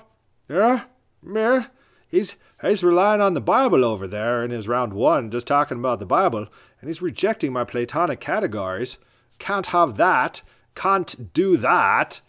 Yeah? 0.46 0.82
Meh? 1.22 1.64
He's 2.06 2.36
he's 2.60 2.84
relying 2.84 3.22
on 3.22 3.32
the 3.32 3.40
Bible 3.40 3.82
over 3.82 4.06
there 4.06 4.44
in 4.44 4.50
his 4.50 4.68
round 4.68 4.92
one, 4.92 5.30
just 5.30 5.46
talking 5.46 5.78
about 5.78 6.00
the 6.00 6.06
Bible, 6.06 6.48
and 6.80 6.88
he's 6.88 7.00
rejecting 7.00 7.50
my 7.50 7.64
Platonic 7.64 8.20
categories. 8.20 8.98
Can't 9.38 9.68
have 9.68 9.96
that. 9.96 10.42
Can't 10.74 11.32
do 11.32 11.56
that. 11.56 12.20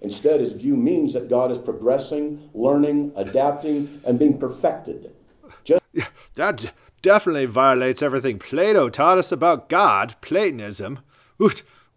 Instead, 0.00 0.40
his 0.40 0.52
view 0.52 0.76
means 0.76 1.14
that 1.14 1.28
God 1.28 1.50
is 1.50 1.58
progressing, 1.58 2.50
learning, 2.54 3.12
adapting, 3.16 4.00
and 4.04 4.18
being 4.18 4.38
perfected. 4.38 5.10
Just 5.64 5.82
that 6.34 6.72
definitely 7.02 7.46
violates 7.46 8.02
everything 8.02 8.38
Plato 8.38 8.88
taught 8.88 9.18
us 9.18 9.32
about 9.32 9.68
God, 9.68 10.16
Platonism. 10.20 11.00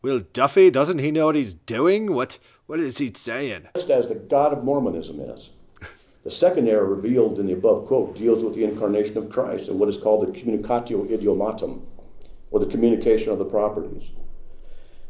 Will 0.01 0.21
Duffy, 0.33 0.71
doesn't 0.71 0.99
he 0.99 1.11
know 1.11 1.25
what 1.25 1.35
he's 1.35 1.53
doing? 1.53 2.13
What 2.13 2.39
what 2.67 2.79
is 2.79 2.99
he 2.99 3.11
saying? 3.13 3.67
Just 3.75 3.89
as 3.89 4.07
the 4.07 4.15
God 4.15 4.53
of 4.53 4.63
Mormonism 4.63 5.19
is. 5.19 5.49
The 6.23 6.31
second 6.31 6.67
error 6.67 6.85
revealed 6.85 7.39
in 7.39 7.47
the 7.47 7.53
above 7.53 7.85
quote 7.85 8.15
deals 8.15 8.43
with 8.43 8.53
the 8.53 8.63
incarnation 8.63 9.17
of 9.17 9.29
Christ 9.29 9.69
and 9.69 9.79
what 9.79 9.89
is 9.89 9.97
called 9.97 10.27
the 10.27 10.39
communicatio 10.39 11.09
idiomatum, 11.09 11.81
or 12.51 12.59
the 12.59 12.65
communication 12.65 13.31
of 13.31 13.39
the 13.39 13.45
properties. 13.45 14.11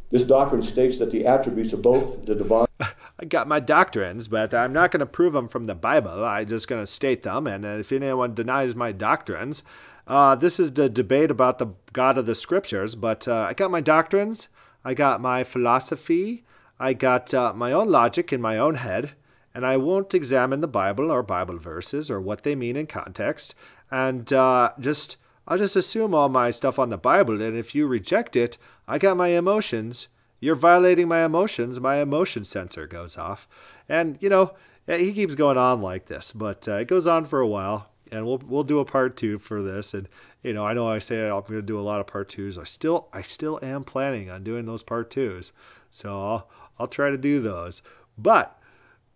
This 0.09 0.23
doctrine 0.23 0.63
states 0.63 0.97
that 0.97 1.11
the 1.11 1.25
attributes 1.25 1.71
of 1.71 1.83
both 1.83 2.25
the 2.25 2.33
divine. 2.33 2.65
I 2.79 3.25
got 3.25 3.47
my 3.47 3.59
doctrines, 3.59 4.27
but 4.27 4.53
I'm 4.53 4.73
not 4.73 4.89
going 4.91 5.01
to 5.01 5.05
prove 5.05 5.33
them 5.33 5.47
from 5.47 5.67
the 5.67 5.75
Bible. 5.75 6.25
I'm 6.25 6.47
just 6.47 6.67
going 6.67 6.81
to 6.81 6.87
state 6.87 7.23
them, 7.23 7.45
and 7.45 7.63
if 7.63 7.91
anyone 7.91 8.33
denies 8.33 8.75
my 8.75 8.91
doctrines, 8.91 9.61
uh, 10.07 10.33
this 10.35 10.59
is 10.59 10.71
the 10.71 10.89
debate 10.89 11.29
about 11.29 11.59
the 11.59 11.67
God 11.93 12.17
of 12.17 12.25
the 12.25 12.33
Scriptures. 12.33 12.95
But 12.95 13.27
uh, 13.27 13.47
I 13.49 13.53
got 13.53 13.69
my 13.69 13.81
doctrines, 13.81 14.47
I 14.83 14.95
got 14.95 15.21
my 15.21 15.43
philosophy, 15.43 16.43
I 16.79 16.93
got 16.93 17.31
uh, 17.33 17.53
my 17.53 17.71
own 17.71 17.89
logic 17.89 18.33
in 18.33 18.41
my 18.41 18.57
own 18.57 18.75
head, 18.75 19.11
and 19.53 19.63
I 19.63 19.77
won't 19.77 20.15
examine 20.15 20.61
the 20.61 20.67
Bible 20.67 21.11
or 21.11 21.21
Bible 21.21 21.59
verses 21.59 22.09
or 22.09 22.19
what 22.19 22.43
they 22.43 22.55
mean 22.55 22.75
in 22.75 22.87
context, 22.87 23.53
and 23.91 24.31
uh, 24.33 24.71
just 24.79 25.17
I'll 25.49 25.57
just 25.57 25.75
assume 25.75 26.13
all 26.13 26.29
my 26.29 26.51
stuff 26.51 26.77
on 26.77 26.91
the 26.91 26.97
Bible, 26.97 27.41
and 27.41 27.57
if 27.57 27.73
you 27.73 27.87
reject 27.87 28.35
it, 28.35 28.59
I 28.87 28.99
got 28.99 29.17
my 29.17 29.29
emotions. 29.29 30.07
You're 30.39 30.55
violating 30.55 31.07
my 31.07 31.25
emotions. 31.25 31.79
My 31.79 31.97
emotion 31.97 32.45
sensor 32.45 32.85
goes 32.85 33.17
off, 33.17 33.47
and 33.89 34.17
you 34.21 34.29
know 34.29 34.53
he 34.85 35.11
keeps 35.11 35.35
going 35.35 35.57
on 35.57 35.81
like 35.81 36.05
this, 36.05 36.31
but 36.31 36.67
uh, 36.67 36.73
it 36.73 36.87
goes 36.87 37.07
on 37.07 37.25
for 37.25 37.39
a 37.39 37.47
while, 37.47 37.89
and 38.11 38.25
we'll 38.25 38.41
we'll 38.45 38.63
do 38.63 38.79
a 38.79 38.85
part 38.85 39.17
two 39.17 39.39
for 39.39 39.61
this. 39.63 39.93
And 39.93 40.07
you 40.43 40.53
know, 40.53 40.65
I 40.65 40.73
know 40.73 40.87
I 40.87 40.99
say 40.99 41.23
I'm 41.23 41.41
going 41.41 41.53
to 41.53 41.61
do 41.61 41.79
a 41.79 41.81
lot 41.81 41.99
of 41.99 42.07
part 42.07 42.29
twos. 42.29 42.57
I 42.57 42.63
still 42.63 43.07
I 43.11 43.23
still 43.23 43.59
am 43.61 43.83
planning 43.83 44.29
on 44.29 44.43
doing 44.43 44.65
those 44.65 44.83
part 44.83 45.09
twos, 45.09 45.51
so 45.89 46.09
I'll 46.09 46.49
I'll 46.77 46.87
try 46.87 47.09
to 47.09 47.17
do 47.17 47.41
those. 47.41 47.81
But 48.17 48.55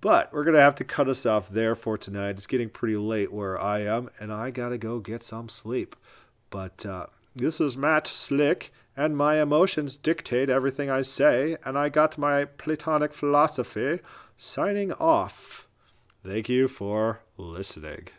but 0.01 0.33
we're 0.33 0.43
gonna 0.43 0.59
have 0.59 0.75
to 0.75 0.83
cut 0.83 1.07
us 1.07 1.25
off 1.25 1.47
there 1.49 1.75
for 1.75 1.97
tonight. 1.97 2.31
It's 2.31 2.47
getting 2.47 2.69
pretty 2.69 2.95
late 2.95 3.31
where 3.31 3.59
I 3.59 3.81
am, 3.81 4.09
and 4.19 4.33
I 4.33 4.51
gotta 4.51 4.77
go 4.77 4.99
get 4.99 5.23
some 5.23 5.47
sleep. 5.47 5.95
But 6.53 6.85
uh, 6.85 7.07
this 7.35 7.59
is 7.59 7.75
Matt 7.75 8.05
Slick, 8.05 8.71
and 8.95 9.17
my 9.17 9.41
emotions 9.41 9.97
dictate 9.97 10.51
everything 10.51 10.87
I 10.87 11.01
say, 11.01 11.57
and 11.65 11.79
I 11.79 11.89
got 11.89 12.15
my 12.15 12.45
Platonic 12.45 13.11
philosophy 13.11 14.01
signing 14.37 14.91
off. 14.93 15.67
Thank 16.23 16.49
you 16.49 16.67
for 16.67 17.21
listening. 17.37 18.09